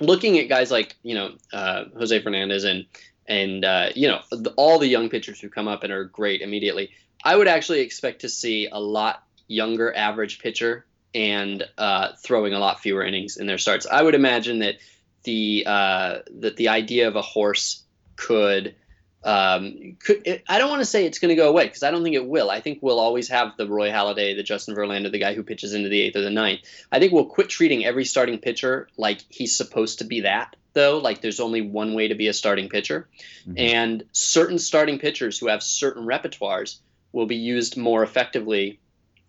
looking 0.01 0.39
at 0.39 0.49
guys 0.49 0.71
like 0.71 0.97
you 1.03 1.17
know 1.17 1.33
uh, 1.53 1.85
Jose 1.99 2.23
Fernandez 2.23 2.63
and 2.63 2.87
and 3.27 3.65
uh, 3.65 3.91
you 3.95 4.09
know 4.09 4.21
the, 4.31 4.51
all 4.57 4.79
the 4.79 4.89
young 4.89 5.09
pitchers 5.09 5.41
who 5.41 5.49
come 5.49 5.69
up 5.69 5.85
and 5.85 5.93
are 5.93 6.05
great 6.05 6.41
immediately. 6.41 6.91
I 7.23 7.37
would 7.37 7.49
actually 7.49 7.81
expect 7.81 8.23
to 8.23 8.29
see 8.29 8.69
a 8.71 8.81
lot 8.81 9.23
younger 9.47 9.95
average 9.95 10.39
pitcher 10.39 10.87
and 11.15 11.65
uh, 11.77 12.13
throwing 12.23 12.55
a 12.55 12.59
lot 12.59 12.81
fewer 12.81 13.05
innings 13.05 13.37
in 13.37 13.47
their 13.47 13.59
starts. 13.59 13.87
I 13.87 14.03
would 14.03 14.15
imagine 14.15 14.61
that 14.61 14.77
the 15.25 15.65
uh, 15.67 16.19
that 16.39 16.57
the 16.57 16.69
idea 16.69 17.09
of 17.09 17.17
a 17.17 17.23
horse 17.23 17.83
could 18.17 18.75
um, 19.23 19.97
could 20.03 20.23
it, 20.27 20.45
I 20.49 20.59
don't 20.59 20.71
want 20.71 20.81
to 20.81 20.87
say 20.87 21.05
it's 21.05 21.19
going 21.19 21.31
to 21.31 21.35
go 21.37 21.49
away 21.49 21.65
because 21.65 21.83
I 21.83 21.91
don't 21.91 22.03
think 22.03 22.17
it 22.17 22.27
will. 22.27 22.51
I 22.51 22.61
think 22.61 22.79
we'll 22.81 23.01
always 23.01 23.29
have 23.29 23.57
the 23.59 23.69
Roy 23.69 23.91
Halladay, 23.91 24.35
the 24.35 24.43
Justin 24.43 24.75
Verlander, 24.75 25.13
the 25.13 25.19
guy 25.19 25.35
who 25.35 25.43
pitches 25.43 25.75
into 25.75 25.89
the 25.89 26.01
eighth 26.01 26.17
or 26.17 26.23
the 26.23 26.31
ninth. 26.31 26.61
I 26.91 27.01
think 27.01 27.13
we'll 27.13 27.27
quit 27.27 27.51
treating 27.51 27.85
every 27.85 28.05
starting 28.05 28.39
pitcher 28.39 28.89
like 28.97 29.23
he's 29.29 29.57
supposed 29.57 29.99
to 29.99 30.05
be 30.05 30.23
that 30.23 30.57
though. 30.73 30.99
Like 30.99 31.21
there's 31.21 31.41
only 31.41 31.61
one 31.61 31.95
way 31.95 32.09
to 32.09 32.15
be 32.15 32.29
a 32.29 32.33
starting 32.33 32.69
pitcher, 32.69 33.09
Mhm. 33.47 33.55
and 33.59 34.05
certain 34.13 34.59
starting 34.59 34.99
pitchers 34.99 35.39
who 35.39 35.49
have 35.49 35.63
certain 35.63 36.05
repertoires 36.05 36.79
will 37.13 37.27
be 37.27 37.37
used 37.37 37.77
more 37.77 38.03
effectively 38.03 38.79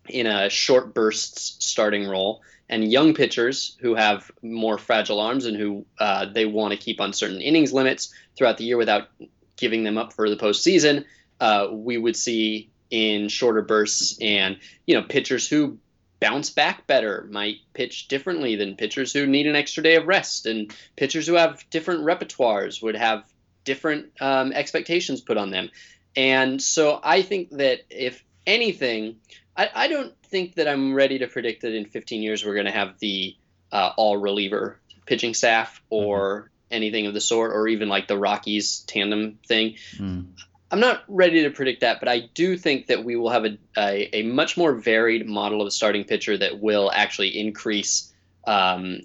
in 0.08 0.26
a 0.26 0.48
short 0.48 0.94
bursts 0.94 1.56
starting 1.64 2.06
role. 2.06 2.42
And 2.68 2.90
young 2.90 3.12
pitchers 3.12 3.76
who 3.80 3.94
have 3.94 4.30
more 4.40 4.78
fragile 4.78 5.20
arms 5.20 5.44
and 5.46 5.56
who 5.56 5.84
uh, 5.98 6.26
they 6.26 6.46
want 6.46 6.72
to 6.72 6.78
keep 6.78 7.00
on 7.00 7.12
certain 7.12 7.40
innings 7.40 7.72
limits 7.72 8.12
throughout 8.36 8.56
the 8.56 8.64
year 8.64 8.76
without 8.78 9.08
giving 9.56 9.84
them 9.84 9.98
up 9.98 10.12
for 10.12 10.30
the 10.30 10.36
postseason, 10.36 11.04
uh, 11.40 11.68
we 11.70 11.98
would 11.98 12.16
see 12.16 12.70
in 12.90 13.28
shorter 13.28 13.62
bursts. 13.62 14.16
And 14.20 14.58
you 14.86 14.94
know, 14.94 15.02
pitchers 15.02 15.46
who 15.48 15.78
bounce 16.22 16.50
back 16.50 16.86
better 16.86 17.26
might 17.28 17.56
pitch 17.74 18.06
differently 18.06 18.54
than 18.54 18.76
pitchers 18.76 19.12
who 19.12 19.26
need 19.26 19.48
an 19.48 19.56
extra 19.56 19.82
day 19.82 19.96
of 19.96 20.06
rest, 20.06 20.46
and 20.46 20.72
pitchers 20.94 21.26
who 21.26 21.34
have 21.34 21.68
different 21.68 22.04
repertoires 22.04 22.80
would 22.80 22.94
have 22.94 23.24
different 23.64 24.12
um, 24.20 24.52
expectations 24.52 25.20
put 25.20 25.36
on 25.36 25.50
them. 25.50 25.68
And 26.14 26.62
so 26.62 27.00
I 27.02 27.22
think 27.22 27.50
that 27.50 27.80
if 27.90 28.22
anything, 28.46 29.16
I, 29.56 29.68
I 29.74 29.88
don't 29.88 30.14
think 30.26 30.54
that 30.54 30.68
I'm 30.68 30.94
ready 30.94 31.18
to 31.18 31.26
predict 31.26 31.62
that 31.62 31.74
in 31.74 31.86
15 31.86 32.22
years 32.22 32.44
we're 32.44 32.54
going 32.54 32.66
to 32.66 32.72
have 32.72 33.00
the 33.00 33.36
uh, 33.72 33.90
all 33.96 34.16
reliever 34.16 34.78
pitching 35.06 35.34
staff 35.34 35.82
or 35.90 36.52
anything 36.70 37.06
of 37.06 37.14
the 37.14 37.20
sort, 37.20 37.52
or 37.52 37.66
even 37.66 37.88
like 37.88 38.06
the 38.06 38.16
Rockies 38.16 38.80
tandem 38.86 39.40
thing. 39.44 39.74
Mm. 39.96 40.26
I'm 40.72 40.80
not 40.80 41.04
ready 41.06 41.42
to 41.42 41.50
predict 41.50 41.82
that, 41.82 42.00
but 42.00 42.08
I 42.08 42.30
do 42.32 42.56
think 42.56 42.86
that 42.86 43.04
we 43.04 43.14
will 43.14 43.28
have 43.28 43.44
a, 43.44 43.58
a, 43.76 44.20
a 44.20 44.22
much 44.22 44.56
more 44.56 44.72
varied 44.72 45.28
model 45.28 45.60
of 45.60 45.66
a 45.66 45.70
starting 45.70 46.04
pitcher 46.04 46.38
that 46.38 46.60
will 46.60 46.90
actually 46.90 47.38
increase 47.38 48.10
um, 48.46 49.00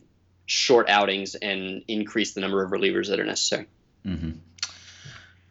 short 0.46 0.88
outings 0.88 1.36
and 1.36 1.84
increase 1.90 2.34
the 2.34 2.40
number 2.40 2.64
of 2.64 2.72
relievers 2.72 3.10
that 3.10 3.20
are 3.20 3.26
necessary. 3.26 3.68
hmm 4.04 4.32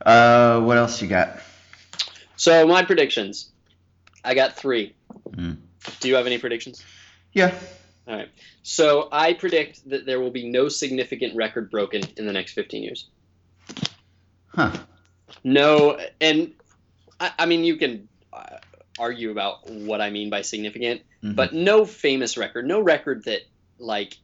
Uh, 0.05 0.61
what 0.61 0.79
else 0.79 1.03
you 1.03 1.09
got? 1.09 1.39
So 2.37 2.67
my 2.67 2.83
predictions, 2.83 3.51
I 4.25 4.33
got 4.35 4.57
three. 4.57 4.95
Mm. 5.31 5.59
Do 6.01 6.09
you 6.09 6.15
have 6.15 6.27
any 6.27 6.39
predictions? 6.39 6.83
Yeah. 7.33 7.55
All 8.09 8.17
right. 8.17 8.31
So 8.63 9.09
I 9.13 9.35
predict 9.35 9.89
that 9.91 10.07
there 10.07 10.19
will 10.19 10.31
be 10.31 10.49
no 10.49 10.71
significant 10.71 11.37
record 11.37 11.71
broken 11.71 12.03
in 12.17 12.27
the 12.27 12.33
next 12.33 12.55
15 12.55 12.83
years. 12.83 13.07
Huh. 14.49 14.73
No, 15.47 15.97
and 16.21 16.53
I, 17.21 17.31
I 17.39 17.47
mean 17.47 17.63
you 17.63 17.77
can 17.77 18.09
uh, 18.33 18.59
argue 18.99 19.31
about 19.31 19.71
what 19.71 20.01
I 20.01 20.11
mean 20.11 20.29
by 20.29 20.43
significant, 20.43 21.03
Mhm. 21.23 21.37
but 21.37 21.55
no 21.55 21.85
famous 21.87 22.37
record, 22.37 22.67
no 22.67 22.81
record 22.81 23.23
that 23.27 23.43
like, 23.79 24.17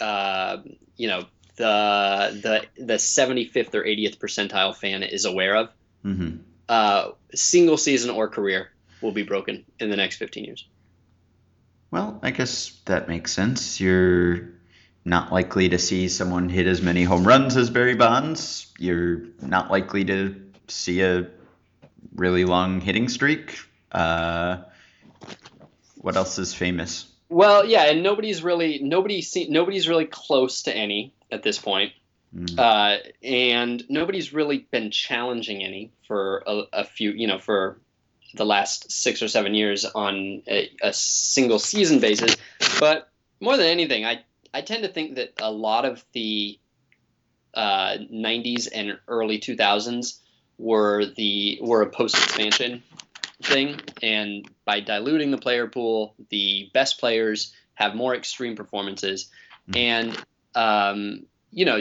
uh, 0.00 0.58
you 0.96 1.08
know, 1.08 1.26
the 1.56 2.64
the 2.76 2.84
the 2.84 2.98
75th 2.98 3.74
or 3.74 3.84
80th 3.84 4.20
percentile 4.20 4.76
fan 4.76 5.02
is 5.02 5.24
aware 5.24 5.56
of. 5.56 5.70
Mhm. 6.04 6.38
Uh, 6.68 7.10
single 7.34 7.76
season 7.76 8.10
or 8.10 8.28
career 8.28 8.70
will 9.02 9.12
be 9.12 9.24
broken 9.24 9.64
in 9.80 9.90
the 9.90 9.96
next 9.96 10.16
15 10.16 10.44
years. 10.44 10.64
Well, 11.90 12.20
I 12.22 12.30
guess 12.30 12.70
that 12.84 13.08
makes 13.08 13.32
sense. 13.32 13.80
You're 13.80 14.55
not 15.06 15.32
likely 15.32 15.68
to 15.68 15.78
see 15.78 16.08
someone 16.08 16.48
hit 16.48 16.66
as 16.66 16.82
many 16.82 17.04
home 17.04 17.24
runs 17.24 17.56
as 17.56 17.70
Barry 17.70 17.94
Bonds. 17.94 18.72
You're 18.78 19.22
not 19.40 19.70
likely 19.70 20.04
to 20.06 20.34
see 20.66 21.00
a 21.00 21.28
really 22.16 22.44
long 22.44 22.80
hitting 22.80 23.08
streak. 23.08 23.56
Uh, 23.92 24.58
what 25.98 26.16
else 26.16 26.38
is 26.38 26.52
famous? 26.52 27.06
Well, 27.28 27.64
yeah, 27.64 27.84
and 27.84 28.02
nobody's 28.02 28.42
really 28.42 28.80
nobody 28.82 29.22
see, 29.22 29.48
nobody's 29.48 29.88
really 29.88 30.06
close 30.06 30.62
to 30.62 30.76
any 30.76 31.14
at 31.30 31.42
this 31.42 31.58
point, 31.58 31.92
Mm. 32.34 32.58
uh, 32.58 32.98
and 33.22 33.84
nobody's 33.88 34.32
really 34.32 34.58
been 34.58 34.90
challenging 34.90 35.62
any 35.62 35.92
for 36.08 36.42
a, 36.46 36.62
a 36.72 36.84
few, 36.84 37.12
you 37.12 37.28
know, 37.28 37.38
for 37.38 37.78
the 38.34 38.44
last 38.44 38.90
six 38.90 39.22
or 39.22 39.28
seven 39.28 39.54
years 39.54 39.84
on 39.84 40.42
a, 40.48 40.70
a 40.82 40.92
single 40.92 41.60
season 41.60 42.00
basis. 42.00 42.36
But 42.80 43.08
more 43.40 43.56
than 43.56 43.66
anything, 43.66 44.04
I 44.04 44.22
I 44.52 44.62
tend 44.62 44.82
to 44.84 44.88
think 44.88 45.16
that 45.16 45.34
a 45.40 45.50
lot 45.50 45.84
of 45.84 46.04
the 46.12 46.58
uh, 47.54 47.96
90s 48.12 48.66
and 48.66 48.98
early 49.08 49.38
2000s 49.38 50.20
were 50.58 51.04
the 51.16 51.58
were 51.60 51.82
a 51.82 51.90
post 51.90 52.16
expansion 52.16 52.82
thing, 53.42 53.80
and 54.02 54.48
by 54.64 54.80
diluting 54.80 55.30
the 55.30 55.38
player 55.38 55.66
pool, 55.66 56.14
the 56.30 56.70
best 56.72 56.98
players 56.98 57.54
have 57.74 57.94
more 57.94 58.14
extreme 58.14 58.56
performances, 58.56 59.30
Mhm. 59.68 59.76
and 59.76 60.24
um, 60.54 61.26
you 61.50 61.64
know 61.66 61.78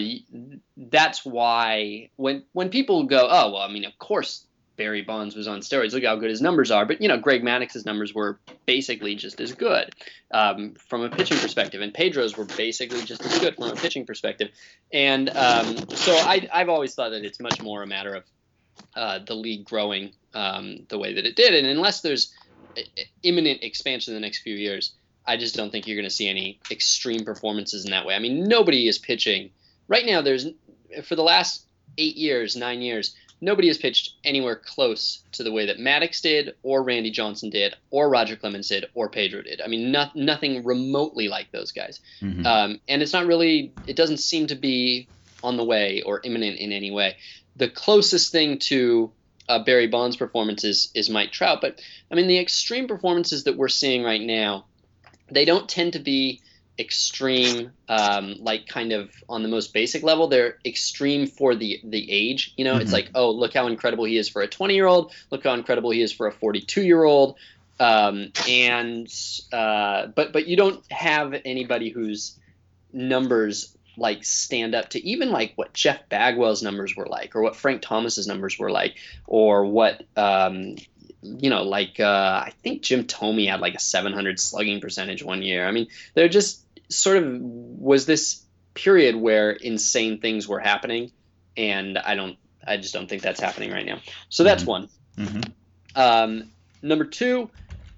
that's 0.78 1.26
why 1.26 2.10
when 2.18 2.44
when 2.52 2.70
people 2.70 3.04
go, 3.04 3.28
oh 3.30 3.52
well, 3.52 3.62
I 3.62 3.70
mean, 3.72 3.86
of 3.86 3.98
course 3.98 4.46
Barry 4.78 5.02
Bonds 5.02 5.36
was 5.36 5.48
on 5.48 5.60
steroids. 5.60 5.94
Look 5.94 6.04
how 6.04 6.16
good 6.16 6.30
his 6.30 6.42
numbers 6.42 6.72
are. 6.72 6.86
But 6.86 7.02
you 7.02 7.08
know, 7.08 7.18
Greg 7.18 7.44
Maddux's 7.44 7.86
numbers 7.86 8.14
were 8.14 8.40
basically 8.66 9.16
just 9.16 9.40
as 9.40 9.54
good 9.54 9.94
um, 10.32 10.76
from 10.76 11.02
a 11.04 11.10
pitching 11.10 11.38
perspective, 11.38 11.82
and 11.82 11.94
Pedro's 11.94 12.38
were 12.38 12.46
basically 12.46 13.02
just 13.04 13.24
as 13.26 13.40
good 13.40 13.56
from 13.56 13.66
a 13.66 13.76
pitching 13.76 14.06
perspective. 14.06 14.50
And 14.92 15.30
um, 15.30 15.90
so 15.90 16.14
I, 16.16 16.48
I've 16.54 16.70
always 16.70 16.96
thought 16.96 17.10
that 17.12 17.26
it's 17.26 17.40
much 17.40 17.62
more 17.62 17.84
a 17.84 17.88
matter 17.88 18.16
of 18.16 18.24
uh, 18.96 19.20
the 19.26 19.36
league 19.36 19.66
growing 19.66 20.12
um, 20.34 20.86
the 20.90 20.98
way 20.98 21.14
that 21.14 21.26
it 21.26 21.36
did, 21.36 21.54
and 21.54 21.68
unless 21.68 22.02
there's 22.02 22.34
imminent 23.24 23.64
expansion 23.64 24.14
in 24.14 24.22
the 24.22 24.26
next 24.26 24.40
few 24.40 24.56
years, 24.56 24.94
I 25.26 25.38
just 25.38 25.56
don't 25.56 25.72
think 25.72 25.88
you're 25.88 25.96
going 25.96 26.10
to 26.10 26.14
see 26.14 26.28
any 26.28 26.60
extreme 26.70 27.26
performances 27.26 27.86
in 27.86 27.92
that 27.92 28.06
way. 28.06 28.16
I 28.16 28.20
mean, 28.20 28.44
nobody 28.48 28.88
is 28.88 28.98
pitching 28.98 29.52
right 29.88 30.06
now. 30.06 30.22
There's 30.22 30.48
for 31.04 31.16
the 31.16 31.24
last 31.24 31.66
eight 31.98 32.16
years, 32.16 32.56
nine 32.56 32.82
years, 32.82 33.16
nobody 33.42 33.68
has 33.68 33.78
pitched 33.78 34.14
anywhere 34.24 34.56
close 34.56 35.24
to 35.34 35.44
the 35.44 35.52
way 35.52 35.68
that 35.68 35.78
Maddux 35.78 36.22
did, 36.22 36.56
or 36.64 36.84
Randy 36.84 37.12
Johnson 37.12 37.50
did, 37.50 37.76
or 37.92 38.10
Roger 38.10 38.36
Clemens 38.36 38.70
did, 38.70 38.86
or 38.94 39.10
Pedro 39.10 39.42
did. 39.42 39.62
I 39.62 39.68
mean, 39.68 39.92
not, 39.92 40.16
nothing 40.16 40.64
remotely 40.64 41.28
like 41.28 41.52
those 41.52 41.72
guys. 41.72 42.00
Mhm. 42.22 42.46
Um, 42.46 42.80
and 42.88 43.02
it's 43.02 43.14
not 43.14 43.26
really, 43.26 43.74
it 43.88 43.96
doesn't 43.96 44.18
seem 44.18 44.48
to 44.48 44.56
be 44.56 45.08
on 45.44 45.58
the 45.58 45.64
way 45.64 46.02
or 46.02 46.22
imminent 46.24 46.58
in 46.58 46.72
any 46.72 46.92
way. 46.92 47.18
The 47.56 47.70
closest 47.70 48.32
thing 48.32 48.60
to 48.60 49.12
uh, 49.48 49.64
Barry 49.64 49.88
Bonds' 49.88 50.18
performances 50.18 50.92
is 50.96 51.10
Mike 51.10 51.32
Trout. 51.32 51.62
But 51.62 51.80
I 52.12 52.16
mean, 52.16 52.28
the 52.28 52.40
extreme 52.40 52.88
performances 52.88 53.44
that 53.44 53.58
we're 53.58 53.68
seeing 53.68 54.04
right 54.04 54.22
now, 54.22 54.66
they 55.30 55.46
don't 55.46 55.70
tend 55.70 55.94
to 55.94 56.00
be 56.00 56.42
extreme, 56.78 57.72
um, 57.88 58.36
like 58.40 58.68
kind 58.68 58.92
of 58.92 59.12
on 59.30 59.44
the 59.44 59.50
most 59.50 59.74
basic 59.74 60.04
level. 60.04 60.28
They're 60.28 60.58
extreme 60.66 61.28
for 61.28 61.56
the 61.56 61.80
the 61.84 62.12
age. 62.12 62.54
You 62.58 62.66
know, 62.66 62.78
it's 62.78 62.92
Mhm. 62.92 62.94
like, 62.94 63.12
oh, 63.16 63.32
look 63.32 63.54
how 63.54 63.68
incredible 63.68 64.06
he 64.06 64.18
is 64.18 64.30
for 64.30 64.42
a 64.42 64.48
20 64.48 64.76
year 64.76 64.88
old. 64.88 65.14
Look 65.32 65.44
how 65.44 65.54
incredible 65.54 65.92
he 65.92 66.02
is 66.02 66.12
for 66.12 66.28
a 66.28 66.32
42 66.34 66.84
year 66.84 67.04
old. 67.04 67.38
Um, 67.80 68.32
and 68.48 69.08
uh, 69.52 70.08
but 70.08 70.32
but 70.34 70.48
you 70.48 70.56
don't 70.58 70.84
have 70.92 71.34
anybody 71.46 71.90
whose 71.90 72.40
numbers 72.94 73.76
like 73.98 74.26
stand 74.26 74.76
up 74.76 74.90
to 74.90 75.06
even 75.08 75.32
like 75.32 75.54
what 75.56 75.74
Jeff 75.74 76.10
Bagwell's 76.10 76.62
numbers 76.64 76.96
were 76.96 77.08
like, 77.08 77.36
or 77.36 77.42
what 77.42 77.56
Frank 77.56 77.82
Thomas's 77.82 78.28
numbers 78.28 78.60
were 78.60 78.72
like, 78.72 78.96
or 79.26 79.66
what 79.66 80.04
um, 80.18 80.76
you 81.22 81.50
know, 81.50 81.64
like 81.64 82.00
uh, 82.00 82.44
I 82.46 82.54
think 82.64 82.82
Jim 82.82 83.06
Thome 83.06 83.48
had 83.48 83.60
like 83.62 83.76
a 83.76 83.80
700 83.80 84.40
slugging 84.40 84.80
percentage 84.82 85.24
one 85.24 85.42
year. 85.42 85.66
I 85.68 85.72
mean, 85.72 85.88
they're 86.14 86.30
just 86.30 86.65
sort 86.90 87.18
of 87.18 87.26
was 87.40 88.06
this 88.06 88.44
period 88.74 89.16
where 89.16 89.52
insane 89.52 90.20
things 90.20 90.48
were 90.48 90.60
happening, 90.60 91.12
and 91.58 91.98
I 91.98 92.16
don't, 92.16 92.38
I 92.66 92.78
just 92.78 92.94
don't 92.94 93.08
think 93.08 93.22
that's 93.22 93.40
happening 93.40 93.72
right 93.72 93.86
now. 93.86 94.02
So 94.30 94.44
that's 94.44 94.64
Mhm. 94.64 94.68
one. 94.68 94.90
Mhm. 95.18 95.54
Um, 95.96 96.52
number 96.82 97.06
two 97.06 97.50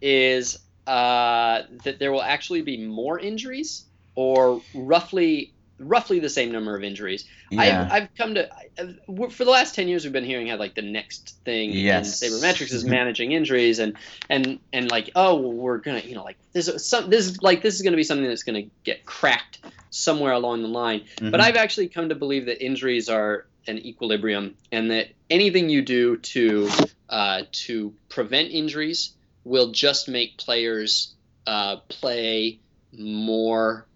is 0.02 0.58
uh, 0.86 1.64
that 1.84 2.00
there 2.00 2.12
will 2.14 2.22
actually 2.22 2.62
be 2.62 2.78
more 2.86 3.20
injuries, 3.20 3.86
or 4.16 4.62
roughly 4.74 5.54
roughly 5.80 6.20
the 6.20 6.30
same 6.30 6.52
number 6.52 6.76
of 6.76 6.84
injuries. 6.84 7.26
Yeah. 7.52 7.88
I've, 7.90 7.92
I've 8.04 8.10
come 8.18 8.36
to 8.36 8.50
I've, 8.80 9.32
for 9.34 9.46
the 9.46 9.52
last 9.52 9.76
ten 9.76 9.88
years 9.88 10.04
we've 10.04 10.14
been 10.14 10.24
hearing 10.26 10.48
how 10.48 10.58
like 10.58 10.76
the 10.76 10.82
next 10.82 11.38
thing 11.46 11.72
Yes. 11.72 12.22
in 12.22 12.32
sabermetrics 12.32 12.72
is 12.74 12.84
managing 12.98 13.32
injuries 13.32 13.80
and 13.80 13.98
and 14.30 14.60
and 14.74 14.90
like 14.90 15.12
oh 15.16 15.36
well, 15.36 15.54
we're 15.54 15.78
gonna 15.78 16.00
you 16.00 16.16
know 16.16 16.24
like 16.24 16.38
this 16.54 16.68
is 16.68 16.88
some 16.88 17.10
this 17.10 17.26
is 17.28 17.42
like 17.42 17.62
this 17.62 17.76
is 17.76 17.82
gonna 17.82 17.98
be 17.98 18.04
something 18.04 18.28
that's 18.28 18.44
gonna 18.44 18.64
get 18.84 19.06
cracked 19.06 19.60
somewhere 19.90 20.34
along 20.34 20.62
the 20.62 20.68
line. 20.68 21.06
But 21.20 21.40
Mhm. 21.40 21.42
I've 21.42 21.56
actually 21.56 21.88
come 21.90 22.10
to 22.10 22.16
believe 22.16 22.46
that 22.48 22.64
injuries 22.64 23.10
are 23.10 23.46
an 23.68 23.78
equilibrium 23.80 24.56
and 24.72 24.92
that 24.92 25.08
anything 25.30 25.70
you 25.70 25.82
do 25.82 26.18
to 26.18 26.70
uh, 27.10 27.44
to 27.52 27.94
prevent 28.10 28.52
injuries 28.52 29.14
will 29.44 29.72
just 29.72 30.08
make 30.10 30.38
players 30.38 31.14
uh, 31.46 31.78
play 31.88 32.60
more 32.92 33.88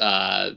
uh, 0.00 0.50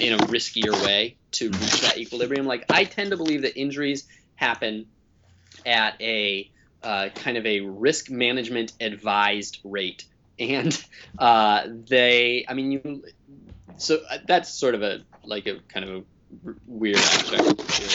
in, 0.00 0.14
a 0.14 0.18
riskier 0.18 0.72
way 0.84 1.16
to 1.32 1.50
reach 1.50 1.80
that 1.82 1.98
equilibrium. 1.98 2.46
Like 2.46 2.64
I 2.70 2.84
tend 2.84 3.10
to 3.10 3.16
believe 3.16 3.42
that 3.42 3.58
injuries 3.58 4.06
happen 4.36 4.86
at 5.64 6.00
a 6.00 6.50
uh, 6.82 7.08
kind 7.14 7.36
of 7.36 7.44
a 7.46 7.60
risk 7.60 8.10
management 8.10 8.72
advised 8.80 9.58
rate, 9.64 10.04
and 10.38 10.84
uh, 11.18 11.66
they, 11.66 12.46
I 12.48 12.54
mean, 12.54 12.72
you. 12.72 13.04
So 13.78 13.98
uh, 14.08 14.18
that's 14.26 14.48
sort 14.48 14.74
of 14.74 14.82
a 14.82 15.00
like 15.24 15.46
a 15.46 15.58
kind 15.68 15.88
of 15.88 15.96
a 15.96 16.54
weird 16.66 16.96
abstract 16.96 17.44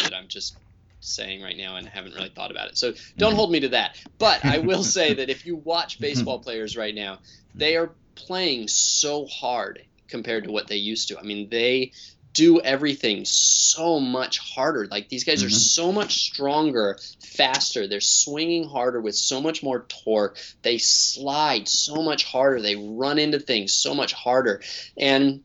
that 0.03 0.13
I'm 0.13 0.27
just 0.27 0.55
saying 0.99 1.41
right 1.41 1.57
now 1.57 1.77
and 1.77 1.87
haven't 1.87 2.13
really 2.13 2.29
thought 2.29 2.51
about 2.51 2.67
it. 2.67 2.77
So 2.77 2.93
don't 3.17 3.33
hold 3.33 3.51
me 3.51 3.61
to 3.61 3.69
that. 3.69 3.97
But 4.19 4.45
I 4.45 4.59
will 4.59 4.83
say 4.97 5.15
that 5.15 5.29
if 5.29 5.45
you 5.45 5.55
watch 5.55 5.99
baseball 5.99 6.39
players 6.39 6.77
right 6.77 6.93
now, 6.93 7.19
they 7.55 7.75
are 7.75 7.91
playing 8.13 8.67
so 8.67 9.25
hard 9.25 9.83
compared 10.11 10.43
to 10.43 10.51
what 10.51 10.67
they 10.67 10.75
used 10.75 11.07
to. 11.07 11.19
I 11.19 11.23
mean, 11.23 11.49
they 11.49 11.93
do 12.33 12.61
everything 12.61 13.25
so 13.25 13.99
much 13.99 14.39
harder. 14.39 14.87
Like 14.87 15.09
these 15.09 15.23
guys 15.25 15.43
are 15.43 15.47
Mhm. 15.47 15.75
so 15.75 15.91
much 15.91 16.13
stronger, 16.23 16.97
faster. 17.19 17.87
They're 17.87 17.99
swinging 17.99 18.69
harder 18.69 19.01
with 19.01 19.15
so 19.15 19.41
much 19.41 19.61
more 19.63 19.85
torque. 20.05 20.37
They 20.61 20.77
slide 20.77 21.67
so 21.67 22.01
much 22.01 22.23
harder. 22.23 22.61
They 22.61 22.75
run 22.75 23.19
into 23.19 23.39
things 23.39 23.73
so 23.73 23.93
much 23.93 24.13
harder. 24.13 24.61
And 24.97 25.41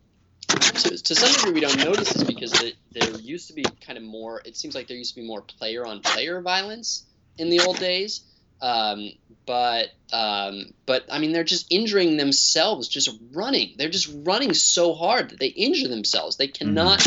to, 0.49 1.03
to 1.03 1.15
some 1.15 1.33
degree, 1.33 1.53
we 1.53 1.61
don't 1.61 1.79
notice 1.79 2.13
this 2.13 2.23
because 2.23 2.61
it, 2.63 2.77
there 2.93 3.11
used 3.21 3.49
to 3.49 3.55
be 3.55 3.65
kind 3.85 3.99
of 3.99 4.05
more. 4.05 4.43
It 4.45 4.57
seems 4.57 4.75
like 4.77 4.87
there 4.87 4.97
used 4.97 5.15
to 5.15 5.21
be 5.21 5.27
more 5.27 5.43
player-on-player 5.43 6.41
violence 6.43 7.05
in 7.37 7.51
the 7.51 7.61
old 7.61 7.79
days. 7.81 8.23
Um, 8.61 9.11
but 9.47 9.89
um, 10.13 10.73
but 10.87 11.05
I 11.11 11.19
mean, 11.19 11.33
they're 11.33 11.45
just 11.45 11.67
injuring 11.71 12.17
themselves 12.17 12.89
just 12.89 13.11
running. 13.33 13.75
They're 13.77 13.91
just 13.91 14.11
running 14.25 14.55
so 14.55 14.95
hard 14.95 15.31
that 15.31 15.39
they 15.39 15.49
injure 15.49 15.89
themselves. 15.89 16.37
They 16.37 16.49
cannot 16.49 17.07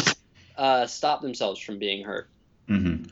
uh, 0.55 0.87
stop 0.87 1.21
themselves 1.21 1.59
from 1.59 1.79
being 1.79 2.05
hurt. 2.05 2.29
hmm 2.67 3.03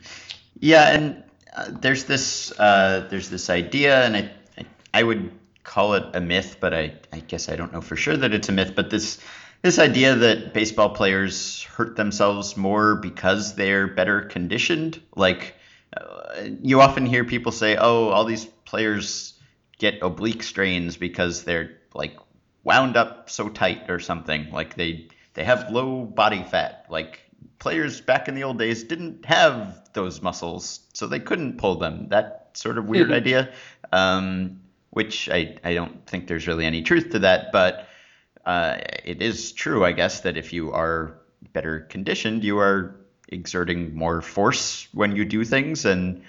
Yeah, 0.60 0.90
and 0.90 1.22
uh, 1.56 1.70
there's 1.80 2.04
this 2.04 2.52
uh, 2.58 3.06
there's 3.10 3.28
this 3.28 3.50
idea, 3.50 4.04
and 4.04 4.16
I, 4.16 4.30
I 4.56 4.66
I 4.94 5.02
would 5.02 5.30
call 5.64 5.94
it 5.94 6.04
a 6.14 6.20
myth, 6.20 6.56
but 6.60 6.72
I, 6.72 6.94
I 7.12 7.20
guess 7.20 7.48
I 7.48 7.56
don't 7.56 7.72
know 7.72 7.82
for 7.82 7.96
sure 7.96 8.16
that 8.16 8.32
it's 8.32 8.48
a 8.48 8.52
myth. 8.52 8.72
But 8.74 8.90
this 8.90 9.18
this 9.62 9.78
idea 9.78 10.14
that 10.14 10.54
baseball 10.54 10.90
players 10.90 11.62
hurt 11.64 11.96
themselves 11.96 12.56
more 12.56 12.94
because 12.94 13.56
they're 13.56 13.86
better 13.86 14.22
conditioned, 14.22 15.00
like 15.14 15.54
you 16.62 16.80
often 16.80 17.06
hear 17.06 17.24
people 17.24 17.52
say, 17.52 17.76
"Oh, 17.76 18.08
all 18.08 18.24
these 18.24 18.44
players 18.44 19.34
get 19.78 20.02
oblique 20.02 20.42
strains 20.42 20.96
because 20.96 21.44
they're 21.44 21.78
like 21.94 22.16
wound 22.64 22.96
up 22.96 23.30
so 23.30 23.48
tight 23.48 23.88
or 23.90 23.98
something. 23.98 24.50
Like 24.50 24.74
they 24.74 25.08
they 25.34 25.44
have 25.44 25.70
low 25.70 26.04
body 26.04 26.42
fat. 26.42 26.86
Like 26.88 27.20
players 27.58 28.00
back 28.00 28.28
in 28.28 28.34
the 28.34 28.44
old 28.44 28.58
days 28.58 28.84
didn't 28.84 29.24
have 29.24 29.82
those 29.92 30.22
muscles, 30.22 30.80
so 30.92 31.06
they 31.06 31.20
couldn't 31.20 31.58
pull 31.58 31.76
them. 31.76 32.08
That 32.08 32.50
sort 32.54 32.78
of 32.78 32.88
weird 32.88 33.10
Mhm. 33.10 33.14
idea, 33.14 33.52
um, 33.92 34.60
which 34.90 35.28
I 35.30 35.56
I 35.64 35.74
don't 35.74 36.06
think 36.06 36.26
there's 36.26 36.46
really 36.46 36.66
any 36.66 36.82
truth 36.82 37.10
to 37.10 37.20
that, 37.20 37.52
but 37.52 37.88
uh, 38.44 38.78
it 39.04 39.20
is 39.22 39.52
true, 39.52 39.84
I 39.84 39.92
guess, 39.92 40.20
that 40.20 40.36
if 40.36 40.52
you 40.52 40.72
are 40.72 41.18
better 41.52 41.80
conditioned, 41.80 42.44
you 42.44 42.58
are 42.58 42.96
exerting 43.28 43.94
more 43.94 44.22
force 44.22 44.88
when 44.92 45.14
you 45.16 45.24
do 45.24 45.44
things, 45.44 45.84
and 45.84 46.22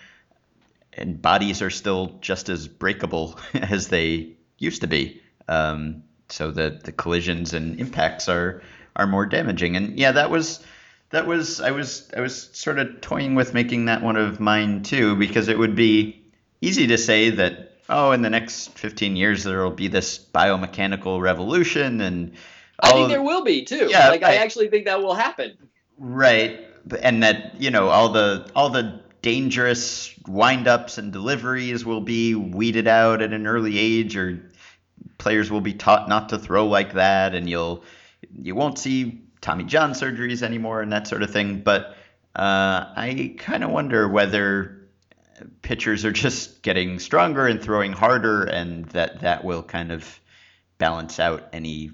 and 0.94 1.22
bodies 1.22 1.62
are 1.62 1.70
still 1.70 2.18
just 2.22 2.50
as 2.50 2.68
breakable 2.68 3.40
as 3.54 3.88
they 3.88 4.32
used 4.58 4.82
to 4.82 4.88
be. 4.88 5.22
Um, 5.48 6.04
so 6.30 6.52
the 6.52 6.80
the 6.84 6.92
collisions 6.92 7.54
and 7.54 7.80
impacts 7.80 8.30
are 8.30 8.62
are 8.96 9.08
more 9.08 9.26
damaging. 9.26 9.76
And 9.76 9.98
yeah, 9.98 10.12
that 10.14 10.30
was 10.30 10.64
that 11.10 11.26
was 11.26 11.62
I 11.62 11.72
was 11.72 12.10
I 12.16 12.22
was 12.22 12.50
sort 12.54 12.80
of 12.80 13.02
toying 13.02 13.36
with 13.36 13.54
making 13.54 13.86
that 13.86 14.02
one 14.02 14.16
of 14.16 14.40
mine 14.40 14.84
too 14.84 15.16
because 15.16 15.48
it 15.48 15.58
would 15.58 15.76
be 15.76 16.24
easy 16.62 16.88
to 16.88 16.98
say 16.98 17.32
that 17.32 17.78
oh 17.90 18.12
in 18.12 18.22
the 18.22 18.30
next 18.30 18.78
15 18.78 19.16
years 19.16 19.44
there 19.44 19.64
will 19.64 19.72
be 19.72 19.88
this 19.88 20.20
biomechanical 20.20 21.22
revolution 21.22 22.02
and 22.02 22.34
I 22.82 22.92
think 22.94 23.10
there 23.10 23.24
will 23.24 23.44
be 23.44 23.64
too. 23.66 23.88
Yeah, 23.90 24.10
like 24.10 24.24
I 24.24 24.34
I- 24.34 24.36
actually 24.36 24.70
think 24.70 24.86
that 24.86 25.02
will 25.02 25.16
happen. 25.16 25.58
Right, 25.98 26.69
and 27.02 27.24
that 27.24 27.60
you 27.60 27.72
know 27.72 27.90
all 27.90 28.10
the 28.10 28.50
all 28.56 28.70
the 28.70 29.02
dangerous 29.22 30.14
windups 30.24 30.98
and 30.98 31.12
deliveries 31.12 31.86
will 31.86 32.02
be 32.02 32.36
weeded 32.36 32.88
out 32.88 33.22
at 33.22 33.34
an 33.34 33.48
early 33.48 33.78
age, 33.78 34.16
or 34.16 34.40
players 35.18 35.52
will 35.52 35.62
be 35.62 35.74
taught 35.74 36.08
not 36.08 36.30
to 36.30 36.40
throw 36.40 36.68
like 36.68 36.94
that, 36.94 37.36
and 37.36 37.50
you'll 37.50 37.84
you 38.42 38.56
won't 38.56 38.80
see 38.80 39.22
Tommy 39.42 39.64
John 39.64 39.92
surgeries 39.92 40.44
anymore 40.44 40.82
and 40.82 40.92
that 40.92 41.08
sort 41.08 41.24
of 41.24 41.32
thing. 41.32 41.62
But 41.62 41.96
uh, 42.36 42.86
I 42.96 43.36
kind 43.38 43.64
of 43.64 43.72
wonder 43.72 44.08
whether 44.08 44.90
pitchers 45.62 46.06
are 46.06 46.12
just 46.12 46.62
getting 46.62 47.00
stronger 47.00 47.48
and 47.48 47.62
throwing 47.62 47.94
harder, 47.94 48.44
and 48.44 48.86
that 48.88 49.22
that 49.22 49.44
will 49.44 49.64
kind 49.64 49.92
of 49.92 50.20
balance 50.78 51.20
out 51.20 51.50
any 51.54 51.92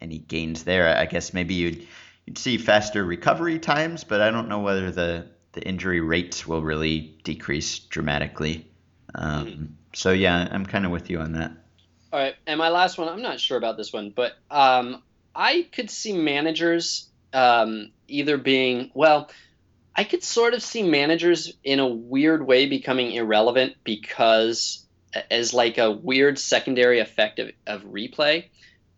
any 0.00 0.18
gains 0.18 0.64
there. 0.64 0.96
I 0.96 1.06
guess 1.06 1.32
maybe 1.32 1.54
you'd 1.54 1.86
you'd 2.26 2.38
see 2.38 2.58
faster 2.58 3.04
recovery 3.04 3.58
times, 3.58 4.04
but 4.04 4.20
I 4.20 4.30
don't 4.30 4.48
know 4.48 4.60
whether 4.60 4.90
the 4.90 5.26
the 5.52 5.62
injury 5.62 6.00
rates 6.00 6.46
will 6.46 6.60
really 6.60 7.16
decrease 7.24 7.78
dramatically. 7.78 8.70
Um, 9.14 9.78
so 9.94 10.12
yeah, 10.12 10.46
I'm 10.50 10.66
kind 10.66 10.84
of 10.84 10.90
with 10.90 11.08
you 11.08 11.20
on 11.20 11.32
that. 11.32 11.52
All 12.12 12.20
right, 12.20 12.34
and 12.46 12.58
my 12.58 12.68
last 12.68 12.98
one, 12.98 13.08
I'm 13.08 13.22
not 13.22 13.40
sure 13.40 13.56
about 13.56 13.78
this 13.78 13.92
one, 13.92 14.10
but 14.10 14.34
um, 14.50 15.02
I 15.34 15.66
could 15.72 15.90
see 15.90 16.12
managers 16.12 17.08
um, 17.32 17.92
either 18.06 18.36
being 18.36 18.90
well, 18.94 19.30
I 19.94 20.04
could 20.04 20.22
sort 20.22 20.52
of 20.52 20.62
see 20.62 20.82
managers 20.82 21.54
in 21.64 21.78
a 21.78 21.86
weird 21.86 22.46
way 22.46 22.66
becoming 22.66 23.12
irrelevant 23.12 23.76
because 23.82 24.86
as 25.30 25.54
like 25.54 25.78
a 25.78 25.90
weird 25.90 26.38
secondary 26.38 27.00
effect 27.00 27.38
of, 27.38 27.50
of 27.66 27.82
replay. 27.84 28.44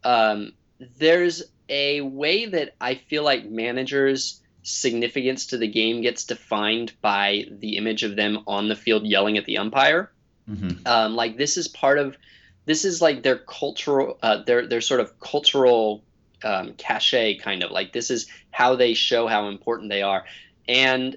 Um, 0.04 0.52
there's 0.98 1.42
a 1.68 2.00
way 2.00 2.46
that 2.46 2.74
I 2.80 2.94
feel 2.94 3.22
like 3.22 3.48
managers' 3.48 4.40
significance 4.62 5.46
to 5.46 5.58
the 5.58 5.68
game 5.68 6.02
gets 6.02 6.24
defined 6.24 6.92
by 7.00 7.46
the 7.50 7.76
image 7.76 8.02
of 8.02 8.16
them 8.16 8.40
on 8.46 8.68
the 8.68 8.76
field 8.76 9.06
yelling 9.06 9.38
at 9.38 9.44
the 9.44 9.58
umpire. 9.58 10.10
Hmm 10.46 10.70
um, 10.86 11.14
like 11.14 11.36
this 11.36 11.56
is 11.56 11.68
part 11.68 11.98
of 11.98 12.16
this 12.64 12.84
is 12.84 13.00
like 13.00 13.22
their 13.22 13.38
cultural 13.38 14.18
uh, 14.22 14.42
their 14.42 14.66
their 14.66 14.80
sort 14.80 15.00
of 15.00 15.18
cultural 15.20 16.02
um, 16.44 16.74
cachet 16.74 17.36
kind 17.38 17.62
of. 17.62 17.70
Like 17.70 17.92
this 17.92 18.10
is 18.10 18.26
how 18.50 18.76
they 18.76 18.94
show 18.94 19.26
how 19.26 19.48
important 19.48 19.90
they 19.90 20.02
are. 20.02 20.24
And 20.68 21.16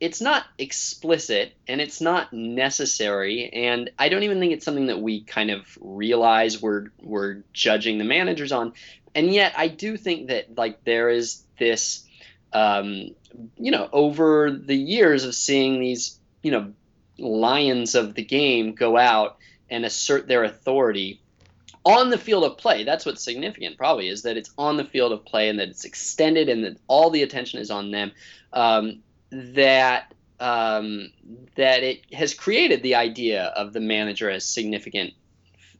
it's 0.00 0.22
not 0.22 0.46
explicit 0.56 1.52
and 1.66 1.78
it's 1.82 2.00
not 2.00 2.32
necessary 2.32 3.50
and 3.52 3.90
i 3.98 4.08
don't 4.08 4.22
even 4.22 4.40
think 4.40 4.54
it's 4.54 4.64
something 4.64 4.86
that 4.86 4.98
we 4.98 5.20
kind 5.20 5.50
of 5.50 5.76
realize 5.78 6.62
we're 6.62 6.86
we're 7.02 7.42
judging 7.52 7.98
the 7.98 8.04
managers 8.04 8.50
on 8.50 8.72
and 9.18 9.32
yet 9.32 9.52
i 9.56 9.68
do 9.68 9.96
think 9.96 10.28
that 10.28 10.56
like 10.56 10.82
there 10.84 11.08
is 11.08 11.42
this 11.58 12.04
um, 12.52 13.10
you 13.56 13.70
know 13.70 13.88
over 13.92 14.50
the 14.50 14.74
years 14.74 15.24
of 15.24 15.34
seeing 15.34 15.80
these 15.80 16.18
you 16.42 16.50
know 16.50 16.72
lions 17.18 17.94
of 17.94 18.14
the 18.14 18.24
game 18.24 18.74
go 18.74 18.96
out 18.96 19.36
and 19.70 19.84
assert 19.84 20.26
their 20.28 20.44
authority 20.44 21.20
on 21.84 22.10
the 22.10 22.18
field 22.18 22.44
of 22.44 22.58
play. 22.58 22.84
That's 22.84 23.06
what's 23.06 23.22
significant, 23.22 23.76
probably, 23.76 24.08
is 24.08 24.22
that 24.22 24.36
it's 24.36 24.50
on 24.58 24.76
the 24.76 24.84
field 24.84 25.12
of 25.12 25.24
play 25.24 25.48
and 25.48 25.58
that 25.58 25.68
it's 25.68 25.84
extended 25.84 26.48
and 26.48 26.64
that 26.64 26.76
all 26.86 27.10
the 27.10 27.22
attention 27.22 27.60
is 27.60 27.70
on 27.70 27.90
them. 27.90 28.12
Um, 28.52 29.02
that 29.30 30.14
um, 30.40 31.10
that 31.56 31.82
it 31.82 32.14
has 32.14 32.32
created 32.34 32.82
the 32.82 32.94
idea 32.94 33.44
of 33.44 33.72
the 33.72 33.80
manager 33.80 34.30
as 34.30 34.44
significant, 34.44 35.14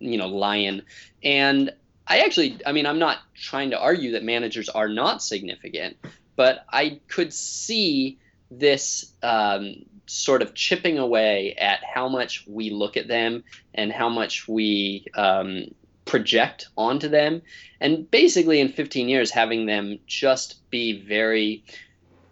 you 0.01 0.19
know, 0.19 0.29
lion. 0.29 0.83
And 1.23 1.73
I 2.09 2.21
actually, 2.21 2.59
I 2.65 2.73
mean, 2.73 2.87
I'm 2.87 2.99
not 2.99 3.19
trying 3.35 3.71
to 3.71 3.79
argue 3.79 4.13
that 4.13 4.25
managers 4.25 4.69
are 4.71 4.89
not 4.89 5.23
significant, 5.23 5.97
but 6.37 6.65
I 6.71 7.01
could 7.09 7.33
see 7.35 8.19
this 8.51 9.13
um, 9.23 9.85
sort 10.07 10.41
of 10.41 10.55
chipping 10.55 10.99
away 10.99 11.55
at 11.55 11.81
how 11.85 12.09
much 12.09 12.45
we 12.49 12.71
look 12.71 12.97
at 12.97 13.09
them 13.09 13.45
and 13.75 13.93
how 13.93 14.09
much 14.09 14.49
we 14.49 15.05
um, 15.15 15.67
project 16.07 16.69
onto 16.77 17.09
them, 17.09 17.43
and 17.81 18.11
basically 18.11 18.61
in 18.61 18.73
15 18.73 19.09
years 19.09 19.31
having 19.31 19.67
them 19.67 19.99
just 20.07 20.69
be 20.71 21.03
very 21.03 21.63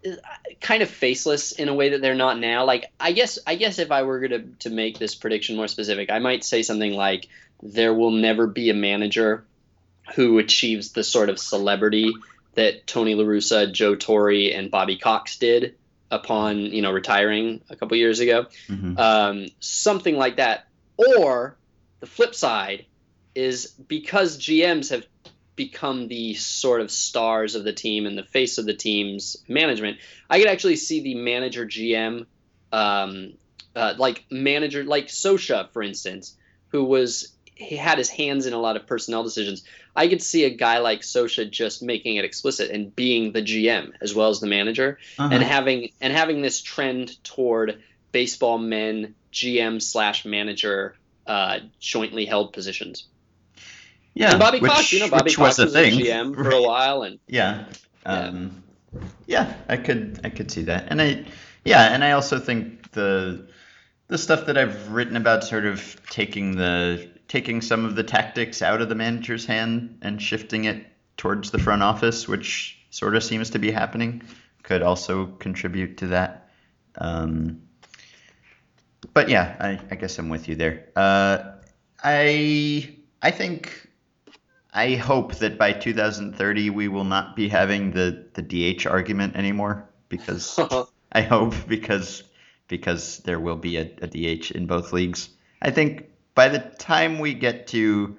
uh, 0.06 0.14
kind 0.62 0.82
of 0.82 0.88
faceless 0.88 1.52
in 1.52 1.68
a 1.68 1.74
way 1.74 1.90
that 1.90 2.00
they're 2.00 2.14
not 2.14 2.38
now. 2.38 2.64
Like 2.64 2.86
I 2.98 3.12
guess 3.12 3.38
I 3.46 3.56
guess 3.56 3.78
if 3.78 3.90
I 3.90 4.04
were 4.04 4.26
to 4.26 4.38
to 4.60 4.70
make 4.70 4.98
this 4.98 5.14
prediction 5.14 5.56
more 5.56 5.68
specific, 5.68 6.10
I 6.10 6.18
might 6.18 6.44
say 6.44 6.62
something 6.62 6.94
like 6.94 7.28
there 7.62 7.92
will 7.92 8.12
never 8.12 8.46
be 8.46 8.70
a 8.70 8.74
manager 8.74 9.44
who 10.14 10.38
achieves 10.38 10.92
the 10.92 11.04
sort 11.04 11.28
of 11.28 11.38
celebrity 11.38 12.12
that 12.54 12.86
Tony 12.86 13.14
La 13.14 13.24
Russa, 13.24 13.70
Joe 13.70 13.94
Torre, 13.94 14.52
and 14.52 14.70
Bobby 14.70 14.96
Cox 14.96 15.36
did 15.38 15.74
upon 16.10 16.58
you 16.58 16.82
know 16.82 16.92
retiring 16.92 17.60
a 17.68 17.76
couple 17.76 17.96
years 17.96 18.20
ago. 18.20 18.46
Mhm. 18.68 18.98
Um, 18.98 19.46
something 19.60 20.16
like 20.16 20.36
that. 20.36 20.68
Or 20.96 21.56
the 22.00 22.06
flip 22.06 22.34
side 22.34 22.86
is 23.34 23.66
because 23.66 24.38
GMs 24.38 24.90
have 24.90 25.06
become 25.56 26.08
the 26.08 26.34
sort 26.34 26.80
of 26.80 26.90
stars 26.90 27.54
of 27.54 27.64
the 27.64 27.72
team 27.72 28.06
and 28.06 28.16
the 28.16 28.22
face 28.22 28.58
of 28.58 28.66
the 28.66 28.74
team's 28.74 29.36
management, 29.48 29.98
I 30.28 30.38
could 30.38 30.48
actually 30.48 30.76
see 30.76 31.00
the 31.00 31.14
manager 31.14 31.66
GM, 31.66 32.26
um, 32.72 33.32
uh, 33.74 33.94
like 33.98 34.24
manager 34.30 34.84
like 34.84 35.08
Scioscia, 35.08 35.70
for 35.72 35.82
instance, 35.82 36.36
who 36.68 36.84
was 36.84 37.35
he 37.56 37.74
had 37.76 37.98
his 37.98 38.08
hands 38.10 38.46
in 38.46 38.52
a 38.52 38.58
lot 38.58 38.76
of 38.76 38.86
personnel 38.86 39.24
decisions. 39.24 39.64
I 39.96 40.08
could 40.08 40.22
see 40.22 40.44
a 40.44 40.50
guy 40.50 40.78
like 40.78 41.00
Scioscia 41.00 41.50
just 41.50 41.82
making 41.82 42.16
it 42.16 42.24
explicit 42.24 42.70
and 42.70 42.94
being 42.94 43.32
the 43.32 43.40
GM 43.42 43.92
as 44.00 44.14
well 44.14 44.28
as 44.28 44.40
the 44.40 44.46
manager 44.46 44.98
Uh-huh. 45.18 45.30
and 45.32 45.42
having 45.42 45.90
and 46.00 46.12
having 46.12 46.42
this 46.42 46.60
trend 46.60 47.22
toward 47.24 47.82
baseball 48.12 48.58
men 48.58 49.14
GM 49.32 49.80
slash 49.82 50.24
manager 50.24 50.96
uh, 51.26 51.58
jointly 51.80 52.24
held 52.26 52.52
positions. 52.52 53.06
yeah, 54.14 54.30
and 54.30 54.38
Bobby 54.38 54.60
which, 54.60 54.70
Cox, 54.70 54.92
you 54.92 55.00
know, 55.00 55.08
Bobby 55.10 55.32
Cox 55.32 55.58
was 55.58 55.66
was 55.66 55.72
thing. 55.72 55.94
a 56.00 56.04
GM 56.04 56.34
for 56.34 56.50
a 56.50 56.62
while, 56.62 57.02
and 57.02 57.18
Yeah. 57.26 57.64
Yeah. 58.04 58.12
Um, 58.28 58.62
yeah, 59.26 59.52
I 59.68 59.76
could 59.78 60.20
I 60.24 60.28
could 60.30 60.50
see 60.50 60.62
that, 60.62 60.86
and 60.88 61.02
I 61.02 61.24
yeah, 61.64 61.92
and 61.92 62.04
I 62.04 62.12
also 62.12 62.38
think 62.38 62.92
the 62.92 63.46
the 64.08 64.16
stuff 64.18 64.46
that 64.46 64.56
I've 64.56 64.92
written 64.92 65.16
about 65.16 65.42
sort 65.42 65.66
of 65.66 66.00
taking 66.10 66.54
the 66.56 67.08
taking 67.28 67.60
some 67.60 67.84
of 67.84 67.96
the 67.96 68.02
tactics 68.02 68.62
out 68.62 68.80
of 68.80 68.88
the 68.88 68.94
manager's 68.94 69.46
hand 69.46 69.98
and 70.02 70.20
shifting 70.20 70.64
it 70.64 70.86
towards 71.16 71.50
the 71.50 71.58
front 71.58 71.82
office, 71.82 72.28
which 72.28 72.78
sort 72.90 73.16
of 73.16 73.24
seems 73.24 73.50
to 73.50 73.58
be 73.58 73.70
happening, 73.70 74.22
could 74.62 74.82
also 74.82 75.26
contribute 75.26 75.96
to 75.98 76.08
that. 76.08 76.50
Um, 76.98 77.62
but 79.12 79.28
yeah, 79.28 79.56
I, 79.60 79.80
I 79.90 79.94
guess 79.96 80.18
I'm 80.18 80.28
with 80.28 80.48
you 80.48 80.54
there. 80.54 80.88
Uh, 80.96 81.52
I 82.02 82.96
I 83.22 83.30
think 83.30 83.88
I 84.72 84.94
hope 84.94 85.36
that 85.36 85.58
by 85.58 85.72
2030 85.72 86.70
we 86.70 86.88
will 86.88 87.04
not 87.04 87.34
be 87.34 87.48
having 87.48 87.92
the, 87.92 88.26
the 88.34 88.42
DH 88.42 88.86
argument 88.86 89.36
anymore 89.36 89.88
because 90.08 90.58
I 91.12 91.22
hope 91.22 91.54
because 91.66 92.22
because 92.68 93.18
there 93.18 93.40
will 93.40 93.56
be 93.56 93.78
a, 93.78 93.90
a 94.02 94.06
DH 94.06 94.50
in 94.50 94.66
both 94.66 94.92
leagues. 94.92 95.30
I 95.62 95.70
think 95.70 96.10
by 96.36 96.48
the 96.48 96.60
time 96.60 97.18
we 97.18 97.34
get 97.34 97.66
to 97.68 98.16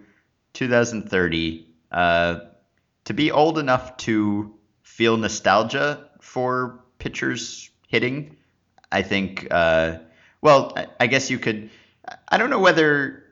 2030, 0.54 1.68
uh, 1.92 2.40
to 3.06 3.14
be 3.14 3.32
old 3.32 3.58
enough 3.58 3.96
to 3.98 4.54
feel 4.82 5.16
nostalgia 5.16 6.10
for 6.20 6.84
pitchers 7.00 7.70
hitting, 7.88 8.36
I 8.92 9.04
think. 9.04 9.48
Uh, 9.50 10.00
well, 10.42 10.74
I, 10.76 10.88
I 11.00 11.08
guess 11.08 11.30
you 11.30 11.40
could. 11.40 11.70
I 12.28 12.38
don't 12.38 12.50
know 12.50 12.60
whether 12.60 13.24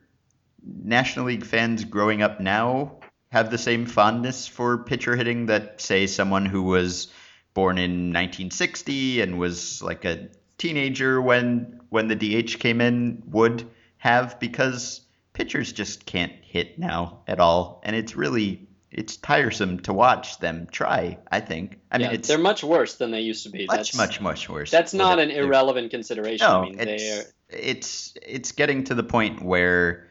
National 0.63 1.25
League 1.25 1.45
fans 1.45 1.83
growing 1.83 2.21
up 2.21 2.39
now 2.39 2.99
have 3.31 3.49
the 3.49 3.57
same 3.57 3.85
fondness 3.87 4.47
for 4.47 4.77
pitcher 4.77 5.15
hitting 5.15 5.47
that, 5.47 5.81
say, 5.81 6.07
someone 6.07 6.45
who 6.45 6.61
was 6.61 7.07
born 7.53 7.77
in 7.77 8.13
1960 8.13 9.21
and 9.21 9.39
was 9.39 9.81
like 9.81 10.05
a 10.05 10.29
teenager 10.57 11.21
when 11.21 11.81
when 11.89 12.07
the 12.07 12.15
DH 12.15 12.59
came 12.59 12.81
in 12.81 13.23
would 13.27 13.67
have, 14.05 14.39
because 14.39 15.01
pitchers 15.33 15.73
just 15.73 16.05
can't 16.05 16.31
hit 16.43 16.77
now 16.77 17.21
at 17.27 17.39
all, 17.39 17.81
and 17.83 17.95
it's 17.95 18.15
really 18.15 18.67
it's 18.91 19.17
tiresome 19.17 19.79
to 19.79 19.93
watch 19.93 20.37
them 20.37 20.67
try. 20.71 21.17
I 21.31 21.39
think. 21.39 21.79
I 21.91 21.97
mean, 21.97 22.07
yeah, 22.07 22.13
it's 22.13 22.27
they're 22.27 22.37
much 22.37 22.63
worse 22.63 22.95
than 22.95 23.09
they 23.09 23.21
used 23.21 23.43
to 23.43 23.49
be. 23.49 23.65
much, 23.65 23.77
that's, 23.77 23.97
much, 23.97 24.21
much 24.21 24.47
worse. 24.47 24.69
That's 24.69 24.93
not 24.93 25.17
an 25.17 25.31
irrelevant 25.31 25.89
consideration. 25.89 26.47
no, 26.47 26.61
I 26.61 26.65
mean, 26.65 26.79
it's, 26.79 27.33
it's 27.49 28.13
it's 28.21 28.51
getting 28.51 28.83
to 28.85 28.93
the 28.93 29.03
point 29.03 29.41
where 29.41 30.07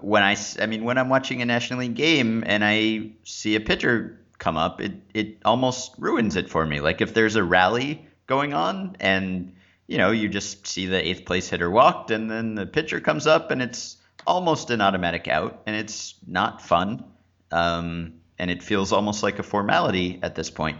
when 0.00 0.22
I 0.22 0.36
I 0.58 0.64
mean 0.64 0.84
when 0.84 0.96
I'm 0.96 1.10
watching 1.10 1.42
a 1.42 1.44
National 1.44 1.80
League 1.80 1.94
game 1.94 2.44
and 2.46 2.64
I 2.64 3.12
see 3.24 3.56
a 3.56 3.60
pitcher 3.60 4.18
come 4.38 4.56
up, 4.56 4.80
it 4.80 4.94
it 5.12 5.38
almost 5.44 5.92
ruins 5.98 6.36
it 6.36 6.48
for 6.48 6.64
me. 6.64 6.80
Like 6.80 7.02
if 7.02 7.12
there's 7.12 7.36
a 7.36 7.44
rally 7.44 8.06
going 8.26 8.54
on 8.54 8.96
and 9.00 9.52
you 9.86 9.98
know 9.98 10.10
you 10.10 10.28
just 10.28 10.66
see 10.66 10.86
the 10.86 11.08
eighth 11.08 11.24
place 11.24 11.48
hitter 11.48 11.70
walked 11.70 12.10
and 12.10 12.30
then 12.30 12.54
the 12.54 12.66
pitcher 12.66 13.00
comes 13.00 13.26
up 13.26 13.50
and 13.50 13.62
it's 13.62 13.96
almost 14.26 14.70
an 14.70 14.80
automatic 14.80 15.28
out 15.28 15.62
and 15.66 15.76
it's 15.76 16.14
not 16.26 16.62
fun. 16.62 17.04
Um, 17.50 18.14
and 18.38 18.50
it 18.50 18.62
feels 18.62 18.92
almost 18.92 19.22
like 19.22 19.38
a 19.38 19.42
formality 19.42 20.18
at 20.22 20.34
this 20.34 20.50
point. 20.50 20.78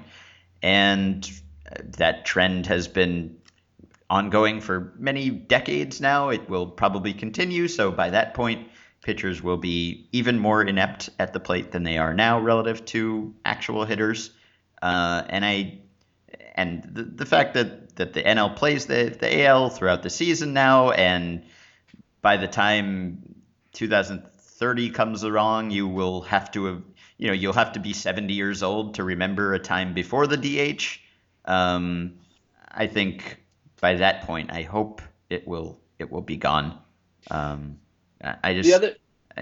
And 0.63 1.31
that 1.99 2.25
trend 2.25 2.67
has 2.67 2.89
been 2.89 3.37
ongoing 4.11 4.61
for 4.61 4.93
many 4.99 5.31
decades 5.31 6.01
now. 6.01 6.31
It 6.31 6.49
will 6.49 6.67
probably 6.67 7.13
continue. 7.13 7.69
So 7.69 7.91
by 7.91 8.11
that 8.11 8.35
point, 8.35 8.69
pitchers 9.03 9.43
will 9.43 9.57
be 9.57 10.09
even 10.13 10.39
more 10.39 10.63
inept 10.63 11.11
at 11.19 11.33
the 11.33 11.41
plate 11.41 11.73
than 11.73 11.85
they 11.85 11.99
are 11.99 12.15
now 12.15 12.41
relative 12.41 12.85
to 12.87 13.35
actual 13.45 13.85
hitters. 13.85 14.31
Uh, 14.83 15.23
and 15.29 15.45
I 15.45 15.81
and 16.55 16.83
the, 16.85 17.03
the 17.03 17.27
fact 17.27 17.55
that, 17.55 17.84
that 17.97 18.13
the 18.13 18.23
NL 18.23 18.57
plays 18.57 18.87
the, 18.87 19.17
the 19.19 19.45
AL 19.45 19.71
throughout 19.71 20.03
the 20.03 20.11
season 20.11 20.53
now, 20.53 20.91
and 20.91 21.45
by 22.23 22.37
the 22.37 22.49
time 22.49 23.35
2030 23.73 24.91
comes 24.91 25.23
along, 25.23 25.71
you 25.71 25.87
will 25.87 26.23
have 26.23 26.51
to 26.53 26.65
have, 26.67 26.83
you 27.19 27.29
know, 27.29 27.33
you'll 27.33 27.53
have 27.53 27.73
to 27.73 27.81
be 27.81 27.93
70 27.93 28.33
years 28.33 28.63
old 28.63 28.95
to 28.95 29.05
remember 29.05 29.55
a 29.55 29.59
time 29.59 29.95
before 29.95 30.27
the 30.27 30.37
DH. 30.37 31.01
Um, 31.45 32.15
I 32.71 32.87
think 32.87 33.41
by 33.81 33.95
that 33.95 34.23
point, 34.23 34.51
I 34.53 34.63
hope 34.63 35.03
it 35.31 35.47
will 35.47 35.79
it 35.99 36.11
will 36.11 36.23
be 36.23 36.37
gone. 36.37 36.79
Um, 37.31 37.79
I 38.23 38.55
just 38.55 38.69
the 38.69 38.75
other 38.75 38.97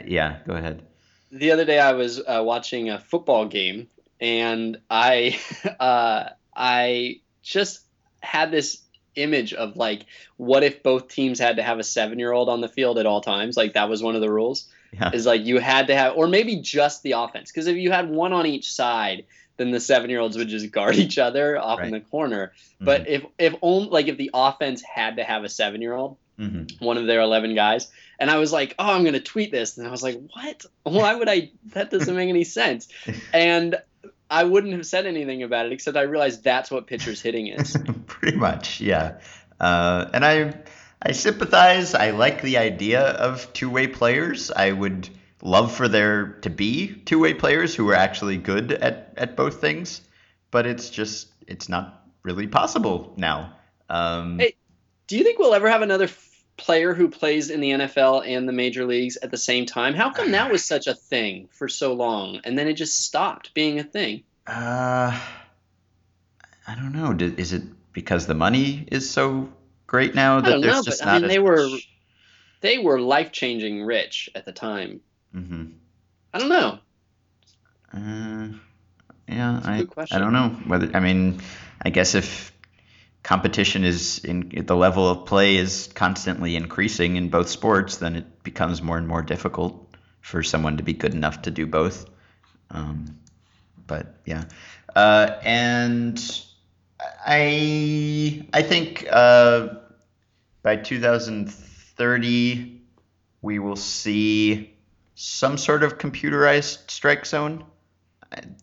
yeah, 0.05 0.39
go 0.47 0.55
ahead. 0.55 0.83
the 1.31 1.53
other 1.53 1.65
day 1.65 1.79
I 1.79 1.93
was 1.93 2.21
uh, 2.21 2.43
watching 2.45 2.91
a 2.91 2.99
football 2.99 3.47
game 3.47 3.89
and 4.21 4.79
I 4.91 5.39
uh, 5.81 6.31
I 6.55 7.21
just 7.43 7.85
had 8.23 8.51
this 8.51 8.79
image 9.15 9.53
of 9.53 9.77
like 9.77 10.07
what 10.39 10.63
if 10.63 10.83
both 10.83 11.09
teams 11.09 11.39
had 11.39 11.57
to 11.57 11.63
have 11.63 11.79
a 11.79 11.85
seven 11.85 12.19
year 12.19 12.33
old 12.33 12.49
on 12.49 12.61
the 12.61 12.69
field 12.69 12.99
at 12.99 13.07
all 13.07 13.21
times? 13.21 13.57
Like 13.57 13.75
that 13.75 13.89
was 13.89 14.03
one 14.03 14.15
of 14.15 14.21
the 14.21 14.31
rules. 14.31 14.69
Yeah. 14.93 15.11
is 15.15 15.25
like 15.25 15.43
you 15.47 15.59
had 15.59 15.87
to 15.87 15.95
have 15.97 16.17
or 16.17 16.27
maybe 16.29 16.57
just 16.57 17.03
the 17.03 17.13
offense. 17.13 17.51
Because 17.51 17.67
if 17.67 17.77
you 17.77 17.91
had 17.91 18.11
one 18.11 18.33
on 18.33 18.47
each 18.47 18.73
side 18.73 19.25
then 19.59 19.71
the 19.71 19.81
seven 19.81 20.09
year 20.11 20.19
olds 20.21 20.37
would 20.37 20.49
just 20.49 20.71
guard 20.73 20.97
each 21.05 21.19
other 21.19 21.59
off 21.59 21.81
in 21.81 21.91
the 21.91 21.99
Right. 21.99 22.11
corner 22.11 22.53
but 22.81 23.07
if 23.09 23.25
if 23.39 23.55
only 23.63 23.89
like 23.91 24.09
if 24.09 24.17
the 24.17 24.31
offense 24.35 24.83
had 24.83 25.17
to 25.17 25.25
have 25.25 25.45
a 25.45 25.49
seven 25.49 25.81
year 25.83 25.95
old 25.95 26.17
hmm 26.39 26.65
one 26.79 26.97
of 26.97 27.07
their 27.07 27.21
11 27.21 27.55
guys 27.55 27.89
and 28.19 28.31
i 28.31 28.39
was 28.39 28.51
like 28.53 28.75
oh 28.79 28.91
i'm 28.95 29.03
going 29.03 29.13
to 29.13 29.21
tweet 29.21 29.53
this. 29.53 29.77
And 29.77 29.87
i 29.87 29.91
was 29.91 30.03
like 30.03 30.19
what? 30.35 30.65
Why 30.85 31.15
would 31.15 31.29
i? 31.29 31.51
That 31.75 31.91
doesn't 31.91 32.17
make 32.17 32.29
any 32.31 32.45
sense. 32.45 32.89
And 33.35 33.77
i 34.33 34.45
wouldn't 34.45 34.73
have 34.73 34.87
said 34.87 35.07
anything 35.07 35.43
about 35.43 35.67
it 35.67 35.73
except 35.73 35.97
i 35.97 36.03
realized 36.03 36.43
that's 36.43 36.71
what 36.71 36.87
pitchers 36.87 37.21
hitting 37.21 37.47
is 37.47 37.77
Pretty 38.23 38.37
much, 38.37 38.81
yeah. 38.81 39.19
Uh, 39.59 40.09
and 40.15 40.25
I 40.25 40.55
I 41.05 41.11
sympathize. 41.11 41.93
I 41.95 42.11
like 42.11 42.41
the 42.41 42.59
idea 42.59 43.01
of 43.01 43.53
two 43.53 43.69
way 43.69 43.89
players. 43.89 44.53
I 44.53 44.71
would 44.71 45.09
love 45.43 45.75
for 45.75 45.89
there 45.89 46.39
to 46.43 46.51
be 46.51 46.95
two 47.05 47.19
way 47.19 47.35
players 47.35 47.75
who 47.75 47.89
are 47.91 47.97
actually 47.97 48.37
good 48.37 48.71
at, 48.71 49.13
at 49.17 49.37
both 49.37 49.61
things, 49.61 50.03
but 50.53 50.67
it's 50.67 50.89
just 50.89 51.33
it's 51.49 51.69
not 51.69 52.07
really 52.23 52.47
possible 52.47 53.13
now. 53.17 53.55
Um, 53.91 54.39
Hey, 54.39 54.55
do 55.09 55.19
you 55.19 55.25
think 55.25 55.41
we'll 55.41 55.55
ever 55.55 55.69
have 55.69 55.83
another 55.83 56.07
player 56.57 56.95
who 56.95 57.09
plays 57.09 57.51
in 57.51 57.61
the 57.61 57.71
nfl 57.71 58.25
and 58.27 58.47
the 58.49 58.53
major 58.53 58.85
leagues 58.85 59.17
at 59.17 59.31
the 59.31 59.37
same 59.39 59.67
time 59.67 59.95
how 59.95 60.11
come 60.11 60.33
that 60.33 60.51
was 60.53 60.65
such 60.65 60.87
a 60.87 60.95
thing 60.95 61.49
for 61.51 61.69
so 61.69 61.93
long 61.95 62.41
and 62.45 62.57
then 62.59 62.69
it 62.69 62.75
just 62.75 63.01
stopped 63.01 63.53
being 63.55 63.79
a 63.81 63.85
thing 63.85 64.23
uh, 64.47 65.19
I 66.67 66.75
don't 66.75 66.93
know. 66.93 67.17
Is 67.37 67.53
it 67.53 67.63
because 67.93 68.27
the 68.27 68.35
money 68.35 68.85
is 68.91 69.09
so 69.09 69.53
great 69.87 70.15
now 70.15 70.41
that 70.41 70.51
don't 70.51 70.61
there's 70.61 70.75
know, 70.75 70.83
just 70.83 71.01
but, 71.01 71.07
I 71.09 71.13
not 71.13 71.15
mean, 71.23 71.25
as 71.25 71.31
they 71.31 71.39
were- 71.39 71.69
much- 71.69 71.89
they 72.61 72.79
were 72.79 73.01
life-changing 73.01 73.83
rich 73.85 74.31
at 74.35 74.45
the 74.45 74.53
time 74.53 75.01
Mhm. 75.35 75.73
i 76.35 76.39
don't 76.39 76.49
know 76.49 76.79
Uh, 77.95 78.49
yeah, 79.29 79.61
I. 79.65 79.87
I 80.11 80.19
don't 80.19 80.33
know 80.33 80.49
whether 80.67 80.91
I 80.95 81.01
mean 81.01 81.41
I 81.85 81.91
guess 81.91 82.15
if 82.15 82.52
competition 83.23 83.85
is 83.85 84.19
in 84.25 84.65
the 84.67 84.77
level 84.77 85.09
of 85.09 85.27
play 85.27 85.57
is 85.57 85.89
constantly 85.95 86.57
increasing 86.57 87.17
in 87.17 87.29
both 87.29 87.49
sports, 87.49 87.99
then 87.99 88.17
it 88.17 88.43
becomes 88.43 88.83
more 88.83 88.99
and 88.99 89.07
more 89.07 89.23
difficult 89.23 89.95
for 90.21 90.43
someone 90.43 90.77
to 90.77 90.83
be 90.83 90.93
good 90.93 91.15
enough 91.15 91.43
to 91.43 91.51
do 91.51 91.67
both. 91.67 92.07
Um, 92.71 93.19
but 93.87 94.17
yeah, 94.25 94.45
uh, 94.95 95.39
and 95.43 96.19
I 97.27 98.47
I 98.53 98.63
think 98.63 99.07
uh, 99.11 99.69
by 100.63 100.77
2030 100.77 102.81
we 103.43 103.59
will 103.59 103.77
see 103.77 104.75
some 105.15 105.59
sort 105.59 105.83
of 105.83 105.99
computerized 105.99 106.91
strike 106.91 107.27
zone. 107.27 107.65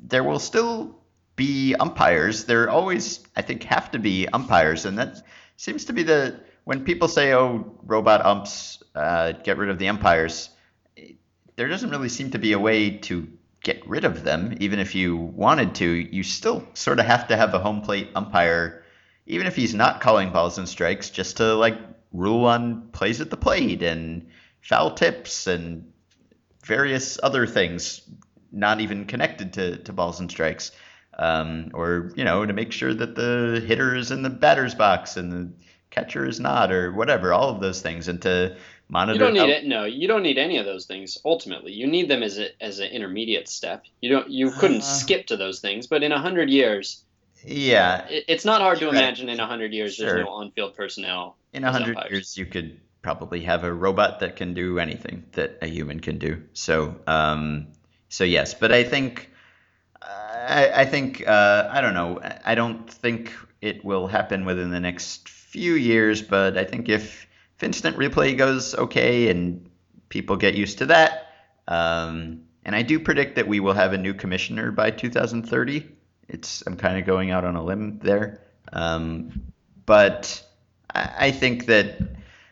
There 0.01 0.24
will 0.24 0.39
still 0.39 0.98
be 1.39 1.73
umpires. 1.79 2.43
There 2.43 2.69
always, 2.69 3.21
I 3.33 3.41
think, 3.41 3.63
have 3.63 3.91
to 3.91 3.99
be 3.99 4.27
umpires, 4.27 4.83
and 4.83 4.97
that 4.99 5.23
seems 5.55 5.85
to 5.85 5.93
be 5.93 6.03
the 6.03 6.41
when 6.65 6.83
people 6.83 7.07
say, 7.07 7.33
"Oh, 7.33 7.77
robot 7.83 8.25
umps, 8.25 8.83
uh, 8.93 9.31
get 9.31 9.57
rid 9.57 9.69
of 9.69 9.79
the 9.79 9.87
umpires." 9.87 10.49
There 11.55 11.69
doesn't 11.69 11.91
really 11.91 12.09
seem 12.09 12.31
to 12.31 12.39
be 12.39 12.51
a 12.51 12.59
way 12.59 12.89
to 13.07 13.25
get 13.63 13.87
rid 13.87 14.03
of 14.03 14.23
them, 14.23 14.57
even 14.59 14.79
if 14.79 14.95
you 14.95 15.15
wanted 15.15 15.75
to. 15.75 15.85
You 15.85 16.23
still 16.23 16.67
sort 16.73 16.99
of 16.99 17.05
have 17.05 17.29
to 17.29 17.37
have 17.37 17.53
a 17.53 17.59
home 17.59 17.81
plate 17.81 18.09
umpire, 18.15 18.83
even 19.25 19.47
if 19.47 19.55
he's 19.55 19.73
not 19.73 20.01
calling 20.01 20.31
balls 20.33 20.57
and 20.57 20.67
strikes, 20.67 21.09
just 21.09 21.37
to 21.37 21.55
like 21.55 21.77
rule 22.11 22.45
on 22.45 22.89
plays 22.91 23.21
at 23.21 23.29
the 23.29 23.37
plate 23.37 23.81
and 23.81 24.27
foul 24.61 24.91
tips 24.93 25.47
and 25.47 25.93
various 26.65 27.17
other 27.23 27.47
things 27.47 28.01
not 28.51 28.81
even 28.81 29.05
connected 29.05 29.53
to, 29.53 29.77
to 29.77 29.93
balls 29.93 30.19
and 30.19 30.29
strikes. 30.29 30.71
Um, 31.20 31.72
or, 31.74 32.11
you 32.15 32.24
know, 32.24 32.45
to 32.45 32.53
make 32.53 32.72
sure 32.72 32.93
that 32.93 33.15
the 33.15 33.61
hitter 33.67 33.93
is 33.95 34.09
in 34.09 34.22
the 34.24 34.30
batter's 34.30 34.74
box 34.74 35.17
and 35.17 35.32
the 35.32 35.51
catcher 35.91 36.26
is 36.26 36.39
not, 36.39 36.72
or 36.72 36.93
whatever, 36.93 37.34
all 37.34 37.49
of 37.49 37.59
those 37.59 37.82
things. 37.82 38.07
And 38.07 38.22
to 38.22 38.55
monitor. 38.88 39.13
You 39.13 39.20
don't 39.20 39.34
need 39.34 39.49
it. 39.53 39.65
No, 39.65 39.84
you 39.84 40.07
don't 40.07 40.24
need 40.24 40.38
any 40.38 40.57
of 40.57 40.65
those 40.65 40.86
things. 40.86 41.17
Ultimately, 41.26 41.74
you 41.74 41.88
need 41.88 42.09
them 42.09 42.24
as 42.24 42.39
a 42.39 42.47
as 42.63 42.80
an 42.80 42.89
intermediate 42.89 43.49
step. 43.49 43.84
You 44.01 44.09
don't. 44.09 44.30
You 44.30 44.49
couldn't 44.51 44.78
Uh. 44.82 44.82
skip 45.01 45.28
to 45.28 45.38
those 45.38 45.59
things. 45.59 45.88
But 45.88 46.03
in 46.03 46.11
a 46.13 46.20
hundred 46.20 46.49
years, 46.49 47.03
Yeah. 47.45 48.07
it, 48.07 48.24
it's 48.28 48.45
not 48.45 48.61
hard 48.61 48.80
to 48.80 48.86
Right. 48.86 48.95
imagine. 48.95 49.28
In 49.30 49.39
a 49.39 49.45
hundred 49.45 49.74
years, 49.74 49.95
Sure. 49.95 50.07
there's 50.07 50.26
no 50.26 50.32
on-field 50.32 50.74
personnel. 50.76 51.36
In 51.53 51.63
a 51.65 51.72
hundred 51.72 51.97
umpires. 51.97 52.11
years, 52.11 52.38
you 52.38 52.45
could 52.45 52.80
probably 53.01 53.41
have 53.41 53.63
a 53.63 53.74
robot 53.74 54.20
that 54.22 54.36
can 54.36 54.53
do 54.53 54.80
anything 54.80 55.24
that 55.34 55.57
a 55.61 55.67
human 55.67 55.99
can 55.99 56.17
do. 56.17 56.41
So, 56.53 56.95
um, 57.07 57.67
so 58.09 58.24
yes, 58.24 58.53
but 58.53 58.72
I 58.72 58.84
think, 58.84 59.30
I, 60.47 60.81
I 60.81 60.85
think, 60.85 61.27
uh, 61.27 61.69
I 61.71 61.81
don't 61.81 61.93
know. 61.93 62.19
I- 62.45 62.55
don't 62.55 62.89
think 62.89 63.33
it 63.61 63.83
will 63.83 64.07
happen 64.07 64.45
within 64.45 64.69
the 64.71 64.79
next 64.79 65.27
few 65.27 65.73
years, 65.73 66.21
but 66.21 66.57
I 66.57 66.63
think 66.63 66.89
if, 66.89 67.27
if 67.57 67.63
instant 67.63 67.97
replay 67.97 68.37
goes 68.37 68.73
okay 68.75 69.29
and 69.29 69.69
people 70.09 70.37
get 70.37 70.55
used 70.55 70.77
to 70.79 70.85
that, 70.87 71.27
um, 71.67 72.41
and 72.63 72.75
I 72.75 72.83
do 72.83 72.99
predict 72.99 73.35
that 73.35 73.47
we 73.47 73.59
will 73.59 73.73
have 73.73 73.93
a 73.93 73.97
new 73.97 74.13
commissioner 74.13 74.71
by 74.71 74.91
2030. 74.91 75.87
It's 76.27 76.63
I'm 76.65 76.77
kind 76.77 76.97
of 76.97 77.05
going 77.05 77.31
out 77.31 77.43
on 77.43 77.55
a 77.55 77.63
limb 77.63 77.99
there, 77.99 78.41
um, 78.71 79.51
but 79.85 80.43
I, 80.93 81.27
I 81.27 81.31
think 81.31 81.65
that 81.65 81.99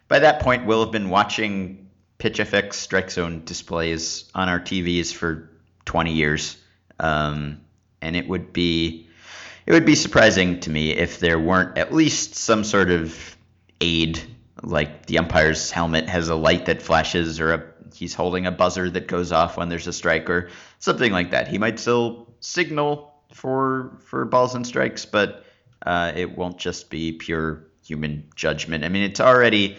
by 0.07 0.19
that 0.19 0.41
point 0.41 0.65
we'll 0.65 0.83
have 0.83 0.91
been 0.91 1.09
watching 1.09 1.89
pitch 2.17 2.39
FX 2.39 2.73
strike 2.73 3.11
zone 3.11 3.43
displays 3.45 4.29
on 4.33 4.49
our 4.49 4.59
TVs 4.59 5.13
for 5.13 5.51
20 5.85 6.13
years, 6.13 6.57
um, 6.99 7.61
and 8.01 8.15
it 8.15 8.27
would 8.27 8.53
be 8.53 9.07
it 9.67 9.73
would 9.73 9.85
be 9.85 9.95
surprising 9.95 10.61
to 10.61 10.69
me 10.69 10.91
if 10.91 11.19
there 11.19 11.37
weren't 11.37 11.77
at 11.77 11.93
least 11.93 12.35
some 12.35 12.63
sort 12.63 12.89
of 12.89 13.35
aid, 13.81 14.21
like 14.63 15.05
the 15.07 15.17
umpire's 15.17 15.71
helmet 15.71 16.07
has 16.07 16.29
a 16.29 16.35
light 16.35 16.67
that 16.67 16.81
flashes, 16.81 17.41
or 17.41 17.53
a, 17.53 17.63
he's 17.93 18.13
holding 18.13 18.45
a 18.45 18.51
buzzer 18.51 18.89
that 18.89 19.07
goes 19.07 19.33
off 19.33 19.57
when 19.57 19.67
there's 19.67 19.85
a 19.85 19.93
strike, 19.93 20.29
or 20.29 20.49
something 20.79 21.11
like 21.11 21.31
that. 21.31 21.49
He 21.49 21.57
might 21.57 21.79
still 21.79 22.33
signal 22.39 23.13
for 23.33 23.97
for 24.05 24.23
balls 24.23 24.55
and 24.55 24.65
strikes, 24.65 25.05
but 25.05 25.43
uh, 25.85 26.13
it 26.15 26.37
won't 26.37 26.57
just 26.57 26.89
be 26.89 27.11
pure 27.11 27.67
human 27.85 28.29
judgment. 28.35 28.85
I 28.85 28.89
mean, 28.89 29.03
it's 29.03 29.19
already 29.19 29.77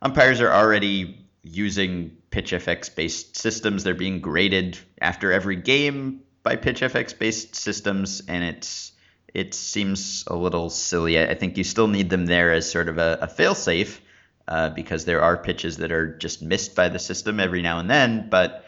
umpires 0.00 0.40
are 0.40 0.52
already 0.52 1.26
using 1.42 2.16
PitchFX 2.30 2.94
based 2.94 3.36
systems. 3.36 3.82
They're 3.82 3.94
being 3.94 4.20
graded 4.20 4.78
after 5.00 5.32
every 5.32 5.56
game 5.56 6.22
by 6.44 6.54
PitchFX 6.56 7.18
based 7.18 7.56
systems, 7.56 8.22
and 8.28 8.44
it's 8.44 8.92
it 9.32 9.52
seems 9.52 10.22
a 10.28 10.36
little 10.36 10.70
silly. 10.70 11.18
I 11.20 11.34
think 11.34 11.58
you 11.58 11.64
still 11.64 11.88
need 11.88 12.08
them 12.08 12.26
there 12.26 12.52
as 12.52 12.70
sort 12.70 12.88
of 12.88 12.98
a, 12.98 13.18
a 13.22 13.26
failsafe 13.26 13.98
uh, 14.46 14.68
because 14.68 15.04
there 15.04 15.22
are 15.22 15.36
pitches 15.36 15.78
that 15.78 15.90
are 15.90 16.16
just 16.16 16.40
missed 16.40 16.76
by 16.76 16.88
the 16.88 17.00
system 17.00 17.40
every 17.40 17.60
now 17.60 17.80
and 17.80 17.90
then. 17.90 18.28
But 18.30 18.64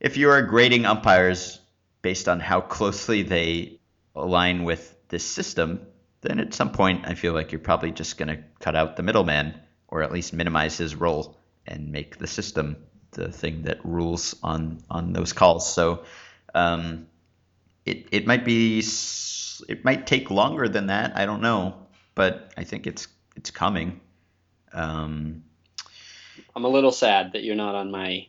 if 0.00 0.18
you 0.18 0.28
are 0.28 0.42
grading 0.42 0.84
umpires 0.84 1.58
based 2.02 2.28
on 2.28 2.40
how 2.40 2.60
closely 2.76 3.22
they 3.22 3.80
align 4.14 4.64
with 4.64 4.94
this 5.08 5.24
system, 5.24 5.86
then 6.20 6.38
at 6.38 6.52
some 6.52 6.72
point 6.72 7.06
I 7.06 7.14
feel 7.14 7.32
like 7.32 7.52
you're 7.52 7.60
probably 7.60 7.92
just 7.92 8.18
going 8.18 8.28
to 8.28 8.44
cut 8.60 8.76
out 8.76 8.96
the 8.96 9.02
middleman 9.02 9.54
or 9.88 10.02
at 10.02 10.12
least 10.12 10.34
minimize 10.34 10.76
his 10.76 10.94
role 10.94 11.38
and 11.66 11.92
make 11.92 12.18
the 12.18 12.26
system 12.26 12.76
the 13.12 13.30
thing 13.30 13.62
that 13.62 13.84
rules 13.84 14.34
on 14.42 14.82
on 14.90 15.12
those 15.12 15.32
calls. 15.32 15.72
So 15.72 16.04
um, 16.54 17.06
it 17.84 18.08
it 18.12 18.26
might 18.26 18.44
be 18.44 18.82
it 19.68 19.84
might 19.84 20.06
take 20.06 20.30
longer 20.30 20.68
than 20.68 20.86
that. 20.86 21.16
I 21.16 21.26
don't 21.26 21.42
know, 21.42 21.86
but 22.14 22.52
I 22.56 22.64
think 22.64 22.86
it's 22.86 23.08
it's 23.36 23.50
coming. 23.50 24.00
Um, 24.72 25.44
I'm 26.56 26.64
a 26.64 26.68
little 26.68 26.92
sad 26.92 27.32
that 27.32 27.44
you're 27.44 27.56
not 27.56 27.74
on 27.74 27.90
my 27.90 28.26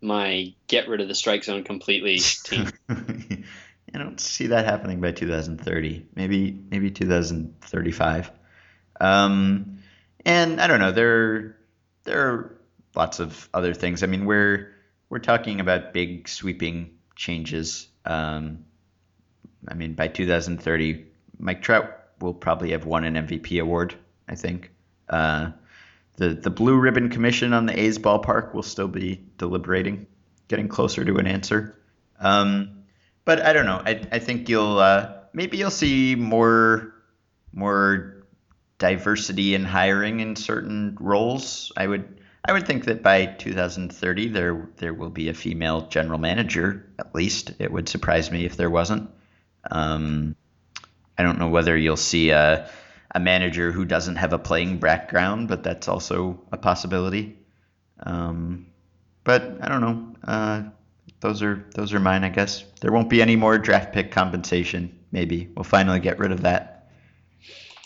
my 0.00 0.54
get 0.66 0.88
rid 0.88 1.00
of 1.00 1.08
the 1.08 1.14
strike 1.14 1.44
zone 1.44 1.64
completely 1.64 2.18
team. 2.44 2.70
I 2.88 3.98
don't 3.98 4.20
see 4.20 4.48
that 4.48 4.64
happening 4.64 5.00
by 5.00 5.12
2030. 5.12 6.06
Maybe 6.14 6.64
maybe 6.70 6.90
2035. 6.90 8.30
Um, 9.00 9.78
and 10.24 10.60
I 10.60 10.66
don't 10.66 10.80
know. 10.80 10.92
There 10.92 11.56
there 12.04 12.28
are 12.28 12.58
lots 12.94 13.20
of 13.20 13.48
other 13.52 13.74
things. 13.74 14.02
I 14.02 14.06
mean, 14.06 14.24
we're 14.24 14.72
we're 15.08 15.18
talking 15.18 15.60
about 15.60 15.92
big 15.92 16.28
sweeping 16.28 16.98
changes. 17.16 17.88
Um, 18.04 18.64
I 19.68 19.74
mean, 19.74 19.94
by 19.94 20.08
2030, 20.08 21.06
Mike 21.38 21.62
Trout 21.62 21.98
will 22.20 22.34
probably 22.34 22.72
have 22.72 22.84
won 22.84 23.04
an 23.04 23.14
MVP 23.14 23.60
award. 23.60 23.94
I 24.28 24.34
think. 24.34 24.70
Uh, 25.08 25.50
the 26.16 26.30
the 26.30 26.50
Blue 26.50 26.78
Ribbon 26.78 27.08
Commission 27.08 27.52
on 27.52 27.66
the 27.66 27.78
A's 27.78 27.98
ballpark 27.98 28.54
will 28.54 28.62
still 28.62 28.88
be 28.88 29.24
deliberating, 29.38 30.06
getting 30.48 30.68
closer 30.68 31.04
to 31.04 31.16
an 31.16 31.26
answer. 31.26 31.78
Um, 32.20 32.84
but 33.24 33.40
I 33.40 33.52
don't 33.52 33.66
know. 33.66 33.82
I, 33.84 34.06
I 34.12 34.18
think 34.18 34.48
you'll 34.48 34.78
uh, 34.78 35.14
maybe 35.32 35.56
you'll 35.56 35.70
see 35.70 36.14
more 36.14 36.94
more 37.52 38.24
diversity 38.78 39.54
in 39.54 39.64
hiring 39.64 40.20
in 40.20 40.36
certain 40.36 40.96
roles. 41.00 41.72
I 41.76 41.86
would 41.86 42.20
I 42.44 42.52
would 42.52 42.66
think 42.66 42.86
that 42.86 43.02
by 43.02 43.26
2030 43.26 44.28
there 44.28 44.68
there 44.76 44.94
will 44.94 45.10
be 45.10 45.28
a 45.28 45.34
female 45.34 45.82
general 45.88 46.18
manager 46.18 46.86
at 46.98 47.14
least. 47.14 47.52
It 47.58 47.70
would 47.70 47.88
surprise 47.88 48.30
me 48.30 48.44
if 48.44 48.56
there 48.56 48.70
wasn't. 48.70 49.10
Um, 49.70 50.34
I 51.16 51.22
don't 51.22 51.38
know 51.38 51.48
whether 51.48 51.76
you'll 51.76 51.96
see 51.96 52.30
a 52.30 52.68
a 53.14 53.20
manager 53.20 53.70
who 53.70 53.84
doesn't 53.84 54.16
have 54.16 54.32
a 54.32 54.38
playing 54.38 54.78
background, 54.78 55.48
but 55.48 55.62
that's 55.62 55.86
also 55.86 56.40
a 56.50 56.56
possibility. 56.56 57.36
Um, 58.00 58.66
but 59.22 59.58
I 59.60 59.68
don't 59.68 59.80
know. 59.80 60.16
Uh, 60.24 60.62
those 61.20 61.42
are 61.42 61.64
those 61.74 61.92
are 61.92 62.00
mine, 62.00 62.24
I 62.24 62.30
guess. 62.30 62.64
There 62.80 62.90
won't 62.90 63.10
be 63.10 63.22
any 63.22 63.36
more 63.36 63.58
draft 63.58 63.92
pick 63.92 64.10
compensation. 64.10 64.98
Maybe 65.12 65.48
we'll 65.54 65.64
finally 65.64 66.00
get 66.00 66.18
rid 66.18 66.32
of 66.32 66.42
that, 66.42 66.90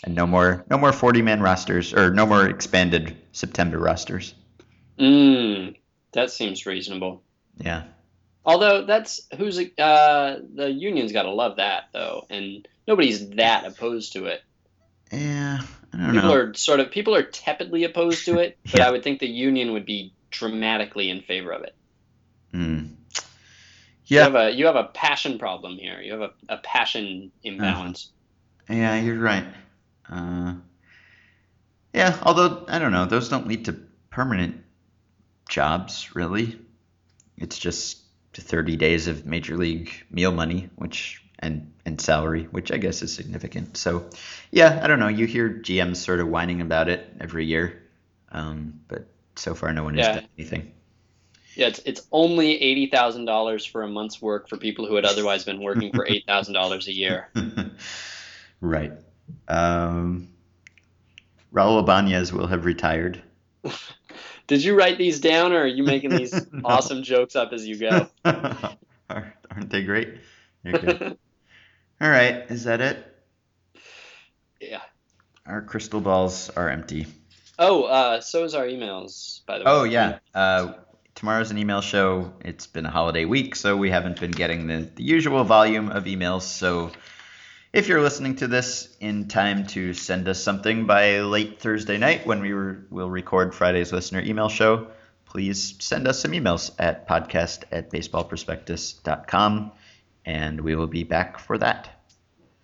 and 0.03 0.15
no 0.15 0.25
more 0.25 0.65
no 0.69 0.77
more 0.77 0.93
forty 0.93 1.21
man 1.21 1.41
rosters 1.41 1.93
or 1.93 2.11
no 2.11 2.25
more 2.25 2.47
expanded 2.47 3.17
September 3.33 3.77
rosters. 3.77 4.33
Mm, 4.99 5.75
that 6.13 6.31
seems 6.31 6.65
reasonable. 6.65 7.23
Yeah, 7.57 7.83
Although 8.45 8.85
that's 8.85 9.21
who's 9.37 9.59
uh, 9.59 10.39
the 10.55 10.71
union's 10.71 11.11
got 11.11 11.23
to 11.23 11.31
love 11.31 11.57
that 11.57 11.85
though, 11.93 12.25
and 12.29 12.67
nobody's 12.87 13.29
that 13.31 13.65
opposed 13.65 14.13
to 14.13 14.25
it. 14.25 14.41
yeah. 15.11 15.59
I 15.93 15.97
don't 15.97 16.13
People 16.13 16.29
know. 16.29 16.35
are 16.35 16.53
sort 16.53 16.79
of 16.79 16.91
people 16.91 17.15
are 17.15 17.23
tepidly 17.23 17.83
opposed 17.85 18.25
to 18.25 18.39
it, 18.39 18.57
but 18.69 18.75
Yeah. 18.79 18.87
I 18.87 18.91
would 18.91 19.03
think 19.03 19.19
the 19.19 19.27
union 19.27 19.73
would 19.73 19.85
be 19.85 20.13
dramatically 20.31 21.09
in 21.09 21.21
favor 21.21 21.51
of 21.51 21.63
it. 21.63 21.75
Mm. 22.53 22.89
You 24.05 24.19
have 24.19 24.35
a 24.35 24.51
you 24.51 24.65
have 24.67 24.75
a 24.75 24.85
passion 24.85 25.39
problem 25.39 25.77
here. 25.77 25.99
You 26.01 26.11
have 26.13 26.21
a, 26.21 26.31
a 26.49 26.57
passion 26.57 27.31
imbalance. 27.43 28.11
yeah, 28.69 28.99
you're 28.99 29.17
right. 29.19 29.45
Uh, 30.09 30.53
yeah, 31.93 32.17
although 32.23 32.65
I 32.67 32.79
don't 32.79 32.91
know, 32.91 33.05
those 33.05 33.27
don't 33.29 33.47
lead 33.47 33.65
to 33.65 33.73
permanent 34.09 34.61
jobs, 35.47 36.15
really. 36.15 36.59
It's 37.37 37.57
just 37.57 37.99
30 38.33 38.75
days 38.77 39.07
of 39.07 39.25
major 39.25 39.57
league 39.57 39.91
meal 40.11 40.31
money, 40.31 40.69
which 40.75 41.23
and 41.39 41.71
and 41.85 41.99
salary, 42.01 42.43
which 42.51 42.71
I 42.71 42.77
guess 42.77 43.01
is 43.01 43.13
significant. 43.13 43.77
So, 43.77 44.09
yeah, 44.51 44.79
I 44.83 44.87
don't 44.87 44.99
know. 44.99 45.07
You 45.07 45.25
hear 45.27 45.49
GMs 45.49 45.97
sort 45.97 46.19
of 46.19 46.27
whining 46.27 46.61
about 46.61 46.89
it 46.89 47.15
every 47.19 47.45
year, 47.45 47.81
um, 48.31 48.81
but 48.87 49.07
so 49.35 49.55
far 49.55 49.71
no 49.73 49.83
one 49.83 49.95
has 49.95 50.07
Yeah. 50.07 50.09
done 50.09 50.27
anything. 50.37 50.73
Yeah, 51.55 51.67
it's 51.67 51.79
it's 51.85 52.07
only 52.11 52.61
eighty 52.61 52.87
thousand 52.87 53.25
dollars 53.25 53.65
for 53.65 53.81
a 53.83 53.87
month's 53.87 54.21
work 54.21 54.47
for 54.47 54.57
people 54.57 54.85
who 54.87 54.95
had 54.95 55.05
otherwise 55.05 55.43
been 55.43 55.61
working 55.61 55.91
for 55.93 56.05
eight 56.07 56.25
thousand 56.27 56.53
dollars 56.53 56.87
a 56.87 56.93
year. 56.93 57.29
right. 58.61 58.93
Um, 59.47 60.29
Raul 61.53 61.81
Ibanez 61.81 62.31
will 62.31 62.47
have 62.47 62.63
retired. 62.63 63.21
Did 64.47 64.63
you 64.63 64.75
write 64.75 64.97
these 64.97 65.19
down, 65.19 65.51
or 65.53 65.59
are 65.61 65.67
you 65.67 65.83
making 65.83 66.11
these 66.11 66.33
No. 66.51 66.61
awesome 66.65 67.03
jokes 67.03 67.35
up 67.35 67.51
as 67.53 67.67
you 67.67 67.77
go? 67.77 68.07
Aren't 69.09 69.69
they 69.69 69.83
great? 69.83 70.15
All 70.65 72.09
right. 72.09 72.45
Is 72.49 72.63
that 72.65 72.81
it? 72.81 72.97
yeah. 74.61 74.81
Our 75.45 75.61
crystal 75.61 76.01
balls 76.01 76.49
are 76.51 76.69
empty. 76.69 77.07
Oh, 77.59 77.83
uh, 77.83 78.21
so 78.21 78.43
is 78.43 78.53
our 78.53 78.65
emails, 78.65 79.45
by 79.45 79.57
the 79.59 79.65
way. 79.65 79.71
Oh 79.71 79.83
yeah. 79.83 80.19
Uh, 80.33 80.73
tomorrow's 81.15 81.51
an 81.51 81.57
email 81.57 81.81
show. 81.81 82.33
It's 82.45 82.67
been 82.67 82.85
a 82.85 82.91
holiday 82.91 83.25
week, 83.25 83.55
so 83.55 83.75
we 83.75 83.89
haven't 83.89 84.19
been 84.19 84.31
getting 84.31 84.67
the, 84.67 84.89
the 84.95 85.03
usual 85.03 85.43
volume 85.43 85.89
of 85.89 86.03
emails. 86.05 86.41
So 86.43 86.91
if 87.77 87.87
you're 87.87 88.01
listening 88.01 88.35
to 88.35 88.47
this 88.47 88.89
in 88.99 89.27
time 89.27 89.67
to 89.67 89.93
send 89.93 90.27
us 90.27 90.41
something 90.41 90.87
by 90.87 91.19
late 91.19 91.61
Thursday 91.61 91.99
night 91.99 92.25
when 92.25 92.41
we 92.41 92.51
re- 92.51 92.77
will 92.89 93.07
record 93.07 93.53
Friday's 93.53 93.93
listener 93.93 94.19
email 94.19 94.49
show, 94.49 94.87
please 95.25 95.75
send 95.77 96.07
us 96.07 96.19
some 96.19 96.31
emails 96.31 96.71
at 96.79 97.07
podcast 97.07 97.65
at 97.71 97.91
baseballprospectus.com 97.91 99.71
and 100.25 100.61
we 100.61 100.73
will 100.73 100.87
be 100.87 101.03
back 101.03 101.37
for 101.37 101.59
that. 101.59 101.96